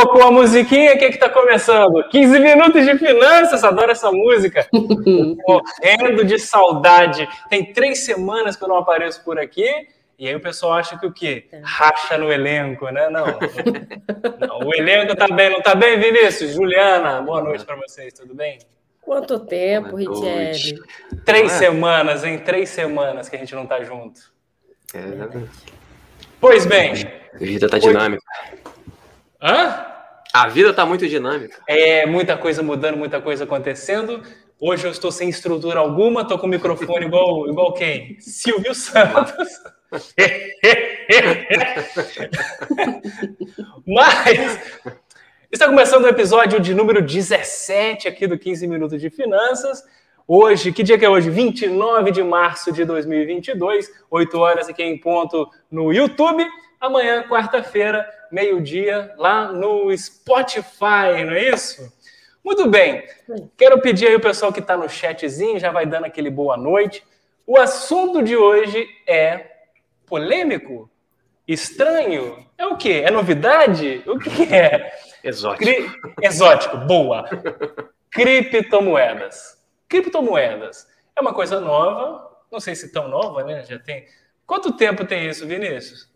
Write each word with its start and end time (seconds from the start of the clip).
Tocou 0.00 0.22
a 0.22 0.30
musiquinha, 0.30 0.94
o 0.94 0.98
que 0.98 1.06
está 1.06 1.28
começando? 1.28 2.08
15 2.08 2.38
minutos 2.38 2.86
de 2.86 2.96
finanças, 2.98 3.64
adoro 3.64 3.90
essa 3.90 4.12
música. 4.12 4.64
Morrendo 4.72 6.24
de 6.24 6.38
saudade. 6.38 7.28
Tem 7.50 7.72
três 7.72 8.04
semanas 8.04 8.54
que 8.54 8.62
eu 8.62 8.68
não 8.68 8.76
apareço 8.76 9.24
por 9.24 9.40
aqui. 9.40 9.68
E 10.16 10.28
aí 10.28 10.36
o 10.36 10.40
pessoal 10.40 10.74
acha 10.74 10.96
que 10.96 11.04
o 11.04 11.12
quê? 11.12 11.48
Racha 11.64 12.16
no 12.16 12.30
elenco, 12.30 12.88
né? 12.90 13.10
Não. 13.10 13.26
não 14.38 14.68
o 14.68 14.72
elenco 14.72 15.16
tá 15.16 15.26
bem, 15.26 15.50
não 15.50 15.60
tá 15.60 15.74
bem, 15.74 15.98
Vinícius? 15.98 16.52
Juliana, 16.52 17.20
boa 17.20 17.42
noite 17.42 17.64
para 17.64 17.74
vocês, 17.74 18.14
tudo 18.14 18.36
bem? 18.36 18.60
Quanto 19.00 19.40
tempo, 19.40 19.96
Richelle? 19.96 20.80
Três 21.24 21.52
é? 21.54 21.58
semanas, 21.58 22.22
hein? 22.22 22.38
Três 22.38 22.68
semanas 22.68 23.28
que 23.28 23.34
a 23.34 23.38
gente 23.40 23.52
não 23.52 23.66
tá 23.66 23.82
junto. 23.82 24.20
É, 24.94 25.00
Pois 26.40 26.64
bem. 26.66 26.92
A 27.34 27.38
vida 27.38 27.68
tá 27.68 27.78
dinâmica. 27.78 28.22
Hã? 29.40 29.86
A 30.32 30.48
vida 30.48 30.74
tá 30.74 30.84
muito 30.84 31.06
dinâmica. 31.08 31.62
É, 31.66 32.04
muita 32.06 32.36
coisa 32.36 32.62
mudando, 32.62 32.96
muita 32.96 33.20
coisa 33.20 33.44
acontecendo. 33.44 34.22
Hoje 34.60 34.84
eu 34.86 34.90
estou 34.90 35.12
sem 35.12 35.28
estrutura 35.28 35.78
alguma, 35.78 36.26
tô 36.26 36.36
com 36.36 36.46
o 36.46 36.50
microfone 36.50 37.06
igual, 37.06 37.48
igual 37.48 37.72
quem? 37.72 38.18
Silvio 38.20 38.74
Santos. 38.74 39.48
Mas 43.86 44.58
está 45.50 45.66
começando 45.66 46.04
o 46.04 46.08
episódio 46.08 46.58
de 46.60 46.74
número 46.74 47.00
17 47.00 48.08
aqui 48.08 48.26
do 48.26 48.36
15 48.36 48.66
Minutos 48.66 49.00
de 49.00 49.08
Finanças. 49.08 49.84
Hoje, 50.26 50.72
que 50.72 50.82
dia 50.82 50.98
que 50.98 51.04
é 51.04 51.08
hoje? 51.08 51.30
29 51.30 52.10
de 52.10 52.22
março 52.24 52.72
de 52.72 52.84
2022, 52.84 53.90
8 54.10 54.38
horas 54.38 54.68
aqui 54.68 54.82
em 54.82 54.98
ponto 54.98 55.48
no 55.70 55.92
YouTube. 55.92 56.44
Amanhã, 56.80 57.22
quarta-feira, 57.22 58.06
meio-dia, 58.30 59.14
lá 59.16 59.52
no 59.52 59.96
Spotify, 59.96 61.24
não 61.24 61.32
é 61.32 61.50
isso? 61.50 61.92
Muito 62.44 62.68
bem. 62.68 63.04
Quero 63.56 63.80
pedir 63.80 64.08
aí 64.08 64.14
o 64.14 64.20
pessoal 64.20 64.52
que 64.52 64.60
está 64.60 64.76
no 64.76 64.88
chatzinho, 64.88 65.58
já 65.58 65.70
vai 65.70 65.86
dando 65.86 66.06
aquele 66.06 66.30
boa 66.30 66.56
noite. 66.56 67.04
O 67.46 67.58
assunto 67.58 68.22
de 68.22 68.36
hoje 68.36 68.86
é 69.06 69.46
polêmico? 70.06 70.90
Estranho? 71.46 72.46
É 72.56 72.66
o 72.66 72.76
quê? 72.76 73.02
É 73.04 73.10
novidade? 73.10 74.02
O 74.06 74.18
que 74.18 74.54
é? 74.54 74.92
Exótico. 75.24 75.64
Cri... 75.64 75.90
Exótico, 76.22 76.76
boa. 76.78 77.28
Criptomoedas 78.10 79.58
criptomoedas. 79.88 80.86
É 81.16 81.20
uma 81.20 81.32
coisa 81.32 81.58
nova, 81.58 82.30
não 82.52 82.60
sei 82.60 82.74
se 82.76 82.92
tão 82.92 83.08
nova, 83.08 83.42
né? 83.42 83.64
Já 83.64 83.78
tem. 83.78 84.06
Quanto 84.46 84.76
tempo 84.76 85.04
tem 85.04 85.28
isso, 85.28 85.46
Vinícius? 85.46 86.08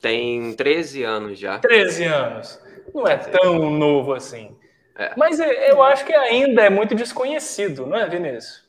Tem 0.00 0.54
13 0.54 1.02
anos 1.02 1.38
já. 1.38 1.58
13 1.58 2.04
anos. 2.04 2.60
Não 2.94 3.06
é 3.06 3.16
tão 3.16 3.70
novo 3.70 4.12
assim. 4.14 4.56
É. 4.98 5.12
Mas 5.16 5.38
eu 5.38 5.82
acho 5.82 6.04
que 6.04 6.14
ainda 6.14 6.62
é 6.62 6.70
muito 6.70 6.94
desconhecido, 6.94 7.86
não 7.86 7.96
é, 7.96 8.08
Vinícius? 8.08 8.64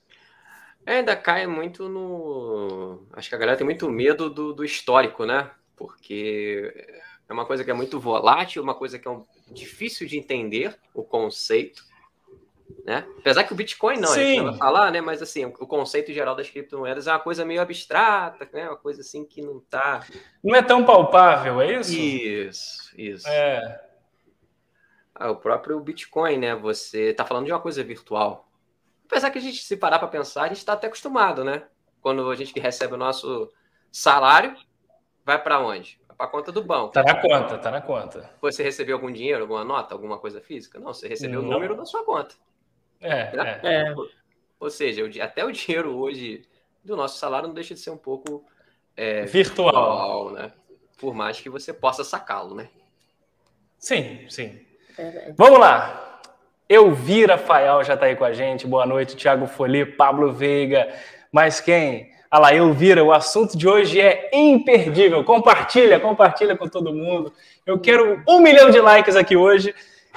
É, 0.85 0.99
ainda 0.99 1.15
cai 1.15 1.47
muito 1.47 1.87
no. 1.89 3.05
Acho 3.13 3.29
que 3.29 3.35
a 3.35 3.37
galera 3.37 3.57
tem 3.57 3.65
muito 3.65 3.89
medo 3.89 4.29
do, 4.29 4.53
do 4.53 4.63
histórico, 4.63 5.25
né? 5.25 5.49
Porque 5.75 6.73
é 7.27 7.33
uma 7.33 7.45
coisa 7.45 7.63
que 7.63 7.71
é 7.71 7.73
muito 7.73 7.99
volátil, 7.99 8.63
uma 8.63 8.73
coisa 8.73 8.97
que 8.97 9.07
é 9.07 9.11
um... 9.11 9.25
difícil 9.51 10.07
de 10.07 10.17
entender 10.17 10.77
o 10.93 11.03
conceito. 11.03 11.83
Né? 12.83 13.05
Apesar 13.19 13.43
que 13.43 13.51
o 13.51 13.55
Bitcoin 13.55 13.97
não, 13.97 14.07
Sim. 14.07 14.19
a 14.19 14.23
gente 14.23 14.37
não 14.37 14.51
vai 14.51 14.57
falar, 14.57 14.91
né? 14.91 15.01
Mas 15.01 15.21
assim, 15.21 15.45
o 15.45 15.67
conceito 15.67 16.13
geral 16.13 16.35
das 16.35 16.49
criptomoedas 16.49 17.07
é 17.07 17.11
uma 17.11 17.19
coisa 17.19 17.43
meio 17.43 17.61
abstrata, 17.61 18.47
né? 18.53 18.67
Uma 18.67 18.77
coisa 18.77 19.01
assim 19.01 19.25
que 19.25 19.41
não 19.41 19.59
tá. 19.59 20.05
Não 20.43 20.55
é 20.55 20.61
tão 20.61 20.85
palpável, 20.85 21.61
é 21.61 21.79
isso? 21.79 21.93
Isso, 21.93 22.93
isso. 22.97 23.27
É. 23.27 23.83
Ah, 25.13 25.31
o 25.31 25.35
próprio 25.35 25.79
Bitcoin, 25.79 26.37
né? 26.37 26.55
Você 26.55 27.13
tá 27.13 27.25
falando 27.25 27.45
de 27.45 27.51
uma 27.51 27.59
coisa 27.59 27.83
virtual. 27.83 28.49
Apesar 29.05 29.31
que 29.31 29.37
a 29.37 29.41
gente, 29.41 29.63
se 29.63 29.75
parar 29.75 29.99
para 29.99 30.07
pensar, 30.07 30.43
a 30.43 30.47
gente 30.47 30.57
está 30.57 30.73
até 30.73 30.87
acostumado, 30.87 31.43
né? 31.43 31.63
Quando 32.01 32.29
a 32.29 32.35
gente 32.35 32.57
recebe 32.59 32.93
o 32.93 32.97
nosso 32.97 33.51
salário, 33.91 34.55
vai 35.25 35.41
para 35.41 35.59
onde? 35.59 35.99
Vai 36.07 36.15
para 36.17 36.25
a 36.25 36.29
conta 36.29 36.51
do 36.51 36.63
banco. 36.63 36.93
Tá 36.93 37.03
na 37.03 37.15
conta, 37.15 37.57
tá 37.57 37.71
na 37.71 37.81
conta. 37.81 38.29
Você 38.41 38.63
recebeu 38.63 38.95
algum 38.95 39.11
dinheiro, 39.11 39.41
alguma 39.41 39.63
nota, 39.63 39.95
alguma 39.95 40.19
coisa 40.19 40.39
física? 40.39 40.79
Não, 40.79 40.93
você 40.93 41.07
recebeu 41.07 41.39
o 41.39 41.43
número 41.43 41.75
da 41.75 41.83
sua 41.85 42.03
conta. 42.05 42.35
É, 43.01 43.35
né? 43.35 43.59
é. 43.63 43.75
é. 43.75 43.95
Ou 44.59 44.69
seja, 44.69 45.03
até 45.23 45.45
o 45.45 45.51
dinheiro 45.51 45.95
hoje 45.95 46.43
do 46.83 46.95
nosso 46.95 47.19
salário 47.19 47.47
não 47.47 47.53
deixa 47.53 47.73
de 47.73 47.79
ser 47.79 47.91
um 47.91 47.97
pouco 47.97 48.43
é, 48.95 49.25
virtual. 49.25 49.67
virtual, 49.67 50.31
né? 50.31 50.51
Por 50.97 51.13
mais 51.13 51.39
que 51.39 51.49
você 51.49 51.71
possa 51.71 52.03
sacá-lo, 52.03 52.55
né? 52.55 52.69
Sim, 53.77 54.25
sim. 54.29 54.59
É 54.97 55.31
Vamos 55.37 55.59
lá. 55.59 56.21
Elvira 56.67 57.37
Faial 57.37 57.83
já 57.83 57.93
está 57.93 58.07
aí 58.07 58.15
com 58.15 58.25
a 58.25 58.33
gente. 58.33 58.65
Boa 58.65 58.85
noite, 58.85 59.15
Thiago 59.15 59.45
Foli, 59.45 59.85
Pablo 59.85 60.33
Veiga. 60.33 60.91
Mas 61.31 61.61
quem? 61.61 62.11
Olha 62.31 62.41
lá, 62.41 62.53
Elvira, 62.53 63.03
o 63.03 63.13
assunto 63.13 63.57
de 63.57 63.67
hoje 63.67 64.01
é 64.01 64.29
imperdível. 64.33 65.23
Compartilha, 65.23 65.99
compartilha 65.99 66.57
com 66.57 66.67
todo 66.67 66.93
mundo. 66.93 67.31
Eu 67.65 67.79
quero 67.79 68.21
um 68.27 68.39
milhão 68.39 68.69
de 68.69 68.81
likes 68.81 69.15
aqui 69.15 69.37
hoje. 69.37 69.73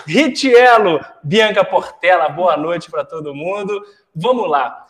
Ritielo, 0.06 1.00
Bianca 1.22 1.64
Portela, 1.64 2.28
boa 2.28 2.56
noite 2.56 2.90
para 2.90 3.04
todo 3.04 3.34
mundo. 3.34 3.84
Vamos 4.14 4.48
lá. 4.48 4.86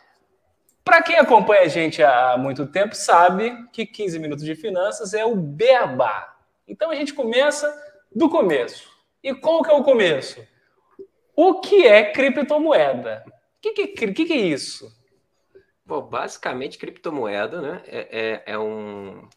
Para 0.85 1.03
quem 1.03 1.17
acompanha 1.17 1.63
a 1.63 1.69
gente 1.69 2.03
há 2.03 2.37
muito 2.39 2.67
tempo, 2.67 2.95
sabe 2.95 3.69
que 3.73 3.87
15 3.87 4.19
minutos 4.19 4.45
de 4.45 4.55
finanças 4.55 5.15
é 5.15 5.25
o 5.25 5.37
beabá. 5.37 6.37
Então 6.67 6.91
a 6.91 6.95
gente 6.95 7.13
começa 7.13 7.73
do 8.15 8.29
começo. 8.29 8.91
E 9.23 9.35
qual 9.35 9.63
que 9.63 9.71
é 9.71 9.75
o 9.75 9.85
começo? 9.85 10.47
O 11.37 11.61
que 11.61 11.87
é 11.87 12.11
criptomoeda? 12.13 13.25
O 13.27 13.33
que, 13.61 13.73
que, 13.73 13.87
que, 14.13 14.25
que 14.25 14.33
é 14.33 14.37
isso? 14.37 14.91
Bom, 15.85 16.03
basicamente, 16.03 16.79
criptomoeda 16.79 17.61
né, 17.61 17.83
é, 17.87 18.43
é, 18.47 18.53
é 18.53 18.59
um. 18.59 19.29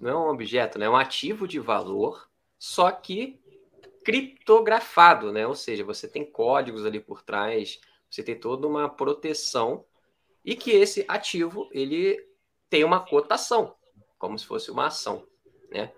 Não 0.00 0.10
é 0.10 0.16
um 0.16 0.28
objeto, 0.28 0.78
né, 0.78 0.86
é 0.86 0.90
um 0.90 0.96
ativo 0.96 1.46
de 1.48 1.58
valor, 1.58 2.28
só 2.58 2.90
que 2.90 3.39
criptografado, 4.04 5.32
né? 5.32 5.46
Ou 5.46 5.54
seja, 5.54 5.84
você 5.84 6.08
tem 6.08 6.24
códigos 6.24 6.86
ali 6.86 7.00
por 7.00 7.22
trás, 7.22 7.80
você 8.08 8.22
tem 8.22 8.34
toda 8.34 8.66
uma 8.66 8.88
proteção 8.88 9.84
e 10.44 10.54
que 10.54 10.70
esse 10.70 11.04
ativo 11.06 11.68
ele 11.72 12.18
tem 12.68 12.84
uma 12.84 13.00
cotação, 13.00 13.74
como 14.18 14.38
se 14.38 14.46
fosse 14.46 14.70
uma 14.70 14.86
ação, 14.86 15.26
né? 15.70 15.92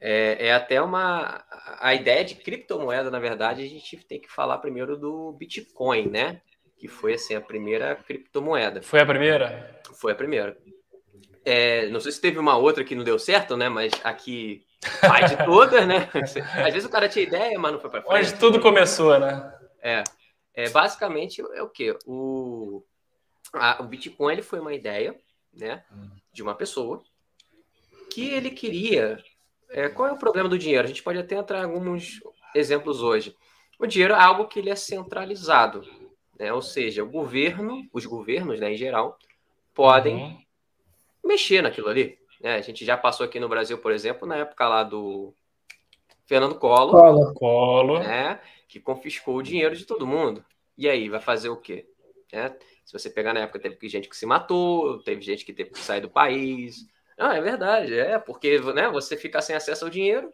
É, 0.00 0.46
é, 0.46 0.54
até 0.54 0.80
uma 0.80 1.44
a 1.80 1.92
ideia 1.92 2.24
de 2.24 2.36
criptomoeda, 2.36 3.10
na 3.10 3.18
verdade, 3.18 3.64
a 3.64 3.68
gente 3.68 3.96
tem 4.06 4.20
que 4.20 4.30
falar 4.30 4.58
primeiro 4.58 4.96
do 4.96 5.32
Bitcoin, 5.32 6.06
né? 6.06 6.40
Que 6.76 6.86
foi 6.86 7.14
assim 7.14 7.34
a 7.34 7.40
primeira 7.40 7.96
criptomoeda. 7.96 8.80
Foi 8.80 9.00
a 9.00 9.06
primeira? 9.06 9.80
Foi 9.94 10.12
a 10.12 10.14
primeira. 10.14 10.56
É, 11.44 11.88
não 11.88 11.98
sei 11.98 12.12
se 12.12 12.20
teve 12.20 12.38
uma 12.38 12.56
outra 12.56 12.84
que 12.84 12.94
não 12.94 13.02
deu 13.02 13.18
certo, 13.18 13.56
né? 13.56 13.68
Mas 13.68 13.92
aqui 14.04 14.64
pai 15.00 15.28
de 15.28 15.36
todas, 15.44 15.86
né? 15.86 16.08
Às 16.14 16.72
vezes 16.72 16.84
o 16.84 16.90
cara 16.90 17.08
tinha 17.08 17.24
ideia, 17.24 17.58
mas 17.58 17.72
não 17.72 17.80
foi 17.80 17.90
para 17.90 18.02
frente. 18.02 18.18
Onde 18.18 18.34
tudo 18.38 18.60
começou, 18.60 19.18
né? 19.18 19.52
É. 19.80 20.04
é 20.54 20.68
basicamente 20.70 21.40
é 21.54 21.62
o 21.62 21.68
quê? 21.68 21.96
O, 22.06 22.82
a, 23.52 23.82
o 23.82 23.84
Bitcoin 23.84 24.32
ele 24.32 24.42
foi 24.42 24.60
uma 24.60 24.74
ideia, 24.74 25.16
né, 25.52 25.84
de 26.32 26.42
uma 26.42 26.54
pessoa 26.54 27.02
que 28.10 28.28
ele 28.30 28.50
queria. 28.50 29.22
É, 29.70 29.88
qual 29.88 30.08
é 30.08 30.12
o 30.12 30.18
problema 30.18 30.48
do 30.48 30.58
dinheiro? 30.58 30.84
A 30.84 30.88
gente 30.88 31.02
pode 31.02 31.18
até 31.18 31.36
entrar 31.36 31.60
em 31.60 31.64
alguns 31.64 32.20
exemplos 32.54 33.02
hoje. 33.02 33.36
O 33.78 33.86
dinheiro 33.86 34.14
é 34.14 34.20
algo 34.20 34.46
que 34.46 34.58
ele 34.58 34.70
é 34.70 34.76
centralizado, 34.76 35.82
né? 36.38 36.52
Ou 36.52 36.62
seja, 36.62 37.04
o 37.04 37.08
governo, 37.08 37.86
os 37.92 38.06
governos, 38.06 38.58
né, 38.58 38.72
em 38.72 38.76
geral, 38.76 39.18
podem 39.74 40.16
uhum. 40.16 40.42
mexer 41.24 41.62
naquilo 41.62 41.88
ali. 41.88 42.17
É, 42.42 42.54
a 42.54 42.60
gente 42.60 42.84
já 42.84 42.96
passou 42.96 43.26
aqui 43.26 43.40
no 43.40 43.48
Brasil, 43.48 43.78
por 43.78 43.92
exemplo, 43.92 44.26
na 44.26 44.36
época 44.36 44.68
lá 44.68 44.82
do 44.82 45.34
Fernando 46.26 46.54
Collor, 46.54 46.92
Collor. 46.92 47.34
Collor. 47.34 48.00
Né, 48.00 48.40
que 48.68 48.78
confiscou 48.78 49.36
o 49.36 49.42
dinheiro 49.42 49.74
de 49.74 49.84
todo 49.84 50.06
mundo. 50.06 50.44
E 50.76 50.88
aí, 50.88 51.08
vai 51.08 51.20
fazer 51.20 51.48
o 51.48 51.56
quê? 51.56 51.86
É, 52.32 52.52
se 52.84 52.92
você 52.92 53.10
pegar 53.10 53.32
na 53.32 53.40
época, 53.40 53.58
teve 53.58 53.88
gente 53.88 54.08
que 54.08 54.16
se 54.16 54.26
matou, 54.26 55.02
teve 55.02 55.20
gente 55.22 55.44
que 55.44 55.52
teve 55.52 55.70
que 55.70 55.78
sair 55.78 56.00
do 56.00 56.10
país. 56.10 56.86
Não, 57.18 57.32
é 57.32 57.40
verdade, 57.40 57.98
é, 57.98 58.18
porque 58.18 58.60
né, 58.60 58.88
você 58.90 59.16
fica 59.16 59.40
sem 59.40 59.56
acesso 59.56 59.84
ao 59.84 59.90
dinheiro. 59.90 60.30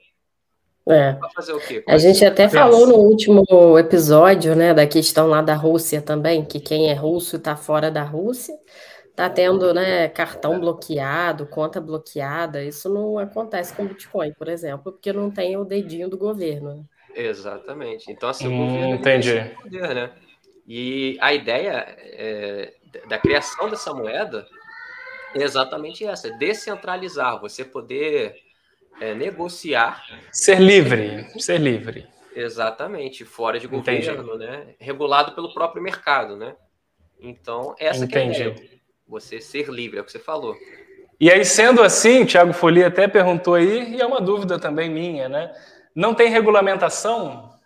É. 0.87 1.13
Vai 1.15 1.31
fazer 1.33 1.55
o 1.55 1.61
quê? 1.61 1.83
a 1.89 1.97
gente 1.97 2.23
até 2.25 2.47
falou 2.47 2.87
no 2.87 2.97
último 2.97 3.79
episódio, 3.79 4.55
né, 4.55 4.75
da 4.75 4.87
questão 4.87 5.27
lá 5.27 5.41
da 5.41 5.55
Rússia 5.55 6.03
também, 6.03 6.45
que 6.45 6.61
quem 6.61 6.91
é 6.91 6.95
russo 6.95 7.37
está 7.37 7.57
fora 7.57 7.91
da 7.91 8.03
Rússia. 8.03 8.55
Tá 9.15 9.31
tendo, 9.31 9.73
né, 9.73 10.09
cartão 10.09 10.59
bloqueado, 10.59 11.47
conta 11.47 11.81
bloqueada. 11.81 12.65
Isso 12.65 12.93
não 12.93 13.17
acontece 13.17 13.73
com 13.73 13.87
Bitcoin, 13.87 14.33
por 14.33 14.49
exemplo, 14.49 14.93
porque 14.93 15.13
não 15.13 15.31
tem 15.31 15.57
o 15.57 15.65
dedinho 15.65 16.09
do 16.09 16.19
governo. 16.19 16.75
Né? 16.75 16.85
Exatamente. 17.15 18.11
Então, 18.11 18.29
assim, 18.29 18.49
hum, 18.49 18.55
o 18.55 18.67
governo 18.67 18.95
entendi. 18.97 19.55
Poder, 19.63 19.95
né? 19.95 20.11
E 20.67 21.17
a 21.21 21.33
ideia 21.33 21.87
é, 21.99 22.75
da 23.09 23.19
criação 23.19 23.69
dessa 23.71 23.95
moeda 23.95 24.47
é 25.35 25.43
exatamente 25.43 26.05
essa: 26.05 26.29
é 26.29 26.33
descentralizar, 26.33 27.41
você 27.41 27.65
poder 27.65 28.35
é, 29.01 29.15
negociar. 29.15 30.05
Ser 30.33 30.59
livre, 30.61 31.29
ser 31.41 31.61
livre. 31.61 32.09
Exatamente, 32.35 33.25
fora 33.25 33.61
de 33.61 33.69
governo, 33.69 34.35
Entendi. 34.35 34.39
né? 34.39 34.75
Regulado 34.81 35.37
pelo 35.37 35.55
próprio 35.55 35.81
mercado, 35.81 36.37
né? 36.37 36.57
Então, 37.21 37.77
essa 37.79 38.05
Entendi. 38.05 38.43
é 38.43 38.47
a 38.47 38.49
ideia. 38.49 38.74
Você 39.07 39.41
ser 39.41 39.69
livre, 39.69 39.99
é 39.99 40.01
o 40.01 40.05
que 40.05 40.13
você 40.13 40.19
falou. 40.19 40.57
E 41.21 41.31
aí, 41.31 41.45
sendo 41.45 41.83
assim, 41.83 42.23
o 42.23 42.27
Thiago 42.27 42.53
Folia 42.53 42.89
até 42.89 43.07
perguntou 43.07 43.55
aí, 43.55 43.95
e 43.95 44.01
é 44.01 44.07
uma 44.07 44.21
dúvida 44.21 44.59
também 44.59 44.91
minha, 44.91 45.29
né? 45.29 45.55
Não 45.95 46.15
tem 46.15 46.29
regulamentação? 46.29 47.59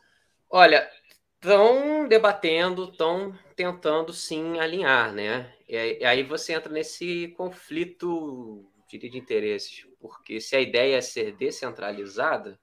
Olha, 0.50 0.88
estão 1.34 2.06
debatendo, 2.06 2.90
estão 2.90 3.32
tentando 3.56 4.12
sim 4.12 4.58
alinhar, 4.58 5.12
né? 5.12 5.52
E 5.68 6.04
aí 6.04 6.22
você 6.22 6.52
entra 6.52 6.72
nesse 6.72 7.28
conflito 7.36 8.64
de 8.90 9.18
interesses, 9.18 9.86
porque 10.00 10.40
se 10.40 10.56
a 10.56 10.60
ideia 10.60 10.96
é 10.96 11.00
ser 11.00 11.32
descentralizada, 11.32 12.58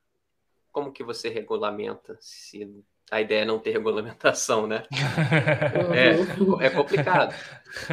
como 0.71 0.91
que 0.91 1.03
você 1.03 1.29
regulamenta 1.29 2.17
se 2.19 2.83
a 3.11 3.21
ideia 3.21 3.41
é 3.41 3.45
não 3.45 3.59
ter 3.59 3.71
regulamentação, 3.71 4.65
né? 4.65 4.83
é, 5.93 6.65
é 6.65 6.69
complicado. 6.69 7.35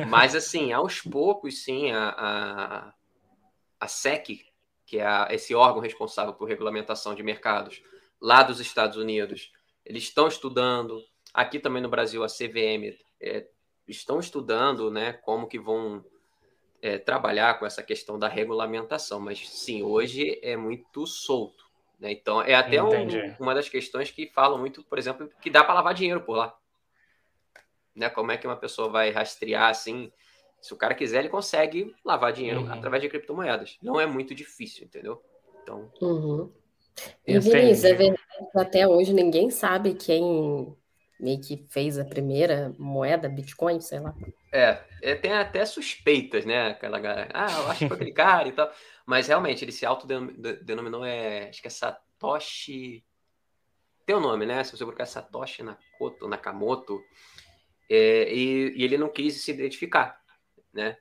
Mas, 0.09 0.35
assim, 0.35 0.73
aos 0.73 1.01
poucos, 1.01 1.63
sim, 1.63 1.91
a, 1.91 2.09
a, 2.09 2.95
a 3.79 3.89
SEC, 3.89 4.47
que 4.87 4.99
é 4.99 5.07
a, 5.07 5.29
esse 5.31 5.55
órgão 5.55 5.83
responsável 5.83 6.33
por 6.33 6.49
regulamentação 6.49 7.15
de 7.15 7.23
mercados 7.23 7.83
lá 8.21 8.43
dos 8.43 8.61
Estados 8.61 8.97
Unidos, 8.97 9.53
eles 9.85 10.05
estão 10.05 10.29
estudando. 10.29 11.03
Aqui 11.35 11.59
também 11.59 11.83
no 11.83 11.89
Brasil, 11.89 12.25
a 12.25 12.29
CVM 12.29 12.97
é, 13.21 13.47
estão 13.87 14.19
estudando 14.19 14.91
né, 14.91 15.13
como 15.13 15.47
que 15.47 15.59
vão 15.59 16.05
é, 16.81 16.99
trabalhar 16.99 17.59
com 17.59 17.67
essa 17.67 17.83
questão 17.83 18.19
da 18.19 18.29
regulamentação. 18.29 19.21
Mas, 19.21 19.49
sim, 19.49 19.83
hoje 19.83 20.41
é 20.43 20.57
muito 20.57 21.07
solto. 21.07 21.62
Né? 22.03 22.11
Então, 22.11 22.43
é 22.43 22.53
até 22.53 22.83
um, 22.83 23.07
uma 23.39 23.55
das 23.55 23.69
questões 23.69 24.11
que 24.11 24.27
falam 24.27 24.59
muito, 24.59 24.83
por 24.83 24.99
exemplo, 24.99 25.31
que 25.41 25.49
dá 25.49 25.63
para 25.63 25.75
lavar 25.75 25.95
dinheiro 25.95 26.21
por 26.21 26.37
lá. 26.37 26.53
Né? 27.95 28.11
Como 28.11 28.33
é 28.33 28.37
que 28.37 28.45
uma 28.45 28.57
pessoa 28.57 28.89
vai 28.89 29.11
rastrear 29.11 29.71
assim? 29.71 30.11
Se 30.61 30.75
o 30.75 30.77
cara 30.77 30.97
quiser, 30.97 31.21
ele 31.21 31.29
consegue 31.29 31.95
lavar 32.05 32.33
dinheiro 32.33 32.63
uhum. 32.63 32.73
através 32.73 33.01
de 33.05 33.09
criptomoedas. 33.09 33.79
Não 33.81 34.01
é 34.01 34.07
muito 34.07 34.35
difícil, 34.35 34.85
entendeu? 34.85 35.23
Então. 35.63 35.93
Uhum. 36.01 36.53
E 37.25 37.39
Vinícius, 37.39 37.85
é 37.85 37.95
verdade 37.95 38.21
que 38.51 38.59
até 38.59 38.89
hoje 38.89 39.13
ninguém 39.13 39.49
sabe 39.49 39.95
quem 39.95 40.77
meio 41.21 41.41
que 41.41 41.65
fez 41.71 41.99
a 42.01 42.05
primeira 42.05 42.75
moeda, 42.77 43.29
Bitcoin, 43.29 43.81
sei 43.81 44.01
lá. 44.01 44.13
É, 44.53 44.81
é 45.01 45.15
tem 45.15 45.33
até 45.33 45.65
suspeitas, 45.65 46.45
né? 46.45 46.71
Aquela 46.71 46.99
galera, 46.99 47.29
ah, 47.33 47.61
eu 47.61 47.71
acho 47.71 47.79
que 47.79 47.89
foi 47.89 47.97
aquele 47.97 48.13
cara 48.13 48.49
e 48.49 48.53
tal. 48.53 48.69
Mas 49.07 49.29
realmente, 49.29 49.65
ele 49.65 49.73
se 49.73 49.85
autodenominou, 49.85 51.05
é, 51.05 51.49
acho 51.49 51.61
que 51.61 51.69
é 51.69 51.71
Satoshi. 51.71 53.05
Tem 54.07 54.17
o 54.17 54.19
um 54.19 54.23
nome, 54.23 54.47
né? 54.47 54.63
Se 54.65 54.77
você 54.77 54.85
colocar 54.85 55.07
Satoshi 55.07 55.63
Nakamoto, 55.63 56.29
Nakamoto 56.29 57.05
é, 57.91 58.33
e, 58.33 58.73
e, 58.77 58.85
ele 58.85 58.97
não 58.97 59.09
quis 59.09 59.43
se 59.43 59.51
identificar, 59.51 60.21
né? 60.73 60.97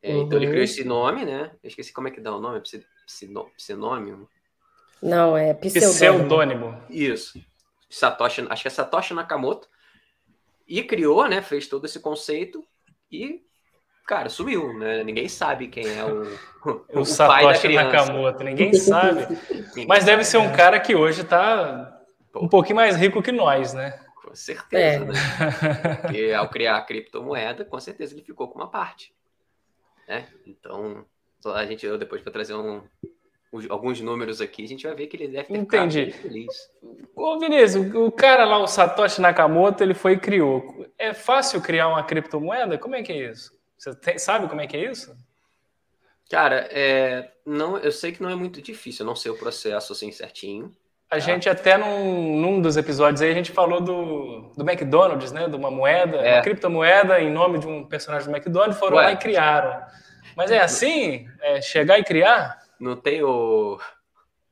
É, 0.00 0.14
uhum. 0.14 0.22
Então 0.22 0.38
ele 0.38 0.46
criou 0.46 0.60
uhum. 0.60 0.64
esse 0.64 0.84
nome, 0.84 1.24
né? 1.24 1.50
Eu 1.62 1.68
esqueci 1.68 1.92
como 1.92 2.08
é 2.08 2.10
que 2.10 2.20
dá 2.20 2.34
o 2.34 2.40
nome, 2.40 2.62
psinônimo. 3.56 4.28
Não, 5.02 5.36
é 5.36 5.54
pseudônimo. 5.54 5.94
pseudônimo. 5.94 6.82
Isso. 6.90 7.42
Satoshi, 7.90 8.46
acho 8.48 8.62
que 8.62 8.68
é 8.68 8.70
Satoshi 8.70 9.14
Nakamoto. 9.14 9.68
E 10.66 10.82
criou, 10.82 11.26
né? 11.26 11.40
Fez 11.40 11.66
todo 11.66 11.86
esse 11.86 11.98
conceito 11.98 12.64
e 13.10 13.47
cara, 14.08 14.30
sumiu, 14.30 14.72
né? 14.72 15.04
Ninguém 15.04 15.28
sabe 15.28 15.68
quem 15.68 15.86
é 15.86 16.02
o, 16.02 16.22
o, 16.94 17.00
o 17.00 17.04
Satoshi 17.04 17.68
Nakamoto, 17.68 18.42
ninguém 18.42 18.72
sabe. 18.72 19.38
Mas 19.86 20.04
deve 20.04 20.24
ser 20.24 20.38
um 20.38 20.50
cara 20.50 20.80
que 20.80 20.94
hoje 20.96 21.20
está 21.20 21.94
um 22.34 22.48
pouquinho 22.48 22.76
mais 22.76 22.96
rico 22.96 23.22
que 23.22 23.30
nós, 23.30 23.74
né? 23.74 24.00
Com 24.24 24.34
certeza, 24.34 25.04
é. 25.04 25.06
né? 25.06 25.94
Porque 26.00 26.32
ao 26.32 26.48
criar 26.48 26.78
a 26.78 26.82
criptomoeda, 26.82 27.66
com 27.66 27.78
certeza 27.78 28.14
ele 28.14 28.24
ficou 28.24 28.48
com 28.48 28.58
uma 28.58 28.70
parte. 28.70 29.12
Né? 30.08 30.26
Então, 30.46 31.04
a 31.44 31.66
gente, 31.66 31.84
eu 31.84 31.98
depois 31.98 32.22
para 32.22 32.32
trazer 32.32 32.54
um, 32.54 32.80
alguns 33.68 34.00
números 34.00 34.40
aqui, 34.40 34.64
a 34.64 34.68
gente 34.68 34.86
vai 34.86 34.96
ver 34.96 35.06
que 35.06 35.18
ele 35.18 35.28
deve 35.28 35.48
ter 35.48 35.58
Entendi. 35.58 36.10
feliz. 36.12 36.70
Ô, 37.14 37.38
Vinícius, 37.38 37.94
o 37.94 38.10
cara 38.10 38.46
lá, 38.46 38.58
o 38.58 38.66
Satoshi 38.66 39.20
Nakamoto, 39.20 39.82
ele 39.82 39.94
foi 39.94 40.12
e 40.12 40.18
criou. 40.18 40.86
É 40.96 41.12
fácil 41.12 41.60
criar 41.60 41.88
uma 41.88 42.02
criptomoeda? 42.02 42.78
Como 42.78 42.94
é 42.94 43.02
que 43.02 43.12
é 43.12 43.30
isso? 43.30 43.57
Você 43.78 43.94
tem, 43.94 44.18
sabe 44.18 44.48
como 44.48 44.60
é 44.60 44.66
que 44.66 44.76
é 44.76 44.90
isso? 44.90 45.16
Cara, 46.28 46.68
é, 46.70 47.30
não, 47.46 47.78
eu 47.78 47.92
sei 47.92 48.12
que 48.12 48.22
não 48.22 48.28
é 48.28 48.34
muito 48.34 48.60
difícil, 48.60 49.04
eu 49.04 49.06
não 49.06 49.16
sei 49.16 49.30
o 49.30 49.38
processo 49.38 49.92
assim 49.92 50.12
certinho. 50.12 50.74
A 51.10 51.14
tá? 51.14 51.18
gente 51.20 51.48
até 51.48 51.78
num, 51.78 52.38
num, 52.38 52.60
dos 52.60 52.76
episódios 52.76 53.22
aí, 53.22 53.30
a 53.30 53.34
gente 53.34 53.50
falou 53.50 53.80
do, 53.80 54.52
do 54.54 54.68
McDonald's, 54.68 55.32
né? 55.32 55.48
De 55.48 55.56
uma 55.56 55.70
moeda, 55.70 56.18
é. 56.18 56.34
uma 56.34 56.42
criptomoeda 56.42 57.18
em 57.18 57.30
nome 57.30 57.58
de 57.58 57.66
um 57.66 57.82
personagem 57.86 58.28
do 58.28 58.36
McDonald's, 58.36 58.78
foram 58.78 58.98
Ué. 58.98 59.04
lá 59.04 59.12
e 59.12 59.16
criaram. 59.16 59.80
Mas 60.36 60.50
é 60.50 60.60
assim? 60.60 61.26
É 61.40 61.62
chegar 61.62 61.98
e 61.98 62.04
criar? 62.04 62.58
Não 62.78 62.94
tem 62.94 63.22
o... 63.22 63.80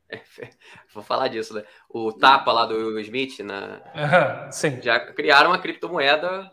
Vou 0.94 1.02
falar 1.02 1.28
disso, 1.28 1.52
né? 1.52 1.62
O 1.90 2.10
tapa 2.10 2.52
lá 2.52 2.64
do 2.64 2.74
Will 2.74 3.00
Smith, 3.00 3.40
na... 3.40 3.82
Uhum, 3.94 4.50
sim. 4.50 4.80
já 4.80 4.98
criaram 4.98 5.50
uma 5.50 5.58
criptomoeda 5.58 6.50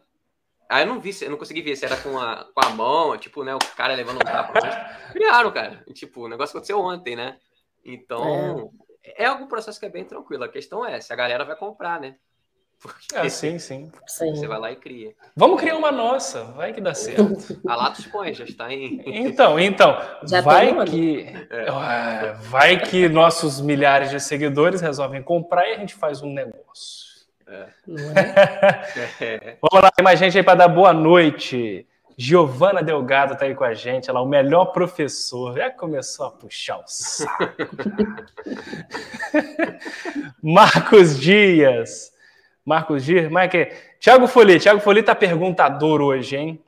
Aí 0.73 0.81
eu 0.81 0.87
não 0.87 0.99
vi, 0.99 1.11
eu 1.21 1.29
não 1.29 1.37
consegui 1.37 1.61
ver 1.61 1.75
se 1.75 1.85
era 1.85 1.95
com 1.97 2.17
a, 2.17 2.47
com 2.51 2.65
a 2.65 2.69
mão, 2.71 3.15
tipo, 3.15 3.43
né, 3.43 3.53
o 3.53 3.59
cara 3.77 3.93
levando 3.93 4.15
um 4.15 4.19
tapa. 4.25 4.53
Mas 4.59 5.11
criaram, 5.11 5.51
cara. 5.51 5.83
Tipo, 5.93 6.21
o 6.21 6.27
negócio 6.27 6.51
aconteceu 6.51 6.79
ontem, 6.79 7.15
né? 7.15 7.37
Então, 7.85 8.71
é. 9.03 9.23
é 9.23 9.25
algum 9.27 9.45
processo 9.45 9.79
que 9.79 9.85
é 9.85 9.89
bem 9.89 10.03
tranquilo. 10.03 10.43
A 10.43 10.49
questão 10.49 10.83
é 10.83 10.99
se 10.99 11.13
a 11.13 11.15
galera 11.15 11.45
vai 11.45 11.55
comprar, 11.55 12.01
né? 12.01 12.15
Porque 12.81 13.15
é, 13.15 13.29
sim, 13.29 13.59
sim. 13.59 13.91
Você 14.07 14.47
vai 14.47 14.59
lá 14.59 14.71
e 14.71 14.75
cria. 14.75 15.13
Vamos 15.35 15.61
criar 15.61 15.77
uma 15.77 15.91
nossa, 15.91 16.43
vai 16.43 16.73
que 16.73 16.81
dá 16.81 16.95
certo. 16.95 17.61
a 17.67 17.75
Latos 17.75 18.07
Põe 18.07 18.33
já 18.33 18.43
está 18.43 18.73
em. 18.73 18.99
Então, 19.05 19.59
então, 19.59 19.95
já 20.23 20.41
vai 20.41 20.73
que. 20.85 21.27
É. 21.51 22.33
Vai 22.49 22.81
que 22.81 23.07
nossos 23.07 23.61
milhares 23.61 24.09
de 24.09 24.19
seguidores 24.19 24.81
resolvem 24.81 25.21
comprar 25.21 25.69
e 25.69 25.75
a 25.75 25.77
gente 25.77 25.93
faz 25.93 26.23
um 26.23 26.33
negócio. 26.33 26.62
É. 27.53 27.67
é? 29.21 29.57
Vamos 29.61 29.83
lá, 29.83 29.91
tem 29.91 30.03
mais 30.03 30.19
gente 30.19 30.38
aí 30.38 30.43
para 30.43 30.55
dar 30.55 30.67
boa 30.67 30.91
noite. 30.91 31.88
Giovana 32.17 32.83
Delgado 32.83 33.33
está 33.33 33.45
aí 33.45 33.55
com 33.55 33.63
a 33.63 33.74
gente, 33.74 34.10
ela 34.10 34.19
é 34.19 34.24
o 34.24 34.27
melhor 34.27 34.65
professor. 34.65 35.55
Já 35.55 35.69
começou 35.69 36.27
a 36.27 36.31
puxar 36.31 36.77
o 36.77 36.83
saco. 36.86 37.53
Marcos 40.41 41.19
Dias. 41.19 42.12
Marcos 42.65 43.03
Dias, 43.03 43.29
Mike. 43.31 43.57
É 43.57 43.93
Tiago 44.00 44.27
Folie, 44.27 44.60
Tiago 44.60 44.79
Folie 44.79 45.00
está 45.00 45.15
perguntador 45.15 46.01
hoje, 46.01 46.36
hein? 46.36 46.63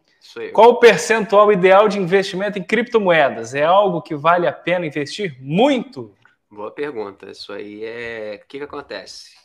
Qual 0.54 0.72
o 0.72 0.80
percentual 0.80 1.51
ideal 1.51 1.88
de 1.88 2.00
investimento 2.00 2.58
em 2.58 2.63
criptomoedas? 2.63 3.54
É 3.54 3.63
algo 3.63 4.01
que 4.01 4.15
vale 4.15 4.48
a 4.48 4.51
pena 4.51 4.86
investir 4.86 5.38
muito? 5.39 6.13
Boa 6.50 6.72
pergunta. 6.72 7.30
Isso 7.30 7.54
aí 7.54 7.84
é. 7.84 8.42
O 8.44 8.48
que, 8.48 8.58
que 8.58 8.63
acontece? 8.63 9.45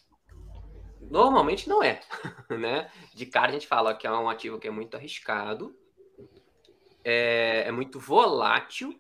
Normalmente 1.11 1.69
não 1.69 1.83
é, 1.83 2.01
né? 2.49 2.91
De 3.13 3.27
cara 3.27 3.49
a 3.49 3.53
gente 3.53 3.67
fala 3.67 3.95
que 3.95 4.07
é 4.07 4.11
um 4.13 4.29
ativo 4.29 4.59
que 4.59 4.69
é 4.69 4.71
muito 4.71 4.97
arriscado, 4.97 5.77
é, 7.05 7.65
é 7.67 7.73
muito 7.73 7.99
volátil, 7.99 8.99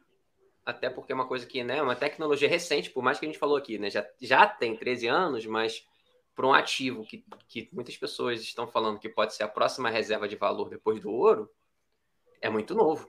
até 0.64 0.90
porque 0.90 1.12
é 1.12 1.14
uma 1.14 1.26
coisa 1.26 1.46
que, 1.46 1.62
né, 1.62 1.78
é 1.78 1.82
uma 1.82 1.96
tecnologia 1.96 2.48
recente, 2.48 2.90
por 2.90 3.02
mais 3.02 3.18
que 3.18 3.26
a 3.26 3.28
gente 3.28 3.38
falou 3.38 3.56
aqui, 3.56 3.78
né, 3.78 3.90
já, 3.90 4.06
já 4.20 4.46
tem 4.46 4.76
13 4.76 5.06
anos, 5.06 5.46
mas 5.46 5.86
para 6.34 6.46
um 6.46 6.54
ativo 6.54 7.04
que, 7.04 7.24
que 7.48 7.68
muitas 7.72 7.96
pessoas 7.96 8.40
estão 8.40 8.66
falando 8.66 8.98
que 8.98 9.08
pode 9.08 9.34
ser 9.34 9.42
a 9.42 9.48
próxima 9.48 9.90
reserva 9.90 10.26
de 10.26 10.36
valor 10.36 10.68
depois 10.68 11.00
do 11.00 11.10
ouro, 11.10 11.50
é 12.40 12.48
muito 12.48 12.74
novo. 12.74 13.08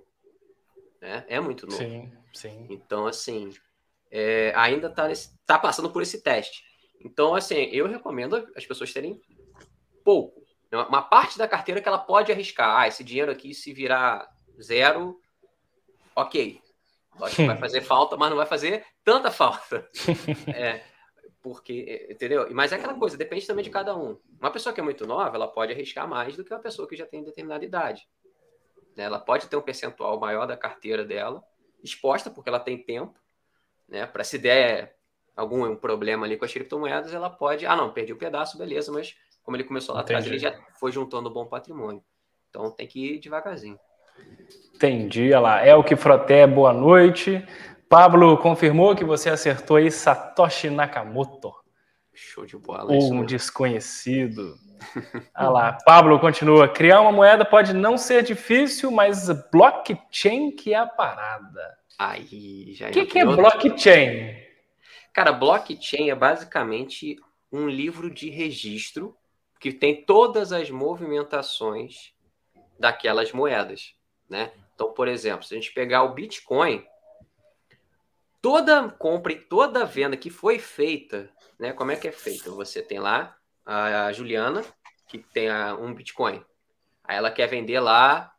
Né? 0.99 1.25
É 1.27 1.39
muito 1.39 1.65
novo. 1.65 1.77
Sim, 1.77 2.11
sim. 2.33 2.67
Então, 2.69 3.07
assim, 3.07 3.53
é, 4.11 4.53
ainda 4.55 4.87
está 4.87 5.07
tá 5.45 5.57
passando 5.57 5.89
por 5.89 6.01
esse 6.01 6.21
teste. 6.21 6.63
Então, 7.03 7.35
assim, 7.35 7.55
eu 7.71 7.87
recomendo 7.87 8.47
as 8.55 8.65
pessoas 8.65 8.93
terem 8.93 9.19
pouco. 10.03 10.41
Né? 10.71 10.77
Uma 10.79 11.01
parte 11.01 11.37
da 11.37 11.47
carteira 11.47 11.81
que 11.81 11.87
ela 11.87 11.97
pode 11.97 12.31
arriscar. 12.31 12.79
Ah, 12.79 12.87
esse 12.87 13.03
dinheiro 13.03 13.31
aqui, 13.31 13.53
se 13.53 13.73
virar 13.73 14.27
zero, 14.61 15.19
ok. 16.15 16.61
Lógico 17.19 17.41
que 17.41 17.47
vai 17.47 17.57
fazer 17.59 17.81
falta, 17.81 18.15
mas 18.15 18.29
não 18.29 18.37
vai 18.37 18.45
fazer 18.45 18.85
tanta 19.03 19.31
falta. 19.31 19.89
É, 20.55 20.83
porque, 21.41 22.07
entendeu? 22.09 22.47
Mas 22.51 22.71
é 22.71 22.75
aquela 22.75 22.93
coisa, 22.93 23.17
depende 23.17 23.47
também 23.47 23.63
de 23.63 23.71
cada 23.71 23.95
um. 23.97 24.19
Uma 24.39 24.51
pessoa 24.51 24.71
que 24.71 24.79
é 24.79 24.83
muito 24.83 25.07
nova, 25.07 25.35
ela 25.35 25.47
pode 25.47 25.73
arriscar 25.73 26.07
mais 26.07 26.35
do 26.35 26.45
que 26.45 26.53
uma 26.53 26.59
pessoa 26.59 26.87
que 26.87 26.95
já 26.95 27.05
tem 27.05 27.23
determinada 27.23 27.65
idade. 27.65 28.07
Né? 28.95 29.05
Ela 29.05 29.19
pode 29.19 29.47
ter 29.47 29.55
um 29.55 29.61
percentual 29.61 30.19
maior 30.19 30.45
da 30.45 30.55
carteira 30.55 31.03
dela 31.03 31.43
exposta, 31.83 32.29
porque 32.29 32.49
ela 32.49 32.59
tem 32.59 32.77
tempo, 32.77 33.19
né? 33.87 34.05
Para 34.05 34.23
se 34.23 34.37
der 34.37 34.95
algum 35.41 35.65
um 35.65 35.75
problema 35.75 36.25
ali 36.25 36.37
com 36.37 36.45
as 36.45 36.53
criptomoedas, 36.53 37.13
ela 37.13 37.29
pode. 37.29 37.65
Ah, 37.65 37.75
não, 37.75 37.91
perdi 37.91 38.13
o 38.13 38.15
um 38.15 38.19
pedaço, 38.19 38.57
beleza, 38.57 38.91
mas 38.91 39.15
como 39.43 39.57
ele 39.57 39.63
começou 39.63 39.95
lá 39.95 40.01
Entendi. 40.01 40.19
atrás, 40.19 40.31
ele 40.31 40.39
já 40.39 40.55
foi 40.79 40.91
juntando 40.91 41.29
bom 41.29 41.45
patrimônio. 41.45 42.03
Então 42.49 42.69
tem 42.71 42.87
que 42.87 43.15
ir 43.15 43.19
devagarzinho. 43.19 43.79
Entendi, 44.75 45.27
olha 45.27 45.39
lá. 45.39 45.65
É 45.65 45.75
o 45.75 45.83
que 45.83 45.95
Froté, 45.95 46.45
boa 46.45 46.73
noite. 46.73 47.45
Pablo 47.89 48.37
confirmou 48.37 48.95
que 48.95 49.03
você 49.03 49.29
acertou 49.29 49.77
aí 49.77 49.91
Satoshi 49.91 50.69
Nakamoto. 50.69 51.53
Show 52.13 52.45
de 52.45 52.57
bola. 52.57 52.91
Ou 52.91 53.13
um 53.13 53.25
desconhecido. 53.25 54.55
ah 55.33 55.49
lá, 55.49 55.77
Pablo 55.85 56.19
continua. 56.19 56.67
Criar 56.67 57.01
uma 57.01 57.11
moeda 57.11 57.45
pode 57.45 57.73
não 57.73 57.97
ser 57.97 58.23
difícil, 58.23 58.91
mas 58.91 59.29
blockchain 59.51 60.51
que 60.51 60.73
é 60.73 60.77
a 60.77 60.85
parada. 60.85 61.77
Aí, 61.97 62.73
já 62.73 62.89
O 62.89 62.91
que, 62.91 63.05
que 63.05 63.19
é 63.19 63.25
blockchain? 63.25 64.50
Cara, 65.13 65.31
blockchain 65.31 66.09
é 66.09 66.15
basicamente 66.15 67.17
um 67.51 67.67
livro 67.67 68.09
de 68.09 68.29
registro 68.29 69.17
que 69.59 69.71
tem 69.71 70.03
todas 70.05 70.51
as 70.51 70.69
movimentações 70.69 72.13
daquelas 72.79 73.31
moedas, 73.31 73.93
né? 74.29 74.51
Então, 74.73 74.93
por 74.93 75.07
exemplo, 75.07 75.45
se 75.45 75.53
a 75.53 75.57
gente 75.57 75.73
pegar 75.73 76.03
o 76.03 76.13
Bitcoin, 76.13 76.83
toda 78.41 78.89
compra 78.89 79.33
e 79.33 79.39
toda 79.39 79.85
venda 79.85 80.17
que 80.17 80.29
foi 80.29 80.57
feita, 80.57 81.29
né? 81.59 81.73
Como 81.73 81.91
é 81.91 81.95
que 81.95 82.07
é 82.07 82.11
feita? 82.11 82.49
Você 82.51 82.81
tem 82.81 82.99
lá 82.99 83.37
a 83.65 84.11
Juliana, 84.11 84.63
que 85.07 85.19
tem 85.19 85.51
um 85.79 85.93
Bitcoin. 85.93 86.43
Aí 87.03 87.17
ela 87.17 87.29
quer 87.29 87.47
vender 87.47 87.79
lá 87.79 88.33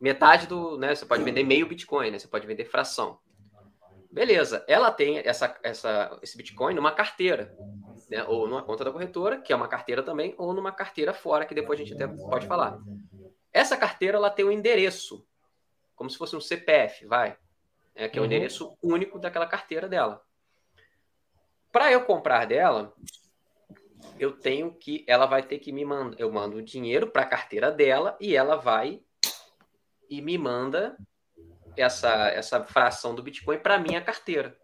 metade 0.00 0.46
do, 0.46 0.76
né? 0.76 0.94
Você 0.94 1.06
pode 1.06 1.24
vender 1.24 1.42
meio 1.42 1.66
Bitcoin, 1.66 2.10
né? 2.10 2.18
Você 2.18 2.28
pode 2.28 2.46
vender 2.46 2.66
fração. 2.66 3.18
Beleza, 4.12 4.62
ela 4.68 4.92
tem 4.92 5.18
essa, 5.24 5.58
essa, 5.62 6.18
esse 6.20 6.36
Bitcoin 6.36 6.74
numa 6.74 6.92
carteira, 6.92 7.56
né? 8.10 8.22
ou 8.24 8.46
numa 8.46 8.62
conta 8.62 8.84
da 8.84 8.92
corretora, 8.92 9.40
que 9.40 9.54
é 9.54 9.56
uma 9.56 9.68
carteira 9.68 10.02
também, 10.02 10.34
ou 10.36 10.52
numa 10.52 10.70
carteira 10.70 11.14
fora, 11.14 11.46
que 11.46 11.54
depois 11.54 11.80
a 11.80 11.82
gente 11.82 11.94
até 11.94 12.06
pode 12.06 12.46
falar. 12.46 12.78
Essa 13.50 13.74
carteira 13.74 14.18
ela 14.18 14.28
tem 14.28 14.44
um 14.44 14.52
endereço, 14.52 15.26
como 15.96 16.10
se 16.10 16.18
fosse 16.18 16.36
um 16.36 16.42
CPF, 16.42 17.06
vai, 17.06 17.38
é, 17.94 18.06
que 18.06 18.18
é 18.18 18.20
o 18.20 18.24
uhum. 18.24 18.30
endereço 18.30 18.76
único 18.82 19.18
daquela 19.18 19.46
carteira 19.46 19.88
dela. 19.88 20.22
Para 21.72 21.90
eu 21.90 22.04
comprar 22.04 22.46
dela, 22.46 22.92
eu 24.18 24.32
tenho 24.38 24.74
que, 24.74 25.06
ela 25.08 25.24
vai 25.24 25.42
ter 25.42 25.58
que 25.58 25.72
me 25.72 25.86
mandar, 25.86 26.20
eu 26.20 26.30
mando 26.30 26.58
o 26.58 26.62
dinheiro 26.62 27.10
para 27.10 27.22
a 27.22 27.26
carteira 27.26 27.70
dela 27.70 28.14
e 28.20 28.36
ela 28.36 28.56
vai 28.56 29.00
e 30.10 30.20
me 30.20 30.36
manda 30.36 30.98
essa, 31.76 32.28
essa 32.28 32.62
fração 32.64 33.14
do 33.14 33.22
Bitcoin 33.22 33.58
para 33.58 33.78
minha 33.78 34.00
carteira. 34.00 34.56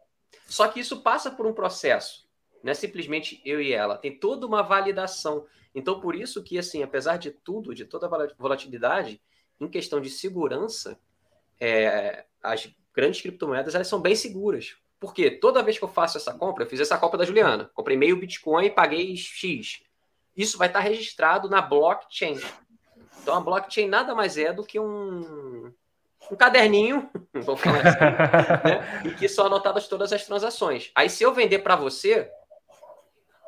Só 0.46 0.68
que 0.68 0.80
isso 0.80 1.02
passa 1.02 1.30
por 1.30 1.46
um 1.46 1.52
processo. 1.52 2.28
Não 2.62 2.70
é 2.70 2.74
simplesmente 2.74 3.40
eu 3.44 3.60
e 3.60 3.72
ela. 3.72 3.96
Tem 3.96 4.18
toda 4.18 4.46
uma 4.46 4.62
validação. 4.62 5.46
Então, 5.74 6.00
por 6.00 6.14
isso 6.14 6.42
que, 6.42 6.58
assim, 6.58 6.82
apesar 6.82 7.16
de 7.18 7.30
tudo, 7.30 7.74
de 7.74 7.84
toda 7.84 8.06
a 8.06 8.34
volatilidade, 8.38 9.20
em 9.60 9.68
questão 9.68 10.00
de 10.00 10.10
segurança, 10.10 10.98
é, 11.60 12.24
as 12.42 12.68
grandes 12.94 13.20
criptomoedas 13.20 13.74
elas 13.74 13.86
são 13.86 14.00
bem 14.00 14.14
seguras. 14.14 14.76
Porque 14.98 15.30
toda 15.30 15.62
vez 15.62 15.78
que 15.78 15.84
eu 15.84 15.88
faço 15.88 16.16
essa 16.16 16.34
compra, 16.34 16.64
eu 16.64 16.68
fiz 16.68 16.80
essa 16.80 16.98
compra 16.98 17.18
da 17.18 17.24
Juliana. 17.24 17.70
Comprei 17.74 17.96
meio 17.96 18.18
Bitcoin 18.18 18.66
e 18.66 18.70
paguei 18.70 19.16
X. 19.16 19.80
Isso 20.36 20.58
vai 20.58 20.68
estar 20.68 20.80
registrado 20.80 21.48
na 21.48 21.60
blockchain. 21.60 22.40
Então, 23.22 23.36
a 23.36 23.40
blockchain 23.40 23.88
nada 23.88 24.14
mais 24.14 24.36
é 24.36 24.52
do 24.52 24.64
que 24.64 24.80
um, 24.80 25.72
um 26.30 26.36
caderninho, 26.36 27.08
vamos 27.32 27.60
falar 27.60 27.86
assim, 27.86 27.98
né? 28.00 29.02
em 29.06 29.14
que 29.14 29.28
são 29.28 29.46
anotadas 29.46 29.88
todas 29.88 30.12
as 30.12 30.24
transações. 30.24 30.90
Aí, 30.94 31.08
se 31.08 31.22
eu 31.22 31.32
vender 31.32 31.60
para 31.60 31.76
você, 31.76 32.30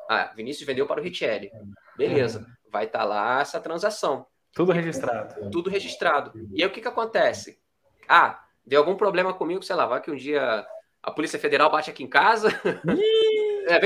ah, 0.09 0.33
Vinícius 0.35 0.67
vendeu 0.67 0.87
para 0.87 1.01
o 1.01 1.05
Richelli, 1.05 1.51
beleza, 1.97 2.47
vai 2.71 2.85
estar 2.87 3.01
tá 3.01 3.05
lá 3.05 3.41
essa 3.41 3.61
transação. 3.61 4.27
Tudo 4.53 4.73
registrado. 4.73 5.51
Tudo 5.51 5.71
registrado. 5.71 6.33
E 6.53 6.63
aí, 6.63 6.69
o 6.69 6.73
que, 6.73 6.81
que 6.81 6.89
acontece? 6.89 7.61
Ah, 8.09 8.43
deu 8.67 8.81
algum 8.81 8.97
problema 8.97 9.35
comigo, 9.35 9.63
sei 9.63 9.77
lá, 9.77 9.87
vai 9.87 10.01
que 10.01 10.11
um 10.11 10.17
dia 10.17 10.67
a 11.03 11.11
Polícia 11.11 11.39
Federal 11.39 11.71
bate 11.71 11.91
aqui 11.91 12.03
em 12.03 12.09
casa, 12.09 12.49
é, 13.69 13.79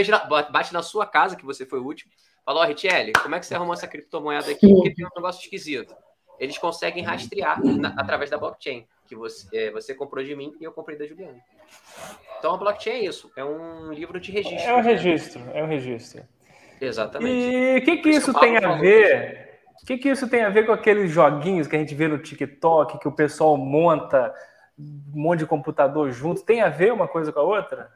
bate 0.50 0.72
na 0.72 0.82
sua 0.82 1.06
casa, 1.06 1.36
que 1.36 1.44
você 1.44 1.66
foi 1.66 1.78
o 1.78 1.84
último, 1.84 2.10
falou, 2.44 2.62
ó, 2.62 2.66
Richelli, 2.66 3.12
como 3.12 3.34
é 3.34 3.40
que 3.40 3.46
você 3.46 3.54
arrumou 3.54 3.74
essa 3.74 3.86
criptomoeda 3.86 4.50
aqui? 4.50 4.68
Porque 4.68 4.94
tem 4.94 5.06
um 5.06 5.10
negócio 5.14 5.42
esquisito 5.42 5.94
eles 6.38 6.58
conseguem 6.58 7.02
rastrear 7.02 7.64
na, 7.64 7.94
através 7.96 8.30
da 8.30 8.38
blockchain, 8.38 8.86
que 9.06 9.14
você, 9.14 9.46
é, 9.56 9.70
você 9.70 9.94
comprou 9.94 10.24
de 10.24 10.34
mim 10.34 10.54
e 10.60 10.64
eu 10.64 10.72
comprei 10.72 10.96
da 10.96 11.06
Juliana. 11.06 11.38
Então 12.38 12.54
a 12.54 12.56
blockchain 12.56 12.94
é 12.94 13.04
isso, 13.04 13.30
é 13.36 13.44
um 13.44 13.92
livro 13.92 14.20
de 14.20 14.30
registro. 14.32 14.70
É 14.70 14.74
um 14.74 14.80
registro, 14.80 15.42
é 15.52 15.62
um 15.62 15.66
registro. 15.66 16.22
Exatamente. 16.80 17.32
E 17.32 17.78
o 17.78 17.84
que, 17.84 17.96
que 17.98 18.10
isso, 18.10 18.30
isso 18.30 18.40
tem 18.40 18.56
a 18.56 18.72
ver? 18.76 19.60
O 19.82 19.86
que, 19.86 19.98
que 19.98 20.08
isso 20.08 20.28
tem 20.28 20.42
a 20.42 20.48
ver 20.48 20.66
com 20.66 20.72
aqueles 20.72 21.10
joguinhos 21.10 21.66
que 21.66 21.76
a 21.76 21.78
gente 21.78 21.94
vê 21.94 22.08
no 22.08 22.18
TikTok, 22.18 22.98
que 22.98 23.08
o 23.08 23.12
pessoal 23.12 23.56
monta 23.56 24.34
um 24.78 25.20
monte 25.20 25.40
de 25.40 25.46
computador 25.46 26.10
junto? 26.10 26.42
Tem 26.42 26.62
a 26.62 26.68
ver 26.68 26.92
uma 26.92 27.06
coisa 27.06 27.32
com 27.32 27.40
a 27.40 27.42
outra? 27.42 27.90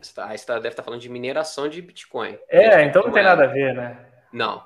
Você, 0.00 0.14
tá, 0.14 0.36
você 0.36 0.46
deve 0.46 0.68
estar 0.68 0.82
falando 0.82 1.00
de 1.00 1.08
mineração 1.08 1.68
de 1.68 1.82
Bitcoin. 1.82 2.38
É, 2.48 2.84
então 2.84 3.02
não 3.02 3.12
tem 3.12 3.24
nada 3.24 3.44
a 3.44 3.48
ver, 3.48 3.74
né? 3.74 4.05
Não. 4.36 4.62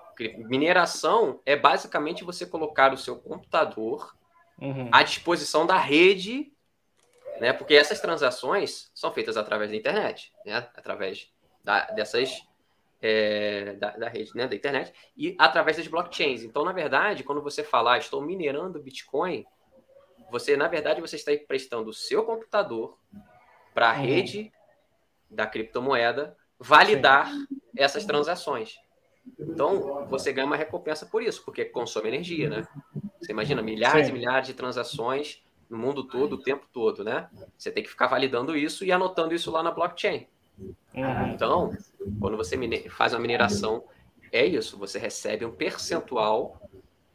Mineração 0.49 1.41
é 1.47 1.55
basicamente 1.55 2.25
você 2.25 2.45
colocar 2.45 2.93
o 2.93 2.97
seu 2.97 3.17
computador 3.17 4.17
uhum. 4.61 4.89
à 4.91 5.05
disposição 5.05 5.65
da 5.65 5.79
rede, 5.79 6.53
né? 7.39 7.53
Porque 7.53 7.75
essas 7.75 8.01
transações 8.01 8.91
são 8.93 9.13
feitas 9.13 9.37
através 9.37 9.71
da 9.71 9.77
internet, 9.77 10.33
né? 10.45 10.57
Através 10.75 11.33
da, 11.63 11.85
dessas 11.93 12.45
é, 13.01 13.75
da, 13.75 13.91
da, 13.97 14.09
rede, 14.09 14.33
né? 14.35 14.49
Da 14.49 14.57
internet 14.57 14.93
e 15.17 15.37
através 15.39 15.77
das 15.77 15.87
blockchains. 15.87 16.43
Então, 16.43 16.65
na 16.65 16.73
verdade, 16.73 17.23
quando 17.23 17.41
você 17.41 17.63
falar 17.63 17.99
estou 17.99 18.21
minerando 18.21 18.83
Bitcoin, 18.83 19.47
você 20.33 20.57
na 20.57 20.67
verdade 20.67 21.01
você 21.01 21.15
está 21.15 21.33
emprestando 21.33 21.91
o 21.91 21.95
seu 21.95 22.25
computador 22.25 22.99
para 23.73 23.93
a 23.93 23.95
uhum. 23.95 24.05
rede 24.05 24.53
da 25.31 25.47
criptomoeda 25.47 26.37
validar 26.59 27.31
Sim. 27.31 27.47
essas 27.77 28.05
transações. 28.05 28.77
Então, 29.39 30.07
você 30.09 30.33
ganha 30.33 30.47
uma 30.47 30.57
recompensa 30.57 31.07
por 31.07 31.23
isso, 31.23 31.43
porque 31.45 31.65
consome 31.65 32.09
energia, 32.09 32.49
né? 32.49 32.67
Você 33.21 33.33
imagina 33.33 33.63
milhares 33.63 34.07
Sim. 34.07 34.13
e 34.13 34.15
milhares 34.15 34.47
de 34.47 34.55
transações 34.55 35.43
no 35.69 35.79
mundo 35.79 36.05
todo, 36.05 36.35
o 36.35 36.43
tempo 36.43 36.67
todo, 36.73 37.05
né? 37.05 37.29
Você 37.57 37.71
tem 37.71 37.83
que 37.83 37.89
ficar 37.89 38.07
validando 38.07 38.57
isso 38.57 38.85
e 38.85 38.91
anotando 38.91 39.35
isso 39.35 39.51
lá 39.51 39.63
na 39.63 39.71
blockchain. 39.71 40.27
Uhum. 40.95 41.33
Então, 41.33 41.77
quando 42.19 42.37
você 42.37 42.59
faz 42.91 43.13
uma 43.13 43.21
mineração, 43.21 43.85
é 44.33 44.45
isso, 44.45 44.77
você 44.77 44.99
recebe 44.99 45.45
um 45.45 45.53
percentual 45.53 46.61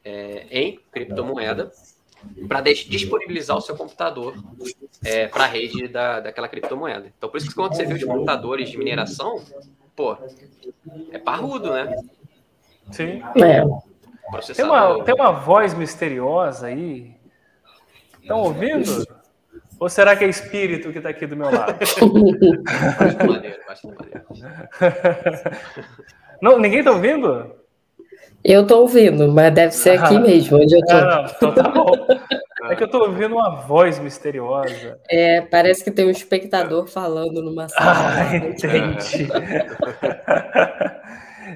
é, 0.04 0.48
em 0.50 0.80
criptomoeda 0.92 1.72
para 2.48 2.62
disponibilizar 2.62 3.58
o 3.58 3.62
seu 3.62 3.76
computador 3.76 4.36
é, 5.04 5.28
para 5.28 5.44
a 5.44 5.48
rede 5.48 5.88
da, 5.88 6.20
daquela 6.20 6.48
criptomoeda. 6.48 7.12
Então, 7.18 7.30
por 7.30 7.38
isso 7.38 7.50
que 7.50 7.56
quando 7.56 7.76
você 7.76 7.86
vê 7.86 7.94
os 7.94 8.04
computadores 8.04 8.70
de 8.70 8.78
mineração, 8.78 9.44
pô, 9.96 10.18
é 11.12 11.18
parrudo, 11.18 11.72
né? 11.72 11.96
Sim. 12.92 13.22
É. 13.42 13.64
Tem, 14.54 14.66
uma, 14.66 15.04
tem 15.04 15.16
uma 15.16 15.32
voz 15.32 15.74
misteriosa 15.74 16.68
aí. 16.68 17.14
Estão 18.22 18.40
ouvindo? 18.40 19.06
Ou 19.80 19.90
será 19.90 20.16
que 20.16 20.24
é 20.24 20.30
espírito 20.30 20.92
que 20.92 20.98
está 20.98 21.10
aqui 21.10 21.28
do 21.28 21.36
meu 21.36 21.52
lado? 21.52 21.76
maneiro, 23.28 23.60
maneiro. 23.84 24.26
Não, 26.42 26.60
ninguém 26.60 26.80
está 26.80 26.92
ouvindo? 26.92 27.56
Eu 28.44 28.62
estou 28.62 28.82
ouvindo, 28.82 29.32
mas 29.32 29.54
deve 29.54 29.74
ser 29.74 30.00
aqui 30.00 30.16
ah, 30.16 30.20
mesmo, 30.20 30.58
onde 30.62 30.76
eu 30.76 30.80
estou. 30.80 30.98
Ah, 30.98 31.16
não, 31.16 31.26
então 31.26 31.54
tá 31.56 31.70
bom. 31.70 31.92
É 32.72 32.76
que 32.76 32.84
eu 32.84 32.88
estou 32.88 33.02
ouvindo 33.02 33.36
uma 33.36 33.62
voz 33.62 34.00
misteriosa. 34.00 35.00
É, 35.10 35.42
parece 35.42 35.84
que 35.84 35.92
tem 35.92 36.06
um 36.06 36.12
espectador 36.12 36.88
falando 36.88 37.42
numa 37.42 37.68
sala. 37.68 37.92
Ah, 37.92 38.36
entendi. 38.36 39.28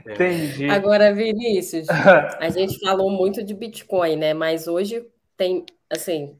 entendi. 0.11 0.69
Agora, 0.69 1.13
Vinícius, 1.13 1.87
a 1.89 2.49
gente 2.49 2.79
falou 2.79 3.09
muito 3.09 3.43
de 3.43 3.53
Bitcoin, 3.53 4.15
né? 4.17 4.33
Mas 4.33 4.67
hoje 4.67 5.05
tem, 5.35 5.65
assim, 5.89 6.37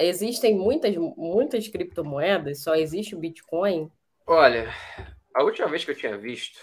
existem 0.00 0.54
muitas, 0.56 0.94
muitas 0.96 1.68
criptomoedas, 1.68 2.62
só 2.62 2.74
existe 2.74 3.14
o 3.14 3.18
Bitcoin? 3.18 3.90
Olha, 4.26 4.72
a 5.34 5.42
última 5.42 5.68
vez 5.68 5.84
que 5.84 5.90
eu 5.90 5.96
tinha 5.96 6.16
visto, 6.16 6.58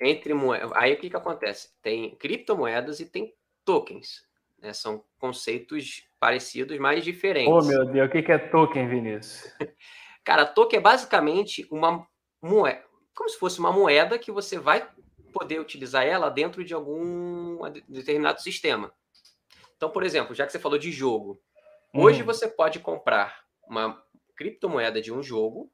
entre 0.00 0.32
moedas, 0.32 0.70
aí 0.74 0.94
o 0.94 0.96
que, 0.98 1.10
que 1.10 1.16
acontece? 1.16 1.70
Tem 1.82 2.14
criptomoedas 2.16 3.00
e 3.00 3.06
tem 3.06 3.34
tokens. 3.64 4.26
Né? 4.60 4.72
São 4.72 5.04
conceitos 5.18 6.07
parecidos, 6.18 6.78
mas 6.78 7.04
diferentes. 7.04 7.52
Oh, 7.52 7.62
meu 7.62 7.84
Deus, 7.84 8.08
o 8.08 8.10
que 8.10 8.32
é 8.32 8.38
token, 8.38 8.88
Vinícius? 8.88 9.52
Cara, 10.24 10.44
token 10.44 10.78
é 10.78 10.82
basicamente 10.82 11.66
uma 11.70 12.06
moeda, 12.42 12.84
como 13.14 13.28
se 13.28 13.38
fosse 13.38 13.58
uma 13.58 13.72
moeda 13.72 14.18
que 14.18 14.30
você 14.30 14.58
vai 14.58 14.88
poder 15.32 15.60
utilizar 15.60 16.04
ela 16.04 16.28
dentro 16.28 16.64
de 16.64 16.74
algum 16.74 17.58
determinado 17.88 18.40
sistema. 18.40 18.92
Então, 19.76 19.90
por 19.90 20.02
exemplo, 20.02 20.34
já 20.34 20.44
que 20.44 20.52
você 20.52 20.58
falou 20.58 20.78
de 20.78 20.90
jogo, 20.90 21.40
hum. 21.94 22.02
hoje 22.02 22.22
você 22.22 22.48
pode 22.48 22.80
comprar 22.80 23.44
uma 23.66 24.02
criptomoeda 24.36 25.00
de 25.00 25.12
um 25.12 25.22
jogo, 25.22 25.70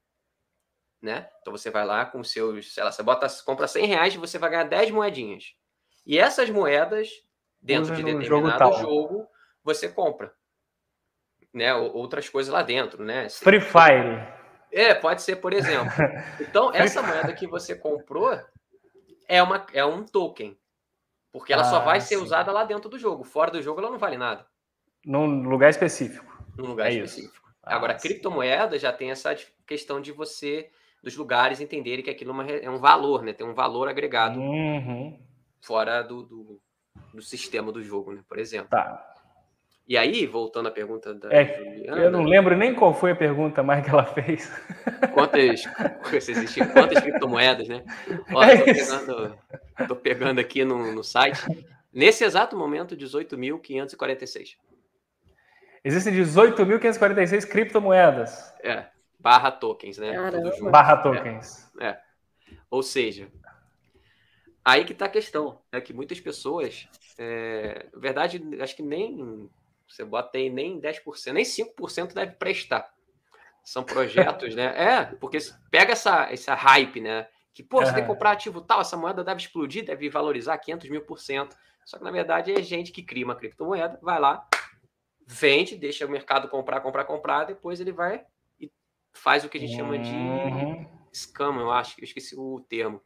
né? 1.00 1.28
Então 1.40 1.52
você 1.52 1.70
vai 1.70 1.84
lá 1.84 2.04
com 2.06 2.22
seus, 2.24 2.72
sei 2.72 2.82
lá, 2.82 2.90
você 2.90 3.02
bota, 3.02 3.26
compra 3.44 3.68
100 3.68 3.86
reais 3.86 4.14
e 4.14 4.18
você 4.18 4.38
vai 4.38 4.50
ganhar 4.50 4.64
10 4.64 4.90
moedinhas. 4.90 5.54
E 6.06 6.18
essas 6.18 6.48
moedas 6.50 7.08
dentro 7.60 7.94
de 7.94 8.02
determinado 8.02 8.72
jogo, 8.72 8.82
jogo, 8.82 9.28
você 9.64 9.88
compra. 9.88 10.32
Né? 11.52 11.74
Outras 11.74 12.28
coisas 12.28 12.52
lá 12.52 12.62
dentro, 12.62 13.02
né? 13.02 13.28
Free 13.30 13.60
Fire. 13.60 14.26
É, 14.70 14.92
pode 14.92 15.22
ser, 15.22 15.36
por 15.36 15.52
exemplo. 15.52 15.92
Então, 16.40 16.72
essa 16.74 17.00
moeda 17.00 17.32
que 17.32 17.46
você 17.46 17.76
comprou, 17.76 18.38
é, 19.28 19.42
uma, 19.42 19.66
é 19.72 19.84
um 19.84 20.04
token. 20.04 20.58
Porque 21.32 21.52
ela 21.52 21.62
ah, 21.62 21.70
só 21.70 21.80
vai 21.80 22.00
ser 22.00 22.16
sim. 22.16 22.22
usada 22.22 22.52
lá 22.52 22.64
dentro 22.64 22.88
do 22.88 22.98
jogo. 22.98 23.24
Fora 23.24 23.50
do 23.50 23.62
jogo, 23.62 23.80
ela 23.80 23.90
não 23.90 23.98
vale 23.98 24.16
nada. 24.16 24.46
Num 25.04 25.42
lugar 25.48 25.70
específico. 25.70 26.32
Num 26.56 26.68
lugar 26.68 26.88
é 26.88 26.94
específico. 26.94 27.48
Ah, 27.62 27.74
Agora, 27.76 27.98
sim. 27.98 28.08
criptomoeda 28.08 28.78
já 28.78 28.92
tem 28.92 29.10
essa 29.10 29.34
questão 29.66 30.00
de 30.00 30.12
você, 30.12 30.70
dos 31.02 31.16
lugares, 31.16 31.60
entenderem 31.60 32.04
que 32.04 32.10
aquilo 32.10 32.40
é, 32.42 32.64
é 32.64 32.70
um 32.70 32.78
valor, 32.78 33.22
né? 33.22 33.32
Tem 33.32 33.46
um 33.46 33.54
valor 33.54 33.88
agregado 33.88 34.40
uhum. 34.40 35.18
fora 35.60 36.02
do, 36.02 36.22
do, 36.22 36.60
do, 37.12 37.22
sistema 37.22 37.72
do 37.72 37.82
jogo, 37.82 38.12
né? 38.12 38.22
Por 38.28 38.38
exemplo. 38.38 38.70
Tá. 38.70 39.13
E 39.86 39.98
aí, 39.98 40.26
voltando 40.26 40.68
à 40.68 40.70
pergunta 40.70 41.12
da 41.14 41.30
é, 41.30 41.58
Juliana, 41.58 42.02
Eu 42.02 42.10
não 42.10 42.22
lembro 42.22 42.56
nem 42.56 42.74
qual 42.74 42.94
foi 42.94 43.10
a 43.10 43.16
pergunta 43.16 43.62
mais 43.62 43.84
que 43.84 43.90
ela 43.90 44.04
fez. 44.06 44.50
Quantas, 45.12 45.64
quantas 46.72 47.00
criptomoedas, 47.00 47.68
né? 47.68 47.84
Olha, 48.32 48.52
é 48.52 48.58
tô, 48.58 48.64
pegando, 48.64 49.38
tô 49.88 49.96
pegando 49.96 50.38
aqui 50.40 50.64
no, 50.64 50.92
no 50.92 51.04
site. 51.04 51.42
Nesse 51.92 52.24
exato 52.24 52.56
momento, 52.56 52.96
18.546. 52.96 54.56
Existem 55.84 56.14
18.546 56.14 57.46
criptomoedas. 57.46 58.54
É, 58.62 58.86
barra 59.18 59.50
tokens, 59.50 59.98
né? 59.98 60.14
Barra 60.70 60.96
tokens. 60.96 61.70
É, 61.78 61.88
é. 61.88 62.00
Ou 62.70 62.82
seja, 62.82 63.28
aí 64.64 64.86
que 64.86 64.94
tá 64.94 65.04
a 65.04 65.10
questão. 65.10 65.60
É 65.70 65.78
que 65.78 65.92
muitas 65.92 66.18
pessoas, 66.20 66.88
é, 67.18 67.86
na 67.92 68.00
verdade, 68.00 68.42
acho 68.60 68.74
que 68.74 68.82
nem 68.82 69.50
você 69.88 70.04
bota 70.04 70.38
aí 70.38 70.50
nem 70.50 70.80
10%, 70.80 71.32
nem 71.32 71.44
5% 71.44 72.14
deve 72.14 72.32
prestar. 72.32 72.92
São 73.64 73.82
projetos, 73.82 74.54
né? 74.54 74.74
É, 74.76 75.04
porque 75.04 75.38
pega 75.70 75.92
essa, 75.92 76.30
essa 76.30 76.54
hype, 76.54 77.00
né? 77.00 77.26
Que, 77.54 77.62
pô, 77.62 77.78
você 77.80 77.92
tem 77.94 78.02
que 78.02 78.08
comprar 78.08 78.32
ativo 78.32 78.60
tal, 78.60 78.80
essa 78.80 78.96
moeda 78.96 79.22
deve 79.22 79.40
explodir, 79.40 79.84
deve 79.84 80.10
valorizar 80.10 80.58
500 80.58 80.90
mil 80.90 81.02
por 81.02 81.20
cento. 81.20 81.56
Só 81.84 81.96
que, 81.96 82.04
na 82.04 82.10
verdade, 82.10 82.52
é 82.52 82.60
gente 82.60 82.90
que 82.90 83.02
cria 83.02 83.24
uma 83.24 83.36
criptomoeda, 83.36 83.98
vai 84.02 84.18
lá, 84.18 84.46
vende, 85.26 85.76
deixa 85.76 86.04
o 86.04 86.10
mercado 86.10 86.48
comprar, 86.48 86.80
comprar, 86.80 87.04
comprar, 87.04 87.44
depois 87.44 87.80
ele 87.80 87.92
vai 87.92 88.24
e 88.60 88.70
faz 89.12 89.44
o 89.44 89.48
que 89.48 89.56
a 89.56 89.60
gente 89.60 89.76
chama 89.76 89.98
de 89.98 90.10
uhum. 90.10 90.86
scam, 91.12 91.60
eu 91.60 91.70
acho, 91.70 92.00
eu 92.00 92.04
esqueci 92.04 92.34
o 92.36 92.60
termo. 92.68 93.00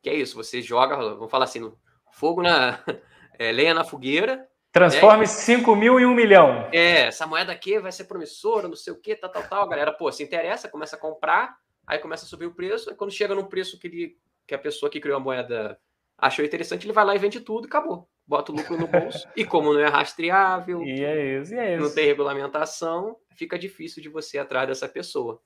Que 0.00 0.10
é 0.10 0.14
isso, 0.14 0.36
você 0.36 0.62
joga, 0.62 0.96
vamos 0.96 1.30
falar 1.30 1.44
assim, 1.44 1.72
fogo 2.12 2.42
na... 2.42 2.78
É, 3.40 3.52
lenha 3.52 3.72
na 3.72 3.84
fogueira, 3.84 4.48
Transforme 4.72 5.24
é, 5.24 5.26
5 5.26 5.74
mil 5.76 5.98
em 5.98 6.04
1 6.04 6.14
milhão. 6.14 6.68
É, 6.72 7.06
essa 7.06 7.26
moeda 7.26 7.50
aqui 7.52 7.78
vai 7.78 7.90
ser 7.90 8.04
promissora, 8.04 8.68
não 8.68 8.76
sei 8.76 8.92
o 8.92 9.00
que, 9.00 9.16
tal, 9.16 9.30
tal, 9.30 9.42
tal. 9.48 9.62
A 9.64 9.68
galera, 9.68 9.92
pô, 9.92 10.10
se 10.12 10.22
interessa, 10.22 10.68
começa 10.68 10.96
a 10.96 10.98
comprar, 10.98 11.56
aí 11.86 11.98
começa 11.98 12.26
a 12.26 12.28
subir 12.28 12.46
o 12.46 12.54
preço, 12.54 12.90
e 12.90 12.94
quando 12.94 13.10
chega 13.10 13.34
num 13.34 13.46
preço 13.46 13.78
que, 13.78 13.86
ele, 13.86 14.18
que 14.46 14.54
a 14.54 14.58
pessoa 14.58 14.90
que 14.90 15.00
criou 15.00 15.16
a 15.16 15.20
moeda 15.20 15.80
achou 16.18 16.44
interessante, 16.44 16.84
ele 16.84 16.92
vai 16.92 17.04
lá 17.04 17.14
e 17.14 17.18
vende 17.18 17.40
tudo 17.40 17.66
e 17.66 17.68
acabou. 17.68 18.08
Bota 18.26 18.52
o 18.52 18.54
lucro 18.54 18.76
no 18.76 18.86
bolso. 18.86 19.26
e 19.34 19.44
como 19.44 19.72
não 19.72 19.80
é 19.80 19.88
rastreável, 19.88 20.82
e 20.82 21.02
é 21.02 21.40
isso, 21.40 21.54
e 21.54 21.58
é 21.58 21.74
isso. 21.74 21.82
não 21.82 21.94
tem 21.94 22.04
regulamentação, 22.04 23.16
fica 23.34 23.58
difícil 23.58 24.02
de 24.02 24.08
você 24.08 24.36
ir 24.36 24.40
atrás 24.40 24.68
dessa 24.68 24.88
pessoa. 24.88 25.40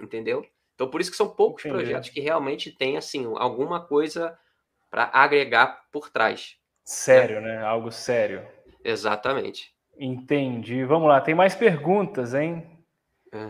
Entendeu? 0.00 0.44
Então, 0.74 0.88
por 0.88 1.00
isso 1.00 1.10
que 1.10 1.16
são 1.16 1.28
poucos 1.28 1.64
Entendi. 1.64 1.82
projetos 1.82 2.08
que 2.10 2.20
realmente 2.20 2.70
têm, 2.70 2.96
assim, 2.96 3.30
alguma 3.36 3.84
coisa 3.84 4.38
para 4.88 5.10
agregar 5.12 5.82
por 5.92 6.08
trás. 6.08 6.57
Sério, 6.88 7.42
né? 7.42 7.62
Algo 7.62 7.92
sério. 7.92 8.48
Exatamente. 8.82 9.74
Entendi. 9.98 10.84
Vamos 10.84 11.06
lá, 11.06 11.20
tem 11.20 11.34
mais 11.34 11.54
perguntas, 11.54 12.32
hein? 12.32 12.66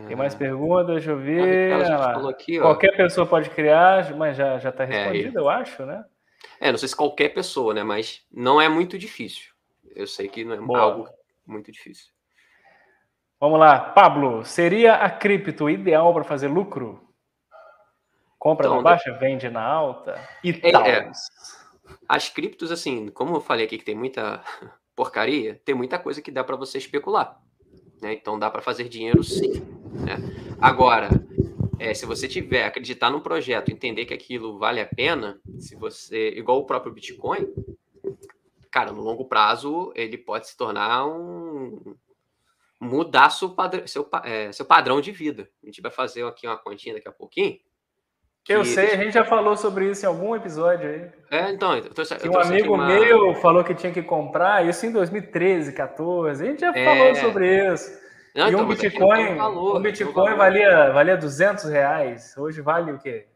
Tem 0.09 0.17
mais 0.17 0.35
perguntas, 0.35 0.97
deixa 0.97 1.13
eu 1.13 1.19
ver. 1.19 1.73
Aqui, 2.29 2.59
qualquer 2.59 2.97
pessoa 2.97 3.25
pode 3.25 3.49
criar, 3.51 4.13
mas 4.17 4.37
já 4.37 4.57
está 4.57 4.83
é, 4.83 4.87
respondido, 4.87 5.39
é, 5.39 5.41
eu 5.41 5.49
acho, 5.49 5.87
né? 5.87 6.05
É, 6.61 6.73
não 6.73 6.79
sei 6.79 6.89
se 6.89 6.97
qualquer 6.97 7.29
pessoa, 7.29 7.73
né? 7.73 7.85
Mas 7.85 8.27
não 8.29 8.61
é 8.61 8.69
muito 8.69 8.99
difícil. 8.99 9.53
Eu 9.95 10.09
sei 10.09 10.27
que 10.27 10.45
não 10.45 10.55
é 10.55 10.57
Boa. 10.57 10.81
algo 10.81 11.09
muito 11.47 11.71
difícil. 11.71 12.11
Vamos 13.39 13.61
lá, 13.61 13.79
Pablo, 13.79 14.45
seria 14.45 14.95
a 14.95 15.09
cripto 15.09 15.71
ideal 15.71 16.13
para 16.13 16.25
fazer 16.25 16.49
lucro? 16.49 17.09
Compra 18.37 18.67
então, 18.67 18.79
na 18.79 18.83
baixa, 18.83 19.13
vende 19.13 19.49
na 19.49 19.63
alta 19.63 20.21
e 20.43 20.51
é, 20.51 20.73
tal. 20.73 20.85
É. 20.85 21.13
As 22.09 22.29
criptos, 22.29 22.71
assim, 22.71 23.09
como 23.09 23.37
eu 23.37 23.41
falei 23.41 23.67
aqui 23.67 23.79
que 23.79 23.85
tem 23.85 23.95
muita 23.95 24.43
porcaria, 24.97 25.61
tem 25.65 25.75
muita 25.75 25.99
coisa 25.99 26.23
que 26.23 26.31
dá 26.31 26.43
para 26.43 26.57
você 26.57 26.79
especular. 26.79 27.41
Né? 28.01 28.15
Então 28.15 28.39
dá 28.39 28.51
para 28.51 28.63
fazer 28.63 28.89
dinheiro 28.89 29.23
sim. 29.23 29.61
Né? 29.93 30.17
Agora, 30.61 31.09
é, 31.79 31.95
se 31.95 32.07
você 32.07 32.27
tiver 32.27 32.65
acreditar 32.65 33.11
num 33.11 33.21
projeto, 33.21 33.71
entender 33.71 34.05
que 34.05 34.15
aquilo 34.15 34.59
vale 34.59 34.81
a 34.81 34.87
pena, 34.87 35.41
se 35.59 35.77
você, 35.77 36.31
igual 36.31 36.59
o 36.59 36.67
próprio 36.67 36.93
Bitcoin, 36.93 37.47
cara, 38.71 38.93
no 38.93 39.03
longo 39.03 39.27
prazo 39.27 39.93
ele 39.95 40.19
pode 40.19 40.49
se 40.49 40.57
tornar 40.57 41.07
um 41.07 41.97
mudar 42.81 43.31
seu, 43.31 43.51
padrão, 43.51 43.87
seu, 43.87 44.09
é, 44.25 44.53
seu 44.53 44.65
padrão 44.65 45.01
de 45.01 45.11
vida. 45.11 45.51
A 45.63 45.67
gente 45.67 45.81
vai 45.81 45.91
fazer 45.91 46.25
aqui 46.25 46.47
uma 46.47 46.57
continha 46.57 46.95
daqui 46.95 47.09
a 47.09 47.13
pouquinho 47.13 47.59
eu 48.49 48.65
sei, 48.65 48.93
a 48.93 48.97
gente 48.97 49.13
já 49.13 49.25
falou 49.25 49.57
sobre 49.57 49.91
isso 49.91 50.05
em 50.05 50.09
algum 50.09 50.35
episódio 50.35 50.89
aí. 50.89 51.11
É, 51.31 51.51
então. 51.51 51.77
Eu 51.77 51.91
tô, 51.91 52.03
eu 52.03 52.33
um 52.33 52.39
amigo 52.39 52.75
uma... 52.75 52.87
meu 52.87 53.35
falou 53.37 53.63
que 53.63 53.75
tinha 53.75 53.93
que 53.93 54.03
comprar, 54.03 54.67
isso 54.67 54.87
em 54.87 54.93
2013, 54.93 55.73
14. 55.73 56.43
A 56.43 56.47
gente 56.47 56.61
já 56.61 56.73
é... 56.75 56.85
falou 56.85 57.15
sobre 57.15 57.73
isso. 57.73 58.09
Não, 58.35 58.47
e 58.47 58.51
então, 58.51 58.65
um 58.65 58.69
Bitcoin, 58.69 59.35
valor, 59.35 59.77
um 59.77 59.83
Bitcoin 59.83 60.35
valia, 60.37 60.91
valia 60.93 61.17
200 61.17 61.65
reais. 61.65 62.37
Hoje 62.37 62.61
vale 62.61 62.93
o 62.93 62.99
quê? 62.99 63.27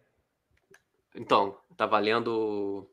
Então, 1.14 1.56
tá 1.76 1.86
valendo 1.86 2.88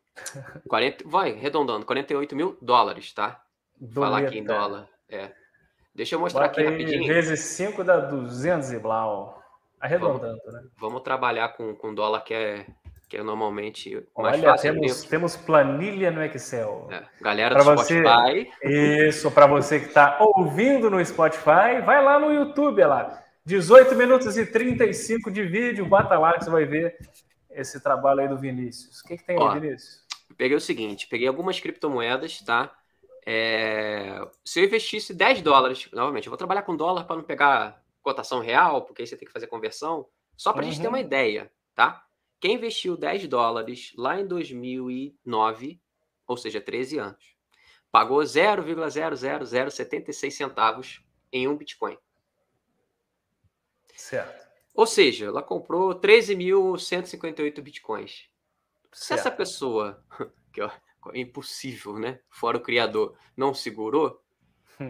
40, 0.67 1.07
vai, 1.07 1.31
arredondando, 1.33 1.85
48 1.85 2.35
mil 2.35 2.57
dólares, 2.61 3.13
tá? 3.13 3.41
Vou 3.79 4.03
falar 4.03 4.19
aqui 4.19 4.39
em 4.39 4.43
dólar. 4.43 4.87
É. 5.07 5.31
Deixa 5.95 6.15
eu 6.15 6.19
mostrar 6.19 6.47
Bota 6.47 6.61
aqui 6.61 6.69
rapidinho. 6.69 7.07
Vezes 7.07 7.39
5 7.41 7.83
dá 7.83 7.97
200 7.97 8.71
e 8.73 8.79
blau. 8.79 9.38
Arredondando, 9.79 10.41
vamos, 10.45 10.53
né? 10.53 10.69
Vamos 10.77 11.01
trabalhar 11.01 11.49
com, 11.49 11.73
com 11.75 11.93
dólar 11.93 12.21
que 12.21 12.33
é, 12.33 12.65
que 13.07 13.17
é 13.17 13.23
normalmente 13.23 13.95
mais 14.17 14.37
Olha, 14.37 14.51
fácil. 14.51 14.73
Temos, 14.73 15.03
temos 15.03 15.35
planilha 15.35 16.11
no 16.11 16.23
Excel. 16.23 16.87
É, 16.91 17.03
galera 17.21 17.55
pra 17.55 17.63
do 17.63 17.77
você, 17.77 18.03
Spotify. 18.03 18.51
Isso, 18.63 19.31
para 19.31 19.47
você 19.47 19.79
que 19.79 19.87
está 19.87 20.17
ouvindo 20.19 20.89
no 20.89 21.03
Spotify, 21.03 21.81
vai 21.85 22.03
lá 22.03 22.19
no 22.19 22.33
YouTube, 22.33 22.83
lá. 22.83 23.23
18 23.45 23.95
minutos 23.95 24.37
e 24.37 24.45
35 24.45 25.31
de 25.31 25.43
vídeo, 25.43 25.85
bata 25.85 26.19
lá 26.19 26.33
que 26.33 26.43
você 26.43 26.51
vai 26.51 26.65
ver 26.65 26.97
esse 27.49 27.81
trabalho 27.81 28.19
aí 28.19 28.27
do 28.27 28.37
Vinícius. 28.37 28.99
O 28.99 29.07
que, 29.07 29.17
que 29.17 29.23
tem 29.23 29.39
Ó, 29.39 29.49
aí, 29.49 29.59
Vinícius? 29.59 30.03
Peguei 30.37 30.55
o 30.55 30.61
seguinte, 30.61 31.07
peguei 31.07 31.27
algumas 31.27 31.59
criptomoedas, 31.59 32.41
tá? 32.41 32.71
É, 33.25 34.21
se 34.45 34.59
eu 34.59 34.65
investisse 34.65 35.13
10 35.13 35.41
dólares, 35.41 35.89
novamente, 35.91 36.27
eu 36.27 36.31
vou 36.31 36.37
trabalhar 36.37 36.61
com 36.61 36.75
dólar 36.75 37.05
para 37.05 37.15
não 37.15 37.23
pegar 37.23 37.81
cotação 38.01 38.39
real, 38.39 38.85
porque 38.85 39.01
aí 39.01 39.07
você 39.07 39.17
tem 39.17 39.27
que 39.27 39.33
fazer 39.33 39.47
conversão. 39.47 40.07
Só 40.37 40.53
para 40.53 40.61
a 40.61 40.65
uhum. 40.65 40.71
gente 40.71 40.81
ter 40.81 40.87
uma 40.87 40.97
uhum. 40.97 41.03
ideia, 41.03 41.51
tá? 41.75 42.05
Quem 42.39 42.55
investiu 42.55 42.95
10 42.95 43.27
dólares 43.27 43.91
lá 43.97 44.17
em 44.19 44.25
2009, 44.25 45.81
ou 46.25 46.37
seja, 46.37 46.61
13 46.61 46.97
anos, 46.97 47.35
pagou 47.91 48.19
0,00076 48.19 50.31
centavos 50.31 51.03
em 51.31 51.47
um 51.47 51.55
Bitcoin. 51.57 51.97
Certo. 53.95 54.49
Ou 54.73 54.87
seja, 54.87 55.25
ela 55.25 55.43
comprou 55.43 55.99
13.158 55.99 57.61
Bitcoins. 57.61 58.29
Se 58.93 59.07
certo. 59.07 59.19
essa 59.19 59.31
pessoa, 59.31 60.01
que 60.53 60.61
é 60.61 60.71
impossível, 61.15 61.99
né? 61.99 62.21
Fora 62.29 62.57
o 62.57 62.61
criador, 62.61 63.17
não 63.35 63.53
segurou, 63.53 64.23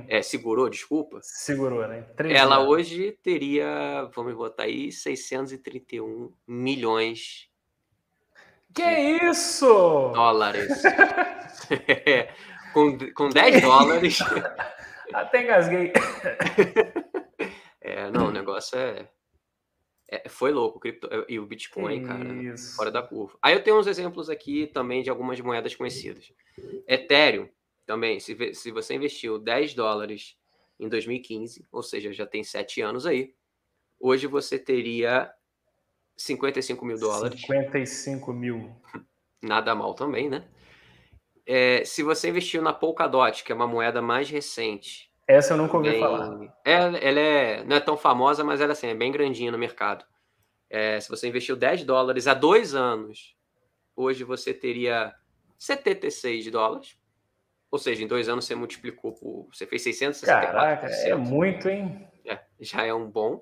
é, 0.08 0.22
segurou, 0.22 0.70
desculpa. 0.70 1.20
Segurou, 1.22 1.88
né? 1.88 2.06
Ela 2.30 2.66
hoje 2.68 3.18
teria, 3.24 4.10
vamos 4.16 4.36
botar 4.36 4.64
aí, 4.64 4.92
631 4.92 6.32
milhões. 6.48 7.50
Que 8.74 8.84
isso? 8.84 9.66
Dólares. 10.14 10.82
com, 12.74 12.98
com 13.14 13.30
10 13.30 13.62
dólares. 13.62 14.20
Até 15.14 15.44
engasguei. 15.44 15.92
é, 17.82 18.10
não, 18.12 18.28
o 18.28 18.32
negócio 18.32 18.78
é. 18.78 19.08
é 20.08 20.30
foi 20.30 20.52
louco, 20.52 20.78
o 20.78 20.80
cripto, 20.80 21.10
e 21.28 21.40
o 21.40 21.46
Bitcoin, 21.46 22.04
cara, 22.06 22.24
isso. 22.34 22.76
fora 22.76 22.92
da 22.92 23.02
curva. 23.02 23.38
Aí 23.42 23.54
eu 23.54 23.64
tenho 23.64 23.80
uns 23.80 23.88
exemplos 23.88 24.30
aqui 24.30 24.68
também 24.68 25.02
de 25.02 25.10
algumas 25.10 25.40
moedas 25.42 25.76
conhecidas. 25.76 26.32
Ethereum, 26.88 27.50
também, 27.90 28.20
se, 28.20 28.54
se 28.54 28.70
você 28.70 28.94
investiu 28.94 29.40
10 29.40 29.74
dólares 29.74 30.38
em 30.80 30.88
2015, 30.88 31.66
ou 31.72 31.82
seja, 31.82 32.14
já 32.14 32.24
tem 32.24 32.44
7 32.44 32.82
anos 32.82 33.08
aí, 33.08 33.34
hoje 34.00 34.28
você 34.28 34.60
teria 34.60 35.28
55 36.16 36.86
mil 36.86 37.00
dólares. 37.00 37.42
55 37.42 38.32
mil. 38.32 38.76
Nada 39.42 39.74
mal 39.74 39.96
também, 39.96 40.30
né? 40.30 40.48
É, 41.48 41.84
se 41.84 42.04
você 42.04 42.30
investiu 42.30 42.62
na 42.62 42.72
Polkadot, 42.72 43.44
que 43.44 43.52
é 43.52 43.56
uma 43.56 43.66
moeda 43.66 44.04
mais 44.04 44.30
recente. 44.30 45.12
Essa 45.28 45.56
eu 45.56 45.58
nunca 45.58 45.76
ouvi 45.76 45.90
bem, 45.90 46.00
falar. 46.00 46.62
É, 46.64 46.74
ela 46.74 47.20
é, 47.20 47.64
não 47.64 47.76
é 47.76 47.80
tão 47.80 47.98
famosa, 47.98 48.44
mas 48.44 48.62
ela 48.62 48.74
assim, 48.74 48.86
é 48.86 48.94
bem 48.94 49.12
grandinha 49.12 49.52
no 49.52 49.58
mercado. 49.58 50.06
É, 50.70 51.00
se 51.00 51.10
você 51.10 51.28
investiu 51.28 51.56
10 51.56 51.86
dólares 51.86 52.28
há 52.28 52.36
dois 52.36 52.76
anos, 52.76 53.36
hoje 53.96 54.24
você 54.24 54.54
teria 54.54 55.12
76 55.58 56.52
dólares. 56.52 56.99
Ou 57.72 57.78
seja, 57.78 58.04
em 58.04 58.08
dois 58.08 58.28
anos 58.28 58.46
você 58.46 58.56
multiplicou 58.56 59.14
por. 59.14 59.48
Você 59.54 59.68
fez 59.68 59.84
664. 59.84 60.52
Caraca, 60.52 60.88
é 60.88 61.16
muito, 61.16 61.70
hein? 61.70 62.08
É, 62.26 62.40
já 62.60 62.86
é 62.86 62.94
um 62.94 63.10
bom. 63.10 63.42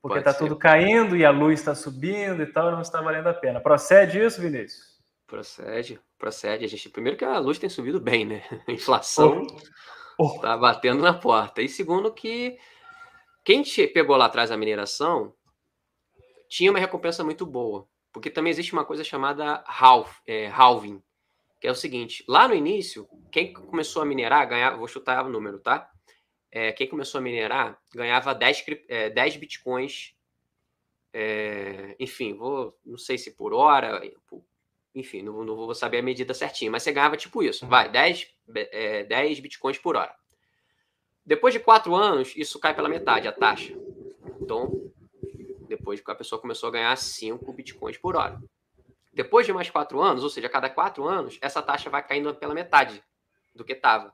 Porque 0.00 0.18
está 0.18 0.34
tudo 0.34 0.56
caindo 0.56 1.16
e 1.16 1.24
a 1.24 1.30
luz 1.30 1.60
está 1.60 1.74
subindo 1.74 2.42
e 2.42 2.46
tal, 2.46 2.72
não 2.72 2.80
está 2.80 3.00
valendo 3.00 3.28
a 3.28 3.34
pena. 3.34 3.60
Procede 3.60 4.20
isso, 4.20 4.40
Vinícius? 4.40 5.00
Procede, 5.28 6.00
procede. 6.18 6.64
A 6.64 6.68
gente, 6.68 6.88
primeiro 6.88 7.16
que 7.16 7.24
a 7.24 7.38
luz 7.38 7.58
tem 7.58 7.70
subido 7.70 8.00
bem, 8.00 8.24
né? 8.26 8.42
A 8.68 8.72
inflação 8.72 9.42
está 9.42 9.62
oh. 10.18 10.40
oh. 10.56 10.58
batendo 10.58 11.02
na 11.02 11.14
porta. 11.14 11.62
E 11.62 11.68
segundo 11.68 12.12
que 12.12 12.58
quem 13.44 13.62
pegou 13.94 14.16
lá 14.16 14.26
atrás 14.26 14.50
a 14.50 14.56
mineração 14.56 15.32
tinha 16.48 16.70
uma 16.70 16.80
recompensa 16.80 17.24
muito 17.24 17.46
boa. 17.46 17.86
Porque 18.12 18.30
também 18.30 18.50
existe 18.50 18.72
uma 18.72 18.84
coisa 18.84 19.02
chamada 19.02 19.64
half, 19.66 20.20
é, 20.26 20.48
halving, 20.48 21.02
que 21.60 21.66
é 21.66 21.70
o 21.70 21.74
seguinte: 21.74 22.24
lá 22.28 22.46
no 22.46 22.54
início, 22.54 23.08
quem 23.30 23.52
começou 23.52 24.02
a 24.02 24.04
minerar 24.04 24.46
ganhava, 24.48 24.76
vou 24.76 24.88
chutar 24.88 25.24
o 25.24 25.30
número, 25.30 25.58
tá? 25.58 25.90
É, 26.50 26.70
quem 26.72 26.86
começou 26.86 27.18
a 27.18 27.22
minerar 27.22 27.80
ganhava 27.94 28.34
10, 28.34 28.64
é, 28.88 29.08
10 29.08 29.36
bitcoins, 29.36 30.14
é, 31.12 31.96
enfim, 31.98 32.34
vou, 32.34 32.78
não 32.84 32.98
sei 32.98 33.16
se 33.16 33.30
por 33.30 33.54
hora, 33.54 34.02
enfim, 34.94 35.22
não, 35.22 35.42
não, 35.44 35.56
vou 35.56 35.74
saber 35.74 35.98
a 35.98 36.02
medida 36.02 36.34
certinha, 36.34 36.70
mas 36.70 36.82
você 36.82 36.92
ganhava 36.92 37.16
tipo 37.16 37.42
isso, 37.42 37.66
vai, 37.66 37.90
10, 37.90 38.28
é, 38.54 39.04
10 39.04 39.40
bitcoins 39.40 39.78
por 39.78 39.96
hora. 39.96 40.14
Depois 41.24 41.54
de 41.54 41.60
quatro 41.60 41.94
anos, 41.94 42.34
isso 42.36 42.58
cai 42.58 42.74
pela 42.74 42.88
metade, 42.88 43.28
a 43.28 43.32
taxa. 43.32 43.72
Então, 44.40 44.91
depois 45.76 46.00
que 46.00 46.10
a 46.10 46.14
pessoa 46.14 46.40
começou 46.40 46.68
a 46.68 46.72
ganhar 46.72 46.96
5 46.96 47.50
bitcoins 47.52 47.96
por 47.96 48.14
hora. 48.14 48.38
Depois 49.12 49.46
de 49.46 49.52
mais 49.52 49.70
quatro 49.70 50.00
anos, 50.00 50.22
ou 50.22 50.30
seja, 50.30 50.46
a 50.46 50.50
cada 50.50 50.68
quatro 50.68 51.06
anos, 51.06 51.38
essa 51.40 51.62
taxa 51.62 51.88
vai 51.88 52.06
caindo 52.06 52.34
pela 52.34 52.54
metade 52.54 53.02
do 53.54 53.64
que 53.64 53.72
estava. 53.72 54.12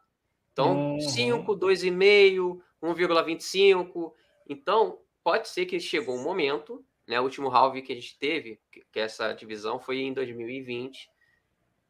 Então, 0.52 0.94
uhum. 0.94 1.00
5, 1.00 1.56
2,5, 1.56 2.60
1,25. 2.82 4.12
Então, 4.48 5.00
pode 5.22 5.48
ser 5.48 5.66
que 5.66 5.78
chegou 5.80 6.16
um 6.16 6.22
momento, 6.22 6.84
né? 7.06 7.20
O 7.20 7.24
último 7.24 7.48
halving 7.48 7.82
que 7.82 7.92
a 7.92 7.96
gente 7.96 8.18
teve, 8.18 8.60
que 8.70 9.00
essa 9.00 9.32
divisão 9.32 9.80
foi 9.80 9.98
em 9.98 10.12
2020, 10.12 11.10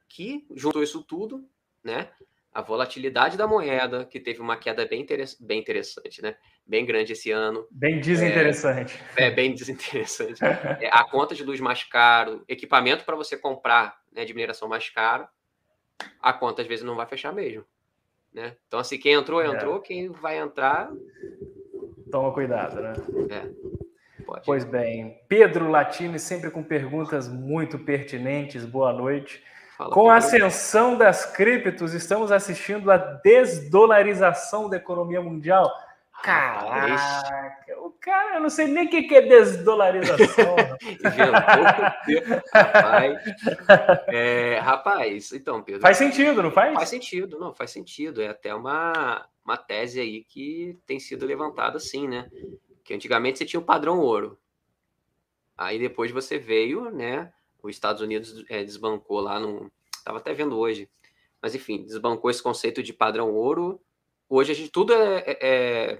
que 0.08 0.46
juntou 0.54 0.82
isso 0.82 1.02
tudo, 1.02 1.46
né? 1.84 2.10
A 2.52 2.62
volatilidade 2.62 3.36
da 3.36 3.46
moeda, 3.46 4.04
que 4.04 4.18
teve 4.18 4.40
uma 4.40 4.56
queda 4.56 4.84
bem, 4.86 5.06
bem 5.40 5.60
interessante, 5.60 6.22
né? 6.22 6.36
Bem 6.66 6.84
grande 6.84 7.12
esse 7.12 7.30
ano. 7.30 7.66
Bem 7.70 8.00
desinteressante. 8.00 9.00
É, 9.16 9.26
é 9.26 9.30
bem 9.30 9.54
desinteressante. 9.54 10.40
é, 10.80 10.88
a 10.90 11.04
conta 11.04 11.34
de 11.34 11.44
luz 11.44 11.60
mais 11.60 11.84
caro, 11.84 12.42
equipamento 12.48 13.04
para 13.04 13.16
você 13.16 13.36
comprar 13.36 13.98
né, 14.12 14.24
de 14.24 14.34
mineração 14.34 14.68
mais 14.68 14.88
caro, 14.88 15.28
a 16.20 16.32
conta 16.32 16.62
às 16.62 16.68
vezes 16.68 16.84
não 16.84 16.96
vai 16.96 17.06
fechar 17.06 17.32
mesmo. 17.32 17.64
Né? 18.32 18.56
Então, 18.66 18.80
assim, 18.80 18.98
quem 18.98 19.14
entrou, 19.14 19.42
é. 19.42 19.46
entrou, 19.46 19.76
é. 19.76 19.80
quem 19.80 20.08
vai 20.10 20.38
entrar. 20.38 20.90
Toma 22.10 22.32
cuidado, 22.32 22.80
né? 22.80 22.92
É. 23.30 24.24
Pode. 24.24 24.44
Pois 24.44 24.64
bem, 24.64 25.22
Pedro 25.26 25.70
Latini, 25.70 26.18
sempre 26.18 26.50
com 26.50 26.62
perguntas 26.62 27.28
muito 27.28 27.78
pertinentes. 27.78 28.64
Boa 28.64 28.92
noite. 28.92 29.42
Fala, 29.78 29.94
Com 29.94 30.10
a 30.10 30.16
ascensão 30.16 30.98
das 30.98 31.24
criptos, 31.24 31.94
estamos 31.94 32.32
assistindo 32.32 32.90
a 32.90 32.96
desdolarização 32.96 34.68
da 34.68 34.76
economia 34.76 35.20
mundial. 35.22 35.72
Caraca, 36.20 37.78
o 37.78 37.92
cara, 37.92 38.34
eu 38.34 38.40
não 38.40 38.50
sei 38.50 38.66
nem 38.66 38.86
o 38.86 38.90
que 38.90 39.14
é 39.14 39.22
desdolarização. 39.22 40.56
rapaz. 42.52 43.18
É, 44.08 44.58
rapaz, 44.58 45.32
então, 45.32 45.62
Pedro. 45.62 45.80
Faz 45.80 45.96
sentido, 45.96 46.42
não 46.42 46.50
faz? 46.50 46.74
Faz 46.74 46.88
sentido, 46.88 47.38
não, 47.38 47.54
faz 47.54 47.70
sentido. 47.70 48.20
É 48.20 48.26
até 48.26 48.52
uma, 48.52 49.28
uma 49.44 49.56
tese 49.56 50.00
aí 50.00 50.24
que 50.24 50.76
tem 50.88 50.98
sido 50.98 51.24
levantada 51.24 51.76
assim, 51.76 52.08
né? 52.08 52.28
Que 52.82 52.94
antigamente 52.94 53.38
você 53.38 53.44
tinha 53.44 53.60
o 53.60 53.64
padrão 53.64 54.00
ouro. 54.00 54.36
Aí 55.56 55.78
depois 55.78 56.10
você 56.10 56.36
veio, 56.36 56.90
né? 56.90 57.32
Os 57.62 57.74
Estados 57.74 58.00
Unidos 58.02 58.44
é, 58.48 58.62
desbancou 58.62 59.20
lá 59.20 59.38
no. 59.38 59.70
Estava 59.96 60.18
até 60.18 60.32
vendo 60.32 60.58
hoje. 60.58 60.88
Mas 61.42 61.54
enfim, 61.54 61.84
desbancou 61.84 62.30
esse 62.30 62.42
conceito 62.42 62.82
de 62.82 62.92
padrão 62.92 63.34
ouro. 63.34 63.80
Hoje 64.28 64.52
a 64.52 64.54
gente 64.54 64.70
tudo 64.70 64.92
é, 64.92 65.18
é, 65.26 65.38
é, 65.40 65.98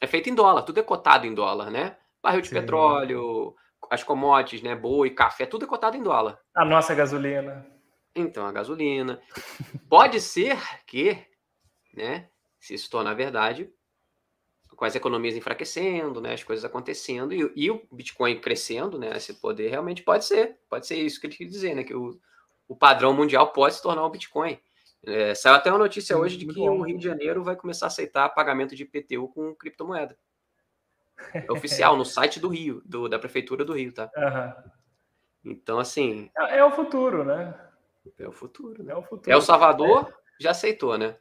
é 0.00 0.06
feito 0.06 0.30
em 0.30 0.34
dólar, 0.34 0.62
tudo 0.62 0.80
é 0.80 0.82
cotado 0.82 1.26
em 1.26 1.34
dólar, 1.34 1.70
né? 1.70 1.96
Barril 2.22 2.40
de 2.40 2.48
Sim. 2.48 2.54
petróleo, 2.54 3.54
as 3.90 4.02
commodities, 4.02 4.62
né? 4.62 4.74
Boi, 4.74 5.10
café, 5.10 5.46
tudo 5.46 5.64
é 5.64 5.68
cotado 5.68 5.96
em 5.96 6.02
dólar. 6.02 6.38
A 6.54 6.64
nossa 6.64 6.94
gasolina. 6.94 7.66
Então, 8.14 8.46
a 8.46 8.52
gasolina. 8.52 9.20
Pode 9.88 10.20
ser 10.20 10.58
que, 10.86 11.18
né? 11.94 12.28
Se 12.58 12.74
isso 12.74 12.90
tornar 12.90 13.14
verdade, 13.14 13.72
com 14.78 14.84
as 14.84 14.94
economias 14.94 15.34
enfraquecendo, 15.34 16.20
né, 16.20 16.34
as 16.34 16.44
coisas 16.44 16.64
acontecendo 16.64 17.34
e, 17.34 17.52
e, 17.56 17.68
o 17.68 17.82
Bitcoin 17.90 18.40
crescendo, 18.40 18.96
né, 18.96 19.10
esse 19.16 19.34
poder 19.34 19.70
realmente 19.70 20.04
pode 20.04 20.24
ser, 20.24 20.56
pode 20.70 20.86
ser 20.86 20.94
isso 20.94 21.20
que 21.20 21.26
ele 21.26 21.34
quer 21.34 21.46
dizer, 21.46 21.74
né, 21.74 21.82
que 21.82 21.92
o, 21.92 22.16
o 22.68 22.76
padrão 22.76 23.12
mundial 23.12 23.52
pode 23.52 23.74
se 23.74 23.82
tornar 23.82 24.04
o 24.04 24.08
Bitcoin. 24.10 24.56
É, 25.04 25.34
saiu 25.34 25.56
até 25.56 25.68
uma 25.68 25.80
notícia 25.80 26.16
hoje 26.16 26.36
de 26.36 26.46
que 26.46 26.60
o 26.60 26.82
Rio 26.82 26.96
de 26.96 27.04
Janeiro 27.04 27.42
vai 27.42 27.56
começar 27.56 27.86
a 27.86 27.88
aceitar 27.88 28.28
pagamento 28.28 28.76
de 28.76 28.84
IPTU 28.84 29.26
com 29.34 29.52
criptomoeda. 29.52 30.16
É 31.34 31.50
oficial, 31.50 31.96
no 31.96 32.04
site 32.04 32.38
do 32.38 32.46
Rio, 32.46 32.80
do, 32.84 33.08
da 33.08 33.18
Prefeitura 33.18 33.64
do 33.64 33.72
Rio, 33.72 33.92
tá? 33.92 34.08
Uhum. 35.44 35.52
Então, 35.52 35.78
assim. 35.78 36.30
É, 36.36 36.58
é, 36.58 36.64
o 36.64 36.70
futuro, 36.70 37.24
né? 37.24 37.58
É 38.18 38.28
o 38.28 38.32
futuro. 38.32 38.82
Né? 38.82 38.92
É 38.92 38.96
o 38.96 39.02
futuro. 39.02 39.30
É 39.32 39.36
o 39.36 39.40
Salvador, 39.40 40.12
já 40.38 40.50
aceitou, 40.50 40.98
né? 40.98 41.16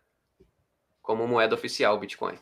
Como 1.02 1.28
moeda 1.28 1.56
oficial 1.56 1.96
o 1.96 2.00
Bitcoin. 2.00 2.38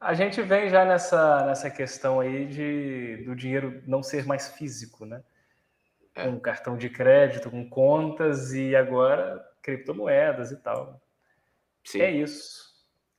A 0.00 0.14
gente 0.14 0.40
vem 0.42 0.68
já 0.68 0.84
nessa, 0.84 1.44
nessa 1.44 1.68
questão 1.68 2.20
aí 2.20 2.46
de, 2.46 3.24
do 3.24 3.34
dinheiro 3.34 3.82
não 3.86 4.02
ser 4.02 4.24
mais 4.24 4.48
físico, 4.48 5.04
né? 5.04 5.22
É. 6.14 6.24
Com 6.24 6.38
cartão 6.38 6.76
de 6.76 6.88
crédito, 6.88 7.50
com 7.50 7.68
contas 7.68 8.52
e 8.52 8.76
agora 8.76 9.44
criptomoedas 9.60 10.52
e 10.52 10.56
tal. 10.56 11.00
Sim. 11.84 12.00
É 12.00 12.10
isso. 12.10 12.68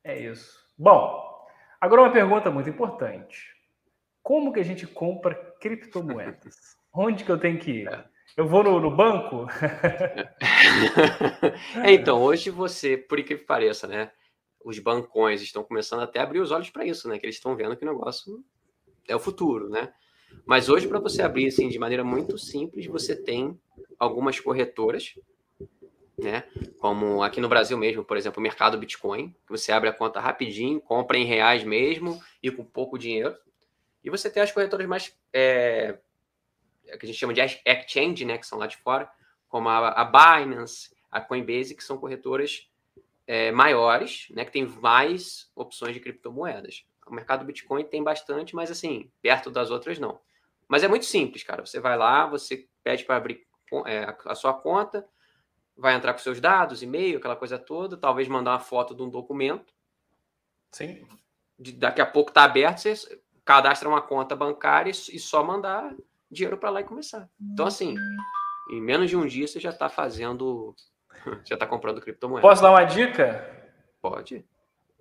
É 0.03 0.17
isso. 0.17 0.57
Bom, 0.77 1.45
agora 1.81 2.01
uma 2.01 2.13
pergunta 2.13 2.49
muito 2.49 2.69
importante. 2.69 3.53
Como 4.23 4.53
que 4.53 4.61
a 4.61 4.65
gente 4.65 4.87
compra 4.87 5.35
criptomoedas? 5.59 6.77
Onde 6.93 7.25
que 7.25 7.31
eu 7.31 7.37
tenho 7.37 7.59
que 7.59 7.71
ir? 7.71 7.87
É. 7.87 8.05
Eu 8.37 8.47
vou 8.47 8.63
no, 8.63 8.79
no 8.79 8.95
banco? 8.95 9.47
é, 11.83 11.91
então, 11.91 12.21
hoje 12.21 12.49
você, 12.49 12.95
por 12.95 13.19
incrível 13.19 13.39
que 13.39 13.47
pareça, 13.47 13.85
né? 13.85 14.11
Os 14.63 14.79
bancões 14.79 15.41
estão 15.41 15.63
começando 15.63 16.01
até 16.01 16.19
a 16.19 16.23
abrir 16.23 16.39
os 16.39 16.51
olhos 16.51 16.69
para 16.69 16.85
isso, 16.85 17.07
né? 17.07 17.17
Que 17.17 17.25
eles 17.25 17.35
estão 17.35 17.55
vendo 17.55 17.75
que 17.75 17.83
o 17.83 17.87
negócio 17.87 18.43
é 19.07 19.15
o 19.15 19.19
futuro, 19.19 19.69
né? 19.69 19.93
Mas 20.45 20.69
hoje, 20.69 20.87
para 20.87 20.99
você 20.99 21.21
abrir 21.21 21.47
assim, 21.47 21.69
de 21.69 21.79
maneira 21.79 22.03
muito 22.03 22.37
simples, 22.37 22.85
você 22.85 23.15
tem 23.15 23.59
algumas 23.97 24.39
corretoras, 24.39 25.15
né? 26.17 26.43
Como 26.79 27.23
aqui 27.23 27.39
no 27.39 27.49
Brasil 27.49 27.77
mesmo, 27.77 28.03
por 28.03 28.17
exemplo, 28.17 28.39
o 28.39 28.43
mercado 28.43 28.77
Bitcoin, 28.77 29.29
que 29.29 29.49
você 29.49 29.71
abre 29.71 29.89
a 29.89 29.93
conta 29.93 30.19
rapidinho, 30.19 30.79
compra 30.81 31.17
em 31.17 31.25
reais 31.25 31.63
mesmo 31.63 32.21
e 32.43 32.51
com 32.51 32.63
pouco 32.63 32.97
dinheiro. 32.97 33.35
E 34.03 34.09
você 34.09 34.29
tem 34.29 34.43
as 34.43 34.51
corretoras 34.51 34.87
mais 34.87 35.17
é, 35.33 35.97
que 36.83 37.05
a 37.05 37.07
gente 37.07 37.17
chama 37.17 37.33
de 37.33 37.41
exchange, 37.41 38.25
né? 38.25 38.37
Que 38.37 38.45
são 38.45 38.59
lá 38.59 38.67
de 38.67 38.77
fora, 38.77 39.09
como 39.47 39.69
a, 39.69 39.89
a 39.89 40.05
Binance, 40.05 40.95
a 41.11 41.19
Coinbase, 41.19 41.75
que 41.75 41.83
são 41.83 41.97
corretoras 41.97 42.68
é, 43.29 43.51
maiores, 43.51 44.25
né? 44.31 44.43
Que 44.43 44.51
tem 44.51 44.65
mais 44.65 45.51
opções 45.55 45.93
de 45.93 45.99
criptomoedas. 45.99 46.83
O 47.05 47.13
mercado 47.13 47.45
Bitcoin 47.45 47.83
tem 47.83 48.03
bastante, 48.03 48.55
mas 48.55 48.71
assim, 48.71 49.11
perto 49.21 49.51
das 49.51 49.69
outras 49.69 49.99
não. 49.99 50.19
Mas 50.67 50.81
é 50.81 50.87
muito 50.87 51.05
simples, 51.05 51.43
cara. 51.43 51.63
Você 51.63 51.79
vai 51.79 51.95
lá, 51.95 52.25
você 52.25 52.67
pede 52.83 53.05
para 53.05 53.17
abrir 53.17 53.45
é, 53.85 54.15
a 54.25 54.33
sua 54.33 54.51
conta, 54.51 55.07
vai 55.77 55.93
entrar 55.93 56.13
com 56.13 56.19
seus 56.19 56.41
dados, 56.41 56.81
e-mail, 56.81 57.19
aquela 57.19 57.35
coisa 57.35 57.59
toda, 57.59 57.95
talvez 57.95 58.27
mandar 58.27 58.53
uma 58.53 58.59
foto 58.59 58.95
de 58.95 59.03
um 59.03 59.09
documento. 59.09 59.71
Sim. 60.71 61.07
De, 61.57 61.71
daqui 61.73 62.01
a 62.01 62.07
pouco 62.07 62.31
está 62.31 62.43
aberto, 62.45 62.79
você 62.79 63.21
cadastra 63.45 63.87
uma 63.87 64.01
conta 64.01 64.35
bancária 64.35 64.89
e, 64.89 65.15
e 65.15 65.19
só 65.19 65.43
mandar 65.43 65.95
dinheiro 66.31 66.57
para 66.57 66.71
lá 66.71 66.81
e 66.81 66.83
começar. 66.83 67.29
Então, 67.39 67.67
assim, 67.67 67.93
em 68.71 68.81
menos 68.81 69.07
de 69.07 69.15
um 69.15 69.27
dia 69.27 69.47
você 69.47 69.59
já 69.59 69.69
está 69.69 69.87
fazendo, 69.87 70.75
já 71.45 71.55
está 71.55 71.65
comprando 71.65 72.01
criptomoeda. 72.01 72.41
Posso 72.41 72.61
dar 72.61 72.71
uma 72.71 72.83
dica? 72.83 73.47
Pode 74.01 74.45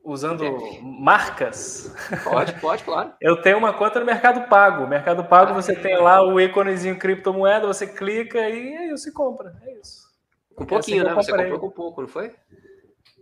usando 0.09 0.45
é. 0.45 0.81
marcas. 0.81 1.95
Pode, 2.25 2.55
pode, 2.61 2.83
claro. 2.83 3.13
Eu 3.21 3.43
tenho 3.43 3.59
uma 3.59 3.75
conta 3.75 4.01
no 4.01 4.07
Mercado 4.07 4.49
Pago. 4.49 4.87
Mercado 4.87 5.25
Pago, 5.25 5.51
ah, 5.51 5.55
você 5.55 5.73
é. 5.73 5.79
tem 5.79 5.99
lá 5.99 6.23
o 6.23 6.41
íconezinho 6.41 6.99
criptomoeda, 6.99 7.67
você 7.67 7.87
clica 7.87 8.39
e 8.49 8.77
aí 8.77 8.91
você 8.91 9.13
compra. 9.13 9.55
É 9.63 9.75
isso. 9.75 10.09
Com 10.55 10.65
um 10.65 10.67
pouquinho, 10.67 11.07
é 11.07 11.11
assim 11.11 11.17
né? 11.17 11.23
Você 11.23 11.33
comprou 11.33 11.61
com 11.61 11.71
pouco, 11.71 12.01
não 12.01 12.09
foi? 12.09 12.35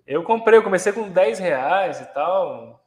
Eu 0.06 0.22
comprei, 0.22 0.58
eu 0.58 0.62
comecei 0.62 0.92
com 0.92 1.08
10 1.08 1.40
reais 1.40 2.00
e 2.00 2.04
tal, 2.06 2.80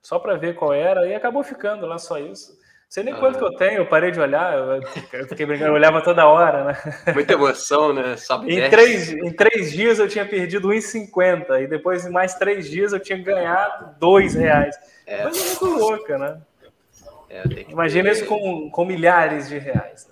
só 0.00 0.20
para 0.20 0.36
ver 0.36 0.54
qual 0.54 0.72
era, 0.72 1.06
e 1.06 1.14
acabou 1.14 1.42
ficando 1.42 1.84
lá 1.84 1.98
só 1.98 2.18
isso 2.18 2.56
sei 2.90 3.04
nem 3.04 3.14
ah. 3.14 3.16
quanto 3.16 3.38
que 3.38 3.44
eu 3.44 3.52
tenho, 3.52 3.78
eu 3.78 3.86
parei 3.86 4.10
de 4.10 4.18
olhar, 4.18 4.52
eu 5.12 5.26
fiquei 5.28 5.46
brincando, 5.46 5.70
eu 5.70 5.74
olhava 5.74 6.02
toda 6.02 6.26
hora, 6.26 6.64
né? 6.64 7.12
Muita 7.14 7.34
emoção, 7.34 7.92
né? 7.92 8.16
Sobe 8.16 8.52
em, 8.52 8.68
três, 8.68 9.12
em 9.12 9.32
três 9.32 9.70
dias 9.70 10.00
eu 10.00 10.08
tinha 10.08 10.26
perdido 10.26 10.68
1,50 10.68 11.62
e 11.62 11.66
depois 11.68 12.04
em 12.04 12.10
mais 12.10 12.34
três 12.34 12.68
dias 12.68 12.92
eu 12.92 12.98
tinha 12.98 13.16
ganhado 13.16 13.94
dois 14.00 14.34
reais. 14.34 14.76
É. 15.06 15.22
Coisa 15.22 15.40
muito 15.44 15.78
louca, 15.78 16.18
né? 16.18 16.38
É, 17.30 17.44
Imagina 17.68 18.10
ter... 18.10 18.16
isso 18.16 18.26
com, 18.26 18.68
com 18.68 18.84
milhares 18.84 19.48
de 19.48 19.56
reais. 19.56 20.08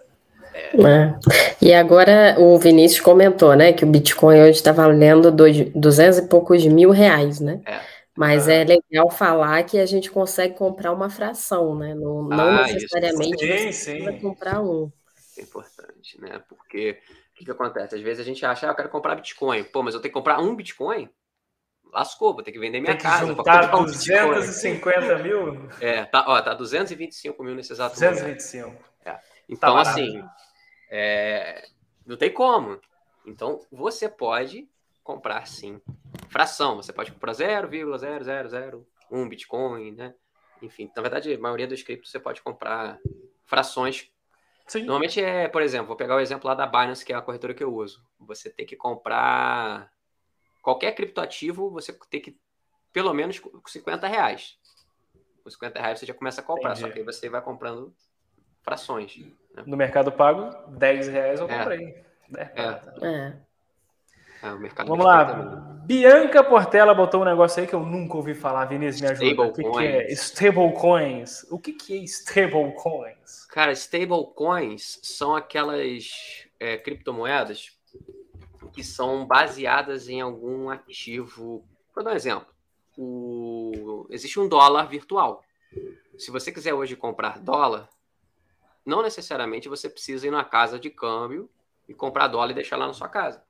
Né? 0.73 1.19
É. 1.33 1.55
E 1.61 1.75
agora 1.75 2.37
o 2.39 2.57
Vinícius 2.59 3.01
comentou, 3.01 3.57
né, 3.57 3.73
que 3.73 3.85
o 3.85 3.89
Bitcoin 3.89 4.41
hoje 4.41 4.53
está 4.53 4.71
valendo 4.71 5.33
dois, 5.33 5.69
200 5.75 6.19
e 6.19 6.23
poucos 6.29 6.65
mil 6.65 6.91
reais, 6.91 7.41
né? 7.41 7.61
É. 7.67 7.98
Mas 8.19 8.49
é 8.49 8.65
legal 8.65 9.09
falar 9.11 9.63
que 9.63 9.79
a 9.79 9.87
gente 9.87 10.11
consegue 10.11 10.57
comprar 10.57 10.93
uma 10.93 11.09
fração, 11.09 11.77
né? 11.79 11.95
Não, 11.95 12.25
não 12.25 12.49
ah, 12.49 12.67
necessariamente 12.67 13.73
sim, 13.73 14.01
você 14.01 14.13
comprar 14.21 14.61
um. 14.61 14.91
É 15.39 15.43
importante, 15.43 16.21
né? 16.21 16.43
Porque 16.49 17.01
o 17.31 17.35
que, 17.37 17.45
que, 17.45 17.51
acontece? 17.53 17.95
Às 17.95 18.01
vezes 18.01 18.19
a 18.19 18.25
gente 18.25 18.45
acha, 18.45 18.67
ah, 18.67 18.71
eu 18.71 18.75
quero 18.75 18.89
comprar 18.89 19.15
Bitcoin. 19.15 19.63
Pô, 19.63 19.85
mas 19.85 19.95
eu 19.95 20.01
tenho 20.01 20.11
que 20.11 20.19
comprar 20.19 20.41
um 20.41 20.57
Bitcoin? 20.57 21.09
Lascou, 21.93 22.35
vou 22.35 22.43
ter 22.43 22.51
que 22.51 22.59
vender 22.59 22.81
minha 22.81 22.91
Tem 22.91 22.97
que 22.97 23.05
casa. 23.05 23.27
Juntar 23.27 23.73
um 23.77 23.85
250 23.85 25.19
mil? 25.19 25.71
É, 25.81 26.05
tá, 26.05 26.25
ó, 26.27 26.43
tá 26.43 26.55
225 26.55 27.45
mil 27.45 27.55
nesse 27.55 27.73
exato 27.73 27.95
225. 27.95 28.67
momento. 28.67 28.85
É. 29.05 29.17
Então, 29.49 29.75
tá 29.75 29.81
assim, 29.83 30.25
é, 30.91 31.69
não 32.05 32.17
tem 32.17 32.33
como. 32.33 32.81
Então, 33.25 33.61
você 33.71 34.09
pode 34.09 34.69
comprar 35.05 35.47
sim 35.47 35.81
fração. 36.29 36.77
Você 36.77 36.93
pode 36.93 37.13
comprar 37.13 37.33
0,0001 37.33 39.29
Bitcoin, 39.29 39.93
né? 39.93 40.15
Enfim, 40.63 40.91
na 40.95 41.03
verdade, 41.03 41.33
a 41.33 41.39
maioria 41.39 41.67
dos 41.67 41.83
criptos 41.83 42.11
você 42.11 42.19
pode 42.19 42.43
comprar 42.43 42.99
frações. 43.45 44.11
Sim. 44.67 44.81
Normalmente 44.81 45.21
é, 45.21 45.49
por 45.49 45.63
exemplo, 45.63 45.87
vou 45.89 45.97
pegar 45.97 46.17
o 46.17 46.21
exemplo 46.21 46.49
lá 46.49 46.55
da 46.55 46.67
Binance, 46.67 47.05
que 47.05 47.13
é 47.13 47.17
a 47.17 47.23
corretora 47.23 47.55
que 47.55 47.65
eu 47.65 47.75
uso. 47.75 48.05
Você 48.21 48.51
tem 48.51 48.67
que 48.67 48.77
comprar 48.77 49.91
qualquer 50.61 50.95
criptoativo, 50.95 51.71
você 51.71 51.93
tem 52.11 52.21
que 52.21 52.39
pelo 52.93 53.15
menos 53.15 53.41
50 53.67 54.07
reais. 54.07 54.59
Com 55.43 55.51
50 55.51 55.81
reais 55.81 55.99
você 55.99 56.07
já 56.07 56.15
começa 56.15 56.41
a 56.41 56.45
comprar, 56.45 56.73
Entendi. 56.73 56.87
só 56.87 56.93
que 56.93 56.99
aí 56.99 57.05
você 57.05 57.29
vai 57.29 57.41
comprando 57.41 57.95
frações. 58.63 59.17
Né? 59.55 59.63
No 59.67 59.77
Mercado 59.77 60.13
Pago, 60.13 60.51
10 60.73 61.09
reais 61.09 61.41
eu 61.41 61.49
é. 61.49 61.59
comprei. 61.59 62.05
É. 62.37 62.43
é. 62.43 63.07
É, 63.07 63.37
Vamos 64.87 65.05
lá. 65.05 65.79
Bianca 65.85 66.45
Portela 66.45 66.95
botou 66.95 67.23
um 67.23 67.25
negócio 67.25 67.61
aí 67.61 67.67
que 67.67 67.75
eu 67.75 67.81
nunca 67.81 68.17
ouvi 68.17 68.35
falar. 68.35 68.67
Vinícius, 68.67 69.01
me 69.01 69.09
ajuda. 69.09 69.47
Stable 69.49 69.51
o 69.51 69.53
que, 69.53 69.79
que 69.79 69.87
é? 69.87 70.13
Stablecoins. 70.13 71.47
O 71.51 71.59
que, 71.59 71.73
que 71.73 71.99
é 71.99 72.05
stablecoins? 72.05 73.47
Cara, 73.47 73.73
stablecoins 73.73 75.01
são 75.03 75.35
aquelas 75.35 76.47
é, 76.61 76.77
criptomoedas 76.77 77.77
que 78.73 78.85
são 78.85 79.27
baseadas 79.27 80.09
em 80.09 80.21
algum 80.21 80.69
ativo. 80.69 81.65
Vou 81.95 82.05
dar 82.05 82.13
um 82.13 82.17
exemplo. 82.17 82.49
O... 82.97 84.07
Existe 84.11 84.39
um 84.39 84.47
dólar 84.47 84.89
virtual. 84.89 85.43
Se 86.19 86.31
você 86.31 86.53
quiser 86.53 86.75
hoje 86.75 86.97
comprar 86.97 87.39
dólar, 87.39 87.89
não 88.85 89.03
necessariamente 89.03 89.69
você 89.69 89.89
precisa 89.89 90.27
ir 90.27 90.31
na 90.31 90.45
casa 90.45 90.79
de 90.79 90.91
câmbio 90.91 91.49
e 91.89 91.95
comprar 91.95 92.29
dólar 92.29 92.51
e 92.51 92.55
deixar 92.55 92.77
lá 92.77 92.87
na 92.87 92.93
sua 92.93 93.09
casa. 93.09 93.43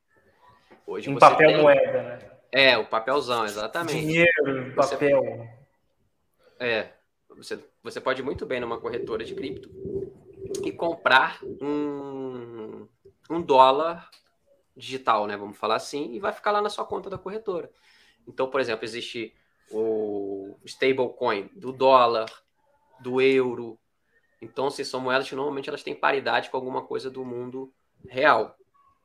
Hoje 0.88 1.11
um 1.11 1.18
papel 1.18 1.48
tem... 1.48 1.61
moeda, 1.61 2.03
né? 2.03 2.18
É, 2.51 2.79
o 2.79 2.87
papelzão, 2.87 3.44
exatamente. 3.44 4.01
Dinheiro, 4.01 4.74
papel. 4.74 5.20
Você... 5.20 5.51
É, 6.59 6.92
você, 7.37 7.62
você 7.83 8.01
pode 8.01 8.22
muito 8.22 8.46
bem 8.46 8.59
numa 8.59 8.81
corretora 8.81 9.22
de 9.22 9.35
cripto 9.35 9.68
e 10.64 10.72
comprar 10.72 11.40
um, 11.61 12.88
um 13.29 13.42
dólar 13.42 14.09
digital, 14.74 15.27
né? 15.27 15.37
Vamos 15.37 15.59
falar 15.59 15.77
assim, 15.77 16.14
e 16.14 16.18
vai 16.18 16.33
ficar 16.33 16.53
lá 16.53 16.62
na 16.62 16.70
sua 16.70 16.87
conta 16.87 17.11
da 17.11 17.18
corretora. 17.18 17.70
Então, 18.27 18.48
por 18.48 18.59
exemplo, 18.59 18.87
existe 18.87 19.35
o 19.70 20.59
stablecoin 20.64 21.51
do 21.55 21.70
dólar, 21.70 22.33
do 22.98 23.20
euro. 23.20 23.79
Então, 24.40 24.70
se 24.70 24.87
são 24.87 25.01
moedas 25.01 25.29
que 25.29 25.35
normalmente 25.35 25.68
elas 25.68 25.83
têm 25.83 25.94
paridade 25.94 26.48
com 26.48 26.57
alguma 26.57 26.81
coisa 26.81 27.11
do 27.11 27.27
mundo 27.27 27.70
real. 28.09 28.57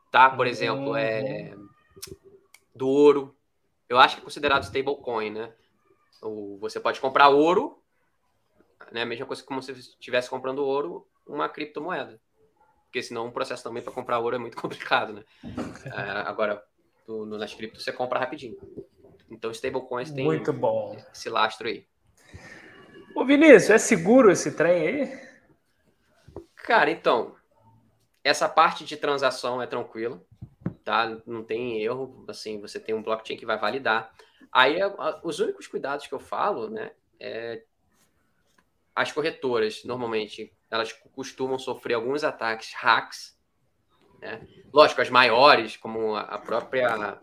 Tá? 0.10 0.30
Por 0.30 0.48
exemplo, 0.48 0.96
é 0.96 1.54
uhum 1.54 1.73
do 2.76 2.88
ouro. 2.88 3.36
Eu 3.88 4.00
acho 4.00 4.16
que 4.16 4.22
é 4.22 4.24
considerado 4.24 4.64
stablecoin, 4.64 5.32
né? 5.32 5.54
Ou 6.22 6.58
você 6.58 6.80
pode 6.80 7.00
comprar 7.00 7.30
ouro, 7.30 7.82
né? 8.92 9.02
A 9.02 9.06
mesma 9.06 9.26
coisa 9.26 9.44
como 9.44 9.62
se 9.62 9.74
você 9.74 9.80
estivesse 9.80 10.30
comprando 10.30 10.60
ouro, 10.60 11.08
uma 11.28 11.50
criptomoeda. 11.50 12.20
Porque 12.86 13.02
senão 13.02 13.28
o 13.28 13.32
processo 13.32 13.64
também 13.64 13.84
para 13.84 13.94
comprar 13.94 14.20
ouro 14.20 14.36
é 14.36 14.40
muito 14.40 14.58
complicado, 14.62 15.14
né? 15.14 15.24
É, 15.86 16.00
agora, 16.28 16.64
no, 17.08 17.26
nas 17.26 17.54
criptos 17.54 17.84
você 17.84 17.92
compra 17.92 18.20
rapidinho. 18.20 18.58
Então, 19.30 19.52
stablecoins 19.52 20.12
tem 20.12 20.26
muito 20.26 20.54
bom. 20.54 20.96
esse 21.12 21.30
lastro 21.30 21.68
aí. 21.68 21.88
Ô 23.16 23.26
Vinícius, 23.26 23.70
é 23.70 23.78
seguro 23.78 24.32
esse 24.32 24.56
trem 24.56 24.88
aí? 24.88 25.24
Cara, 26.56 26.90
então, 26.90 27.36
essa 28.24 28.48
parte 28.48 28.86
de 28.86 28.96
transação 28.96 29.62
é 29.62 29.68
tranquila 29.68 30.24
tá? 30.84 31.18
Não 31.26 31.44
tem 31.44 31.82
erro, 31.82 32.26
assim, 32.28 32.60
você 32.60 32.80
tem 32.80 32.94
um 32.94 33.02
blockchain 33.02 33.38
que 33.38 33.46
vai 33.46 33.58
validar. 33.58 34.14
Aí, 34.52 34.78
os 35.24 35.40
únicos 35.40 35.68
cuidados 35.68 36.06
que 36.06 36.14
eu 36.14 36.20
falo, 36.20 36.70
né, 36.70 36.92
é 37.20 37.64
as 38.96 39.12
corretoras, 39.12 39.84
normalmente, 39.84 40.54
elas 40.70 40.94
costumam 41.16 41.58
sofrer 41.58 41.96
alguns 41.96 42.24
ataques 42.24 42.74
hacks, 42.74 43.36
né? 44.22 44.48
Lógico, 44.72 45.02
as 45.02 45.10
maiores, 45.10 45.76
como 45.76 46.16
a 46.16 46.38
própria 46.38 47.20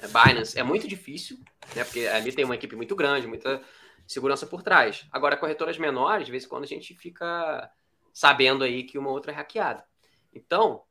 Binance, 0.00 0.58
é 0.58 0.62
muito 0.62 0.86
difícil, 0.86 1.38
né? 1.74 1.82
Porque 1.82 2.06
ali 2.06 2.32
tem 2.32 2.44
uma 2.44 2.54
equipe 2.54 2.76
muito 2.76 2.94
grande, 2.94 3.26
muita 3.26 3.60
segurança 4.06 4.46
por 4.46 4.62
trás. 4.62 5.06
Agora, 5.10 5.36
corretoras 5.36 5.76
menores, 5.76 6.26
de 6.26 6.30
vez 6.30 6.44
em 6.44 6.48
quando 6.48 6.64
a 6.64 6.68
gente 6.68 6.94
fica 6.94 7.70
sabendo 8.12 8.62
aí 8.62 8.84
que 8.84 8.96
uma 8.96 9.10
outra 9.10 9.32
é 9.32 9.34
hackeada. 9.34 9.84
Então, 10.32 10.84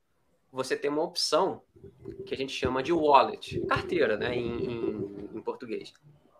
você 0.54 0.78
tem 0.78 0.90
uma 0.90 1.02
opção 1.02 1.64
que 2.28 2.34
a 2.34 2.38
gente 2.38 2.54
chama 2.54 2.84
de 2.84 2.94
wallet, 2.94 3.60
carteira, 3.62 4.16
né, 4.16 4.36
em, 4.36 4.64
em, 4.64 5.30
em 5.34 5.42
português, 5.42 5.92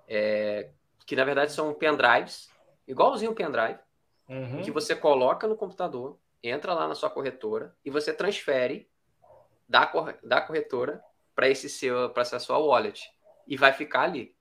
é, 0.08 0.70
que 1.04 1.16
na 1.16 1.26
verdade 1.26 1.52
são 1.52 1.74
pendrives, 1.74 2.48
igualzinho 2.88 3.32
o 3.32 3.36
pendrive, 3.36 3.80
uhum. 4.30 4.62
que 4.62 4.70
você 4.70 4.96
coloca 4.96 5.48
no 5.48 5.58
computador, 5.58 6.20
entra 6.44 6.76
lá 6.76 6.88
na 6.88 6.94
sua 6.94 7.10
corretora 7.10 7.76
e 7.84 7.90
você 7.90 8.14
transfere 8.14 8.88
da, 9.68 9.92
da 10.24 10.42
corretora 10.42 11.04
para 11.34 11.50
esse 11.50 11.68
seu, 11.68 12.12
para 12.12 12.22
essa 12.22 12.38
sua 12.38 12.60
wallet 12.60 13.12
e 13.48 13.58
vai 13.58 13.74
ficar 13.74 14.02
ali. 14.02 14.36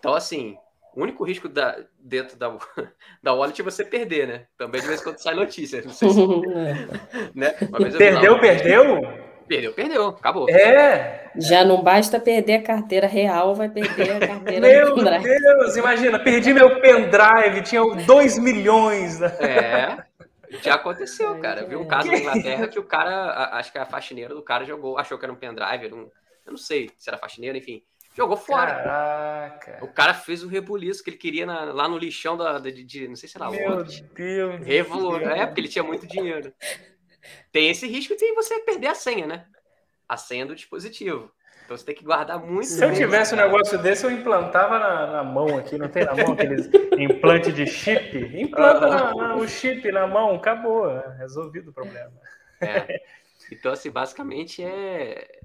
Então, 0.00 0.14
assim, 0.14 0.58
o 0.96 1.02
único 1.02 1.24
risco 1.24 1.46
da, 1.46 1.76
dentro 2.00 2.38
da, 2.38 2.56
da 3.22 3.34
wallet 3.34 3.60
é 3.60 3.64
você 3.64 3.84
perder, 3.84 4.26
né? 4.26 4.46
Também 4.56 4.80
de 4.80 4.86
vez 4.86 5.00
em 5.00 5.04
quando 5.04 5.18
sai 5.18 5.34
notícia. 5.34 5.82
Não 5.82 5.92
sei 5.92 6.08
se, 6.08 6.26
né? 7.36 7.50
Perdeu, 7.98 8.40
perdeu? 8.40 9.26
Perdeu, 9.46 9.72
perdeu. 9.74 10.08
Acabou. 10.08 10.48
É. 10.48 11.30
Já 11.36 11.64
não 11.64 11.82
basta 11.82 12.18
perder 12.18 12.54
a 12.54 12.62
carteira 12.62 13.06
real, 13.06 13.54
vai 13.54 13.68
perder 13.68 14.10
a 14.10 14.26
carteira 14.26 14.66
Meu 14.66 14.96
Deus, 14.96 15.76
imagina, 15.76 16.18
perdi 16.18 16.54
meu 16.54 16.80
pendrive, 16.80 17.62
tinha 17.62 17.82
2 17.84 18.38
milhões. 18.38 19.20
É. 19.20 19.98
Já 20.62 20.74
aconteceu, 20.76 21.38
cara. 21.40 21.60
Eu 21.60 21.68
vi 21.68 21.76
um 21.76 21.86
caso 21.86 22.10
na 22.10 22.16
Inglaterra 22.16 22.68
que 22.68 22.78
o 22.78 22.84
cara, 22.84 23.50
acho 23.52 23.70
que 23.70 23.78
a 23.78 23.84
faxineira 23.84 24.34
do 24.34 24.42
cara 24.42 24.64
jogou, 24.64 24.98
achou 24.98 25.18
que 25.18 25.24
era 25.26 25.32
um 25.32 25.36
pendrive, 25.36 25.86
era 25.86 25.94
um, 25.94 26.10
eu 26.46 26.52
não 26.52 26.56
sei 26.56 26.90
se 26.96 27.08
era 27.08 27.18
faxineira, 27.18 27.58
enfim. 27.58 27.82
Jogou 28.16 28.36
fora. 28.36 28.74
Caraca. 28.74 29.78
O 29.82 29.88
cara 29.88 30.14
fez 30.14 30.42
o 30.42 30.48
rebuliço 30.48 31.04
que 31.04 31.10
ele 31.10 31.18
queria 31.18 31.44
na, 31.44 31.64
lá 31.64 31.86
no 31.86 31.98
lixão 31.98 32.34
da, 32.34 32.58
de, 32.58 32.82
de, 32.82 33.06
não 33.06 33.14
sei 33.14 33.28
se 33.28 33.36
era 33.36 33.50
Meu 33.50 33.78
onde. 33.78 34.02
Deus. 34.14 34.64
Revolu... 34.64 35.18
É, 35.18 35.44
porque 35.44 35.60
ele 35.60 35.68
tinha 35.68 35.84
muito 35.84 36.06
dinheiro. 36.06 36.52
Tem 37.52 37.68
esse 37.68 37.86
risco 37.86 38.16
de 38.16 38.32
você 38.32 38.58
perder 38.60 38.86
a 38.86 38.94
senha, 38.94 39.26
né? 39.26 39.44
A 40.08 40.16
senha 40.16 40.46
do 40.46 40.54
dispositivo. 40.54 41.30
Então 41.64 41.76
você 41.76 41.84
tem 41.84 41.94
que 41.94 42.04
guardar 42.04 42.38
muito. 42.38 42.68
Se 42.68 42.82
eu 42.82 42.94
tivesse 42.94 43.34
um 43.34 43.38
negócio 43.38 43.76
desse, 43.78 44.06
eu 44.06 44.10
implantava 44.10 44.78
na, 44.78 45.06
na 45.08 45.24
mão 45.24 45.58
aqui, 45.58 45.76
não 45.76 45.88
tem 45.88 46.04
na 46.04 46.14
mão 46.14 46.32
aqueles 46.32 46.70
implante 46.96 47.52
de 47.52 47.66
chip? 47.66 48.16
Implanta 48.40 48.86
na, 48.86 49.12
na, 49.12 49.36
o 49.36 49.46
chip 49.46 49.90
na 49.90 50.06
mão, 50.06 50.36
acabou, 50.36 50.86
resolvido 51.18 51.70
o 51.70 51.74
problema. 51.74 52.12
É. 52.60 53.02
Então, 53.52 53.72
assim, 53.72 53.90
basicamente 53.90 54.62
é 54.62 55.40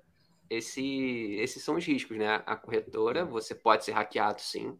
esse, 0.51 1.35
esses 1.39 1.63
são 1.63 1.75
os 1.75 1.85
riscos, 1.85 2.17
né? 2.17 2.43
A 2.45 2.57
corretora, 2.57 3.23
você 3.23 3.55
pode 3.55 3.85
ser 3.85 3.93
hackeado, 3.93 4.41
sim. 4.41 4.77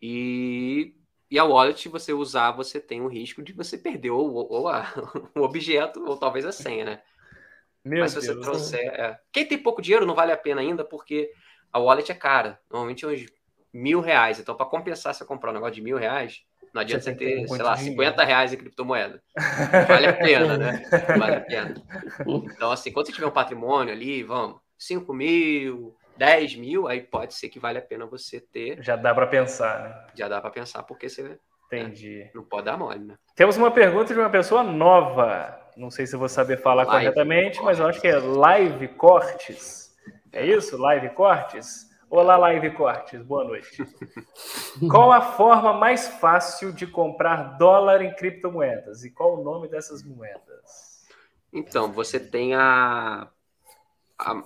E, 0.00 0.94
e 1.28 1.40
a 1.40 1.44
wallet, 1.44 1.88
você 1.88 2.12
usar, 2.12 2.52
você 2.52 2.80
tem 2.80 3.00
o 3.00 3.08
risco 3.08 3.42
de 3.42 3.52
você 3.52 3.76
perder 3.76 4.10
ou, 4.10 4.32
ou 4.32 4.68
a, 4.68 4.86
o 5.34 5.40
objeto, 5.40 6.04
ou 6.04 6.16
talvez 6.16 6.46
a 6.46 6.52
senha, 6.52 6.84
né? 6.84 7.02
Meu 7.84 8.00
Mas 8.00 8.12
se 8.12 8.20
você 8.20 8.32
Deus 8.32 8.46
trouxer. 8.46 8.86
É... 8.86 9.18
Quem 9.32 9.44
tem 9.44 9.58
pouco 9.58 9.82
dinheiro 9.82 10.06
não 10.06 10.14
vale 10.14 10.30
a 10.30 10.36
pena 10.36 10.60
ainda, 10.60 10.84
porque 10.84 11.32
a 11.72 11.80
wallet 11.80 12.12
é 12.12 12.14
cara. 12.14 12.60
Normalmente 12.70 13.04
é 13.04 13.08
uns 13.08 13.26
mil 13.72 14.00
reais. 14.00 14.38
Então, 14.38 14.54
para 14.54 14.66
compensar 14.66 15.12
você 15.12 15.24
comprar 15.24 15.50
um 15.50 15.54
negócio 15.54 15.74
de 15.74 15.82
mil 15.82 15.98
reais, 15.98 16.44
não 16.74 16.80
adianta 16.80 17.04
você, 17.04 17.12
você 17.12 17.16
ter, 17.16 17.48
sei 17.48 17.62
lá, 17.62 17.76
50 17.76 18.24
reais 18.24 18.52
em 18.52 18.56
criptomoeda. 18.56 19.22
Vale 19.86 20.06
a 20.08 20.12
pena, 20.12 20.58
né? 20.58 20.82
Vale 21.16 21.36
a 21.36 21.40
pena. 21.40 21.74
Então, 22.26 22.72
assim, 22.72 22.90
quando 22.90 23.06
você 23.06 23.12
tiver 23.12 23.28
um 23.28 23.30
patrimônio 23.30 23.92
ali, 23.92 24.24
vamos, 24.24 24.58
5 24.76 25.14
mil, 25.14 25.96
10 26.16 26.56
mil, 26.56 26.88
aí 26.88 27.00
pode 27.00 27.34
ser 27.34 27.48
que 27.48 27.60
vale 27.60 27.78
a 27.78 27.82
pena 27.82 28.06
você 28.06 28.40
ter. 28.40 28.82
Já 28.82 28.96
dá 28.96 29.14
para 29.14 29.28
pensar, 29.28 29.82
né? 29.82 30.06
Já 30.16 30.26
dá 30.26 30.40
para 30.40 30.50
pensar, 30.50 30.82
porque 30.82 31.08
você. 31.08 31.22
Né, 31.22 31.38
Entendi. 31.66 32.24
Né, 32.24 32.30
não 32.34 32.42
pode 32.42 32.64
dar 32.64 32.76
mole, 32.76 33.04
né? 33.04 33.14
Temos 33.36 33.56
uma 33.56 33.70
pergunta 33.70 34.12
de 34.12 34.18
uma 34.18 34.30
pessoa 34.30 34.64
nova. 34.64 35.60
Não 35.76 35.90
sei 35.90 36.06
se 36.06 36.16
vou 36.16 36.28
saber 36.28 36.56
falar 36.56 36.84
Live 36.84 37.04
corretamente, 37.04 37.58
Cortes. 37.58 37.64
mas 37.64 37.78
eu 37.78 37.86
acho 37.86 38.00
que 38.00 38.08
é 38.08 38.18
Live 38.18 38.88
Cortes. 38.88 39.94
É 40.32 40.44
isso? 40.44 40.76
Live 40.76 41.10
Cortes? 41.10 41.88
Olá, 42.16 42.36
Live 42.36 42.70
Cortes, 42.76 43.20
boa 43.22 43.42
noite. 43.42 43.84
qual 44.88 45.10
a 45.10 45.20
forma 45.20 45.72
mais 45.72 46.06
fácil 46.06 46.72
de 46.72 46.86
comprar 46.86 47.58
dólar 47.58 48.02
em 48.02 48.14
criptomoedas? 48.14 49.02
E 49.02 49.10
qual 49.10 49.40
o 49.40 49.42
nome 49.42 49.66
dessas 49.66 50.04
moedas? 50.04 51.08
Então, 51.52 51.90
você 51.90 52.20
tem 52.20 52.54
a, 52.54 53.28
a 54.16 54.44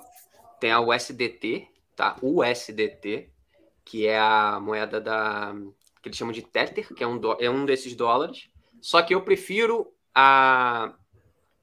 tem 0.59 0.73
a 0.73 0.81
USDT, 0.81 1.69
tá? 1.95 2.17
USDT, 2.23 3.31
que 3.85 4.07
é 4.07 4.19
a 4.19 4.59
moeda 4.59 4.99
da 4.99 5.55
que 6.01 6.09
eles 6.09 6.17
chamam 6.17 6.33
de 6.33 6.41
Tether, 6.41 6.95
que 6.95 7.05
é 7.05 7.07
um, 7.07 7.21
é 7.39 7.51
um 7.51 7.67
desses 7.67 7.95
dólares. 7.95 8.49
Só 8.81 9.03
que 9.03 9.15
eu 9.15 9.21
prefiro 9.21 9.93
a 10.15 10.95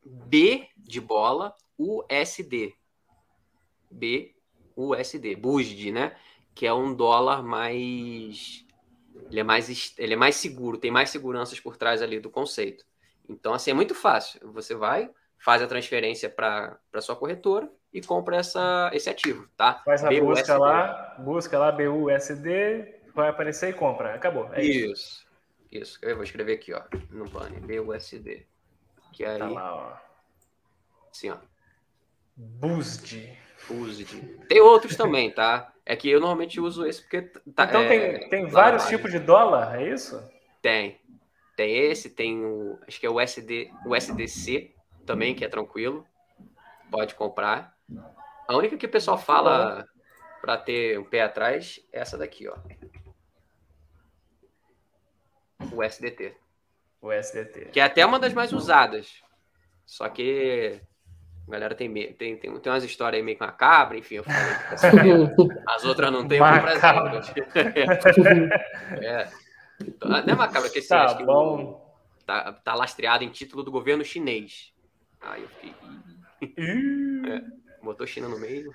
B 0.03 0.67
de 0.77 1.01
bola, 1.01 1.55
USD. 1.79 2.75
B, 3.89 4.34
USD, 4.75 5.35
BUSD, 5.35 5.91
né? 5.91 6.15
Que 6.53 6.65
é 6.65 6.73
um 6.73 6.93
dólar 6.93 7.43
mais. 7.43 8.65
Ele 9.29 9.39
é 9.39 9.43
mais, 9.43 9.93
ele 9.97 10.13
é 10.13 10.17
mais 10.17 10.35
seguro, 10.35 10.77
tem 10.77 10.91
mais 10.91 11.09
seguranças 11.09 11.59
por 11.59 11.77
trás 11.77 12.01
ali 12.01 12.19
do 12.19 12.29
conceito. 12.29 12.85
Então, 13.27 13.53
assim, 13.53 13.71
é 13.71 13.73
muito 13.73 13.95
fácil. 13.95 14.39
Você 14.51 14.75
vai, 14.75 15.09
faz 15.39 15.61
a 15.61 15.67
transferência 15.67 16.29
para 16.29 16.79
sua 17.01 17.15
corretora 17.15 17.69
e 17.93 18.01
compra 18.01 18.37
essa, 18.37 18.89
esse 18.93 19.09
ativo, 19.09 19.47
tá? 19.55 19.81
Faz 19.85 20.03
a 20.03 20.09
BUSD. 20.09 20.21
busca 20.21 20.57
lá, 20.57 21.15
busca 21.19 21.57
lá 21.57 21.71
BUSD, 21.71 22.93
vai 23.13 23.29
aparecer 23.29 23.69
e 23.69 23.73
compra. 23.73 24.13
Acabou. 24.13 24.53
É 24.53 24.63
isso. 24.63 24.91
isso. 24.91 25.25
Isso. 25.71 25.99
Eu 26.01 26.15
vou 26.15 26.23
escrever 26.23 26.53
aqui, 26.53 26.73
ó, 26.73 26.83
no 27.09 27.25
banner, 27.25 27.61
BUSD. 27.61 28.45
Que 29.11 29.25
aí... 29.25 29.39
Tá 29.39 29.49
lá, 29.49 29.75
ó. 29.75 30.05
Assim, 31.09 31.29
ó. 31.29 31.37
BUSD. 32.35 33.44
Tem 34.47 34.61
outros 34.61 34.95
também, 34.95 35.31
tá? 35.31 35.71
É 35.85 35.95
que 35.95 36.09
eu 36.09 36.19
normalmente 36.19 36.59
uso 36.59 36.85
esse 36.85 37.01
porque... 37.01 37.21
Tá, 37.55 37.65
então 37.65 37.81
é, 37.81 37.87
tem, 37.87 38.29
tem 38.29 38.47
vários 38.47 38.85
tipos 38.85 39.11
de 39.11 39.19
dólar, 39.19 39.79
é 39.79 39.93
isso? 39.93 40.21
Tem. 40.61 40.99
Tem 41.55 41.77
esse, 41.77 42.09
tem 42.09 42.43
o... 42.43 42.79
Acho 42.87 42.99
que 42.99 43.05
é 43.05 43.09
o 43.09 43.21
USD, 43.21 43.71
o 43.85 43.95
USDC 43.95 44.73
também, 45.05 45.35
que 45.35 45.45
é 45.45 45.47
tranquilo. 45.47 46.05
Pode 46.89 47.15
comprar. 47.15 47.75
A 48.47 48.55
única 48.55 48.77
que 48.77 48.85
o 48.85 48.89
pessoal 48.89 49.17
fala 49.17 49.87
para 50.41 50.57
ter 50.57 50.99
um 50.99 51.03
pé 51.03 51.21
atrás 51.21 51.79
é 51.91 51.99
essa 51.99 52.17
daqui, 52.17 52.47
ó. 52.47 52.55
O 55.71 55.83
SDT. 55.83 56.35
O 57.01 57.11
SDT. 57.11 57.65
Que 57.71 57.79
é 57.79 57.83
até 57.83 58.05
uma 58.05 58.19
das 58.19 58.33
mais 58.33 58.53
usadas. 58.53 59.23
Só 59.85 60.09
que 60.09 60.81
a 61.47 61.51
galera 61.51 61.75
tem, 61.75 61.93
tem, 61.93 62.37
tem, 62.37 62.37
tem 62.37 62.71
umas 62.71 62.83
histórias 62.83 63.19
aí 63.19 63.25
meio 63.25 63.37
macabras, 63.39 63.99
enfim, 63.99 64.15
eu 64.15 64.23
falei 64.23 64.35
as 65.67 65.85
outras 65.85 66.11
não 66.11 66.27
tem 66.27 66.39
presente. 66.39 67.33
é. 69.05 69.27
Então, 69.81 70.09
não 70.09 70.17
é 70.17 70.35
macabra, 70.35 70.69
que 70.69 70.79
assim, 70.79 70.87
tá 70.87 71.05
acho 71.05 71.25
bom. 71.25 71.81
que 72.17 72.25
tá, 72.25 72.53
tá 72.53 72.73
lastreado 72.73 73.23
em 73.23 73.29
título 73.29 73.63
do 73.63 73.71
governo 73.71 74.03
chinês. 74.03 74.73
Aí 75.21 75.41
eu 75.43 75.49
fiquei. 75.49 75.73
é. 77.31 77.41
Botou 77.83 78.07
China 78.07 78.27
no 78.27 78.39
meio. 78.39 78.73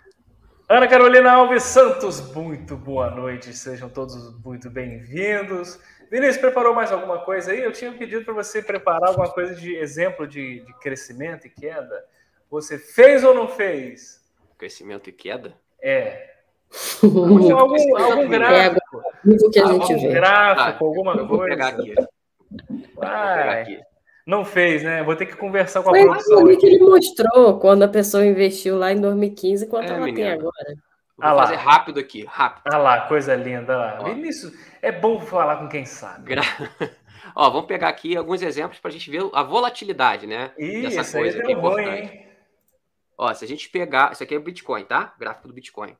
Ana 0.69 0.87
Carolina 0.87 1.33
Alves 1.33 1.65
Santos, 1.65 2.21
muito 2.33 2.77
boa 2.77 3.11
noite, 3.11 3.53
sejam 3.53 3.89
todos 3.89 4.39
muito 4.45 4.71
bem-vindos. 4.71 5.81
Vinícius, 6.09 6.39
preparou 6.39 6.75
mais 6.75 6.93
alguma 6.93 7.25
coisa 7.25 7.51
aí? 7.51 7.61
Eu 7.61 7.73
tinha 7.73 7.93
pedido 7.93 8.25
para 8.25 8.35
você 8.35 8.63
preparar 8.63 9.09
alguma 9.09 9.29
coisa 9.29 9.55
de 9.55 9.75
exemplo 9.75 10.29
de, 10.29 10.61
de, 10.61 10.73
crescimento 10.81 11.47
e 11.47 11.51
queda. 11.51 12.05
Você 12.51 12.79
fez 12.79 13.23
ou 13.23 13.33
não 13.33 13.47
fez? 13.47 14.21
Crescimento 14.59 15.09
e 15.09 15.13
queda? 15.13 15.55
É. 15.81 16.31
algum, 17.03 17.57
algum, 17.57 17.97
algum 17.97 18.29
gráfico. 18.29 19.03
É, 19.27 19.51
que 19.53 19.61
a 19.61 19.67
gente 19.67 19.93
algum 19.93 20.09
vê. 20.09 20.13
gráfico, 20.13 20.85
ah, 20.85 20.89
alguma 20.89 21.13
eu 21.15 21.27
vou 21.27 21.39
coisa. 21.39 21.51
Pegar 21.55 21.69
aqui. 21.69 21.95
Vai. 21.95 23.35
Vou 23.35 23.37
pegar 23.37 23.61
aqui. 23.61 23.81
Não 24.27 24.45
fez, 24.45 24.83
né? 24.83 25.03
Vou 25.03 25.17
ter 25.17 25.27
que 25.27 25.37
conversar 25.37 25.83
com 25.83 25.91
a 25.91 25.93
Foi 25.93 26.03
produção. 26.03 26.41
Foi 26.41 26.57
que 26.57 26.67
ele 26.67 26.79
mostrou 26.81 27.59
quando 27.59 27.83
a 27.85 27.89
pessoa 27.89 28.27
investiu 28.27 28.77
lá 28.77 28.93
em 28.93 29.01
2015, 29.01 29.67
quanto 29.67 29.93
é, 29.93 29.97
ela 29.97 30.05
menina. 30.05 30.31
tem 30.31 30.33
agora. 30.33 30.74
Vou 31.16 31.29
ah 31.29 31.37
fazer 31.37 31.57
rápido 31.57 32.01
aqui, 32.01 32.24
rápido. 32.24 32.62
Ah 32.72 32.79
lá, 32.79 33.01
coisa 33.03 33.35
linda 33.35 33.77
lá. 33.77 34.03
Vinícius, 34.03 34.53
é 34.81 34.91
bom 34.91 35.20
falar 35.20 35.57
com 35.57 35.68
quem 35.68 35.85
sabe. 35.85 36.24
Gra... 36.24 36.43
Ó, 37.35 37.49
vamos 37.51 37.66
pegar 37.66 37.89
aqui 37.89 38.16
alguns 38.16 38.43
exemplos 38.43 38.79
para 38.81 38.91
a 38.91 38.93
gente 38.93 39.11
ver 39.11 39.29
a 39.33 39.43
volatilidade, 39.43 40.27
né? 40.27 40.51
Ih, 40.59 40.83
dessa 40.83 41.18
coisa 41.18 41.43
que 41.43 41.53
é 41.53 41.55
importante. 41.55 42.09
Ruim, 42.09 42.30
Ó, 43.23 43.35
se 43.35 43.45
a 43.45 43.49
gente 43.49 43.68
pegar. 43.68 44.12
Isso 44.12 44.23
aqui 44.23 44.35
é 44.35 44.39
o 44.39 44.43
Bitcoin, 44.43 44.83
tá? 44.83 45.14
Gráfico 45.18 45.47
do 45.47 45.53
Bitcoin. 45.53 45.95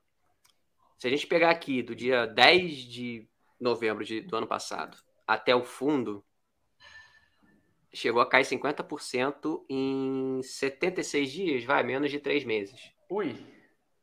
Se 0.99 1.07
a 1.07 1.11
gente 1.11 1.27
pegar 1.27 1.51
aqui 1.51 1.83
do 1.83 1.95
dia 1.95 2.25
10 2.25 2.79
de 2.85 3.29
novembro 3.61 4.03
de, 4.03 4.23
do 4.23 4.37
ano 4.37 4.47
passado 4.47 4.97
até 5.27 5.55
o 5.55 5.63
fundo, 5.63 6.25
chegou 7.93 8.23
a 8.23 8.27
cair 8.27 8.45
50% 8.45 9.67
em 9.69 10.41
76 10.43 11.31
dias, 11.31 11.65
vai, 11.65 11.83
menos 11.83 12.11
de 12.11 12.19
três 12.19 12.43
meses. 12.43 12.91
Ui, 13.11 13.37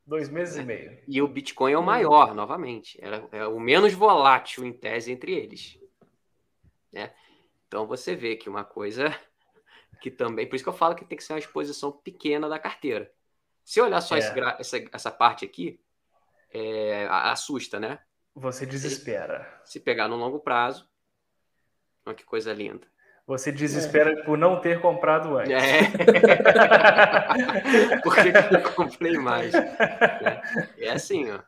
dois 0.06 0.30
meses 0.30 0.56
é. 0.56 0.62
e 0.62 0.66
meio. 0.66 1.00
E 1.08 1.20
o 1.20 1.28
Bitcoin 1.28 1.72
é 1.72 1.78
o 1.78 1.84
maior, 1.84 2.36
novamente. 2.36 3.00
É, 3.02 3.40
é 3.40 3.48
o 3.48 3.60
menos 3.60 3.94
volátil, 3.94 4.64
em 4.64 4.72
tese, 4.72 5.12
entre 5.12 5.34
eles. 5.34 5.80
Né? 6.92 7.12
Então 7.68 7.88
você 7.88 8.16
vê 8.16 8.36
que 8.36 8.48
uma 8.48 8.64
coisa 8.64 9.10
que 10.00 10.12
também. 10.12 10.48
Por 10.48 10.56
isso 10.56 10.64
que 10.64 10.70
eu 10.70 10.74
falo 10.74 10.96
que 10.96 11.06
tem 11.06 11.18
que 11.18 11.24
ser 11.24 11.34
uma 11.34 11.40
exposição 11.40 11.92
pequena 11.92 12.48
da 12.48 12.60
carteira. 12.60 13.12
Se 13.64 13.82
olhar 13.82 14.02
só 14.02 14.16
é. 14.16 14.20
essa, 14.60 14.78
essa 14.94 15.12
parte 15.12 15.44
aqui, 15.44 15.80
é, 16.54 17.08
assusta, 17.10 17.80
né? 17.80 18.00
Você 18.36 18.66
desespera. 18.66 19.62
Se, 19.64 19.74
se 19.74 19.80
pegar 19.80 20.08
no 20.08 20.16
longo 20.16 20.40
prazo, 20.40 20.88
olha 22.06 22.16
que 22.16 22.24
coisa 22.24 22.54
linda. 22.54 22.88
Você 23.28 23.52
desespera 23.52 24.12
é. 24.14 24.24
por 24.24 24.38
não 24.38 24.62
ter 24.62 24.80
comprado 24.80 25.38
antes. 25.38 25.52
É. 25.52 25.82
por 28.02 28.16
que, 28.16 28.30
eu 28.30 28.52
não 28.54 28.72
comprei 28.72 29.18
mais? 29.18 29.54
É, 29.54 30.42
é 30.78 30.92
assim, 30.92 31.30
ó. 31.30 31.42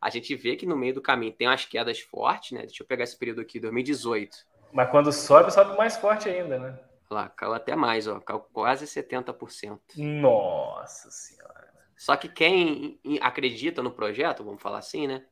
a 0.00 0.10
gente 0.10 0.36
vê 0.36 0.54
que 0.54 0.64
no 0.64 0.76
meio 0.76 0.94
do 0.94 1.02
caminho 1.02 1.32
tem 1.32 1.48
umas 1.48 1.64
quedas 1.64 1.98
fortes, 1.98 2.52
né? 2.52 2.60
Deixa 2.60 2.84
eu 2.84 2.86
pegar 2.86 3.02
esse 3.02 3.18
período 3.18 3.40
aqui, 3.40 3.58
2018. 3.58 4.46
Mas 4.72 4.90
quando 4.90 5.12
sobe, 5.12 5.52
sobe 5.52 5.76
mais 5.76 5.96
forte 5.96 6.28
ainda, 6.28 6.56
né? 6.56 6.78
Lá, 7.10 7.28
caiu 7.28 7.54
até 7.54 7.74
mais, 7.74 8.06
ó, 8.06 8.20
caiu 8.20 8.40
quase 8.40 8.86
70%. 8.86 9.80
Nossa 9.96 11.10
Senhora. 11.10 11.72
Só 11.96 12.16
que 12.16 12.28
quem 12.28 13.00
acredita 13.20 13.82
no 13.82 13.90
projeto, 13.90 14.44
vamos 14.44 14.62
falar 14.62 14.78
assim, 14.78 15.06
né? 15.06 15.24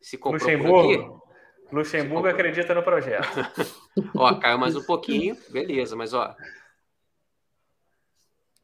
Se 0.00 0.18
comprou 0.18 0.50
Luxemburgo, 0.50 0.92
aqui, 0.92 1.74
Luxemburgo 1.74 2.28
acredita 2.28 2.74
no 2.74 2.82
projeto. 2.82 3.26
ó, 4.16 4.34
caiu 4.34 4.58
mais 4.58 4.74
um 4.74 4.82
pouquinho, 4.82 5.36
beleza, 5.48 5.94
mas 5.94 6.12
ó, 6.12 6.34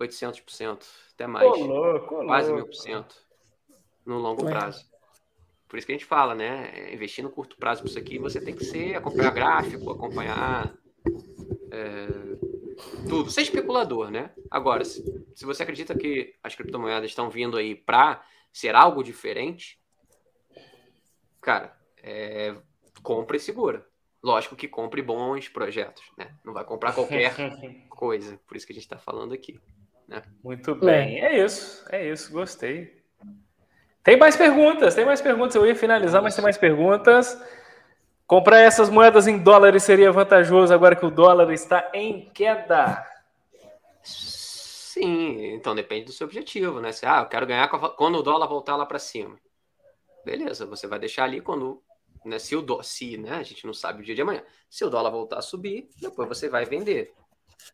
800%, 0.00 0.84
até 1.14 1.26
mais. 1.26 1.46
Ô, 1.46 1.54
louco, 1.54 2.26
quase 2.26 2.52
mil 2.52 2.66
por 2.66 2.74
cento 2.74 3.16
no 4.04 4.18
longo 4.18 4.44
prazo. 4.44 4.84
Por 5.68 5.76
isso 5.76 5.86
que 5.86 5.92
a 5.92 5.96
gente 5.96 6.06
fala, 6.06 6.34
né? 6.34 6.92
Investir 6.92 7.22
no 7.22 7.30
curto 7.30 7.56
prazo 7.56 7.82
para 7.82 7.90
isso 7.90 7.98
aqui, 7.98 8.18
você 8.18 8.40
tem 8.40 8.54
que 8.54 8.64
ser 8.64 8.96
acompanhar 8.96 9.32
gráfico, 9.32 9.90
acompanhar 9.90 10.74
é, 11.70 12.08
tudo, 13.08 13.30
ser 13.30 13.42
especulador, 13.42 14.10
né? 14.10 14.30
Agora, 14.50 14.84
se, 14.84 15.02
se 15.34 15.44
você 15.44 15.62
acredita 15.62 15.96
que 15.96 16.34
as 16.42 16.54
criptomoedas 16.54 17.10
estão 17.10 17.30
vindo 17.30 17.56
aí 17.56 17.74
para 17.74 18.22
ser 18.52 18.74
algo 18.74 19.02
diferente, 19.02 19.78
cara, 21.40 21.76
é, 22.02 22.54
compra 23.02 23.36
e 23.36 23.40
segura. 23.40 23.86
Lógico 24.22 24.56
que 24.56 24.66
compre 24.66 25.00
bons 25.00 25.48
projetos, 25.48 26.02
né? 26.16 26.34
Não 26.44 26.52
vai 26.52 26.64
comprar 26.64 26.92
qualquer 26.92 27.34
coisa. 27.88 28.38
Por 28.46 28.56
isso 28.56 28.66
que 28.66 28.72
a 28.72 28.74
gente 28.74 28.84
está 28.84 28.98
falando 28.98 29.32
aqui. 29.32 29.60
Né? 30.06 30.22
Muito 30.42 30.74
bem, 30.74 31.20
é. 31.20 31.36
é 31.36 31.44
isso, 31.44 31.84
é 31.90 32.10
isso, 32.10 32.32
gostei. 32.32 32.98
Tem 34.02 34.16
mais 34.16 34.36
perguntas, 34.36 34.94
tem 34.94 35.04
mais 35.04 35.20
perguntas. 35.20 35.54
Eu 35.54 35.66
ia 35.66 35.76
finalizar, 35.76 36.22
mas 36.22 36.34
tem 36.34 36.42
mais 36.42 36.56
perguntas. 36.56 37.38
Comprar 38.28 38.60
essas 38.60 38.90
moedas 38.90 39.26
em 39.26 39.38
dólares 39.38 39.82
seria 39.82 40.12
vantajoso 40.12 40.74
agora 40.74 40.94
que 40.94 41.06
o 41.06 41.10
dólar 41.10 41.50
está 41.50 41.90
em 41.94 42.28
queda? 42.28 43.02
Sim, 44.02 45.54
então 45.54 45.74
depende 45.74 46.04
do 46.04 46.12
seu 46.12 46.26
objetivo, 46.26 46.78
né? 46.78 46.92
Se, 46.92 47.06
ah, 47.06 47.20
eu 47.20 47.26
quero 47.26 47.46
ganhar 47.46 47.66
quando 47.68 48.18
o 48.18 48.22
dólar 48.22 48.46
voltar 48.46 48.76
lá 48.76 48.84
para 48.84 48.98
cima. 48.98 49.34
Beleza, 50.26 50.66
você 50.66 50.86
vai 50.86 50.98
deixar 50.98 51.24
ali 51.24 51.40
quando. 51.40 51.82
Né, 52.22 52.38
se 52.38 52.54
o 52.54 52.60
dólar, 52.60 52.82
se, 52.82 53.16
né? 53.16 53.36
A 53.36 53.42
gente 53.42 53.64
não 53.64 53.72
sabe 53.72 54.02
o 54.02 54.04
dia 54.04 54.14
de 54.14 54.20
amanhã. 54.20 54.42
Se 54.68 54.84
o 54.84 54.90
dólar 54.90 55.08
voltar 55.08 55.38
a 55.38 55.42
subir, 55.42 55.88
depois 55.98 56.28
você 56.28 56.50
vai 56.50 56.66
vender. 56.66 57.14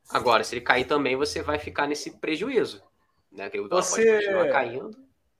Agora, 0.08 0.44
se 0.44 0.54
ele 0.54 0.60
cair 0.60 0.84
também, 0.84 1.16
você 1.16 1.42
vai 1.42 1.58
ficar 1.58 1.88
nesse 1.88 2.12
prejuízo. 2.20 2.80
Né? 3.32 3.50
Que 3.50 3.58
o 3.58 3.66
dólar 3.66 3.82
você... 3.82 4.04
pode 4.04 4.18
continuar 4.18 4.52
caindo. 4.52 4.90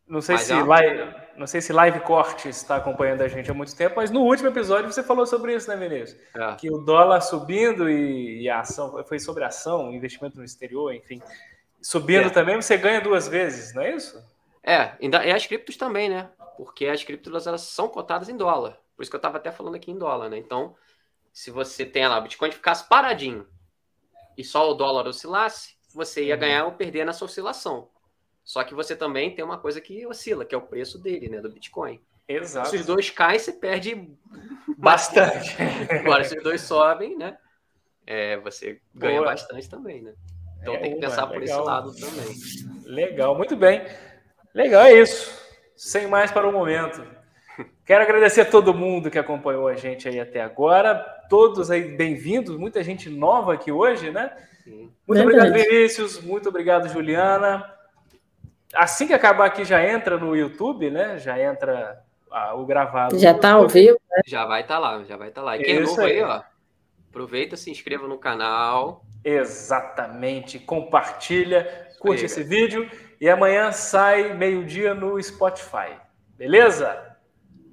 Não 0.06 0.20
sei, 0.20 0.36
se 0.36 0.52
é 0.52 0.56
uma... 0.56 0.66
live, 0.66 1.14
não 1.36 1.46
sei 1.46 1.60
se 1.62 1.72
Live 1.72 2.00
Corte 2.00 2.48
está 2.48 2.76
acompanhando 2.76 3.22
a 3.22 3.28
gente 3.28 3.50
há 3.50 3.54
muito 3.54 3.74
tempo, 3.74 3.96
mas 3.96 4.10
no 4.10 4.20
último 4.20 4.48
episódio 4.48 4.92
você 4.92 5.02
falou 5.02 5.26
sobre 5.26 5.54
isso, 5.54 5.68
né, 5.68 5.76
Vinícius? 5.76 6.20
É. 6.34 6.54
Que 6.56 6.70
o 6.70 6.78
dólar 6.78 7.22
subindo 7.22 7.88
e, 7.88 8.42
e, 8.42 8.48
a 8.50 8.60
ação, 8.60 9.02
foi 9.04 9.18
sobre 9.18 9.44
ação, 9.44 9.92
investimento 9.92 10.36
no 10.36 10.44
exterior, 10.44 10.94
enfim. 10.94 11.22
Subindo 11.80 12.26
é. 12.26 12.30
também, 12.30 12.56
você 12.56 12.76
ganha 12.76 13.00
duas 13.00 13.26
vezes, 13.26 13.74
não 13.74 13.82
é 13.82 13.94
isso? 13.94 14.22
É, 14.62 14.92
ainda, 15.00 15.24
e 15.24 15.32
as 15.32 15.46
criptos 15.46 15.76
também, 15.76 16.10
né? 16.10 16.28
Porque 16.56 16.86
as 16.86 17.02
criptos 17.02 17.46
elas 17.46 17.62
são 17.62 17.88
cotadas 17.88 18.28
em 18.28 18.36
dólar. 18.36 18.78
Por 18.94 19.02
isso 19.02 19.10
que 19.10 19.16
eu 19.16 19.18
estava 19.18 19.38
até 19.38 19.50
falando 19.50 19.74
aqui 19.74 19.90
em 19.90 19.98
dólar, 19.98 20.28
né? 20.28 20.36
Então, 20.36 20.74
se 21.32 21.50
você 21.50 21.84
tem 21.84 22.06
lá, 22.06 22.18
o 22.18 22.22
Bitcoin 22.22 22.52
ficasse 22.52 22.88
paradinho 22.88 23.46
e 24.36 24.44
só 24.44 24.70
o 24.70 24.74
dólar 24.74 25.06
oscilasse, 25.06 25.74
você 25.92 26.24
ia 26.24 26.34
uhum. 26.34 26.40
ganhar 26.40 26.64
ou 26.64 26.72
perder 26.72 27.04
nessa 27.04 27.24
oscilação. 27.24 27.88
Só 28.44 28.62
que 28.62 28.74
você 28.74 28.94
também 28.94 29.34
tem 29.34 29.44
uma 29.44 29.56
coisa 29.56 29.80
que 29.80 30.06
oscila, 30.06 30.44
que 30.44 30.54
é 30.54 30.58
o 30.58 30.62
preço 30.62 30.98
dele, 30.98 31.28
né, 31.28 31.40
do 31.40 31.50
Bitcoin. 31.50 31.98
Exato. 32.28 32.68
Se 32.68 32.76
os 32.76 32.86
dois 32.86 33.08
caem, 33.08 33.38
você 33.38 33.52
perde 33.52 34.10
bastante. 34.76 35.56
Agora, 35.90 36.22
se 36.24 36.36
os 36.36 36.42
dois 36.42 36.60
sobem, 36.60 37.16
né, 37.16 37.38
é, 38.06 38.36
você 38.36 38.80
ganha 38.94 39.20
Boa. 39.20 39.30
bastante 39.30 39.68
também, 39.68 40.02
né? 40.02 40.12
Então 40.60 40.74
é, 40.74 40.78
tem 40.78 40.94
que 40.94 41.00
pensar 41.00 41.26
por 41.26 41.42
esse 41.42 41.56
lado 41.56 41.94
também. 41.94 42.34
Legal, 42.84 43.34
muito 43.34 43.56
bem. 43.56 43.82
Legal, 44.54 44.84
é 44.84 45.00
isso. 45.00 45.42
Sem 45.74 46.06
mais 46.06 46.30
para 46.30 46.46
o 46.46 46.52
momento. 46.52 47.02
Quero 47.84 48.02
agradecer 48.02 48.42
a 48.42 48.50
todo 48.50 48.74
mundo 48.74 49.10
que 49.10 49.18
acompanhou 49.18 49.68
a 49.68 49.74
gente 49.74 50.08
aí 50.08 50.20
até 50.20 50.42
agora. 50.42 50.94
Todos 51.28 51.70
aí 51.70 51.96
bem-vindos, 51.96 52.56
muita 52.56 52.82
gente 52.82 53.08
nova 53.08 53.54
aqui 53.54 53.72
hoje, 53.72 54.10
né? 54.10 54.34
Sim. 54.62 54.90
Muito 55.06 55.26
Verdade. 55.26 55.48
obrigado, 55.48 55.70
Vinícius. 55.70 56.20
Muito 56.20 56.48
obrigado, 56.48 56.88
Juliana 56.88 57.73
assim 58.74 59.06
que 59.06 59.14
acabar 59.14 59.46
aqui 59.46 59.64
já 59.64 59.84
entra 59.84 60.16
no 60.18 60.34
YouTube, 60.34 60.90
né? 60.90 61.18
Já 61.18 61.38
entra 61.38 62.02
ah, 62.30 62.54
o 62.54 62.64
gravado. 62.64 63.18
Já 63.18 63.32
está 63.32 63.52
ao 63.52 63.68
vivo, 63.68 63.98
né? 64.10 64.22
Já 64.26 64.44
vai 64.44 64.62
estar 64.62 64.74
tá 64.74 64.80
lá, 64.80 65.04
já 65.04 65.16
vai 65.16 65.28
estar 65.28 65.40
tá 65.40 65.44
lá. 65.44 65.56
E 65.56 65.62
quem 65.62 65.76
é 65.76 65.80
novo 65.80 66.00
aí, 66.00 66.22
ó, 66.22 66.42
aproveita, 67.08 67.56
se 67.56 67.70
inscreva 67.70 68.06
no 68.08 68.18
canal. 68.18 69.04
Exatamente, 69.24 70.58
compartilha, 70.58 71.88
curte 71.98 72.26
esse 72.26 72.42
vídeo 72.42 72.90
e 73.18 73.28
amanhã 73.28 73.72
sai 73.72 74.34
meio-dia 74.34 74.94
no 74.94 75.22
Spotify. 75.22 75.92
Beleza? 76.36 77.14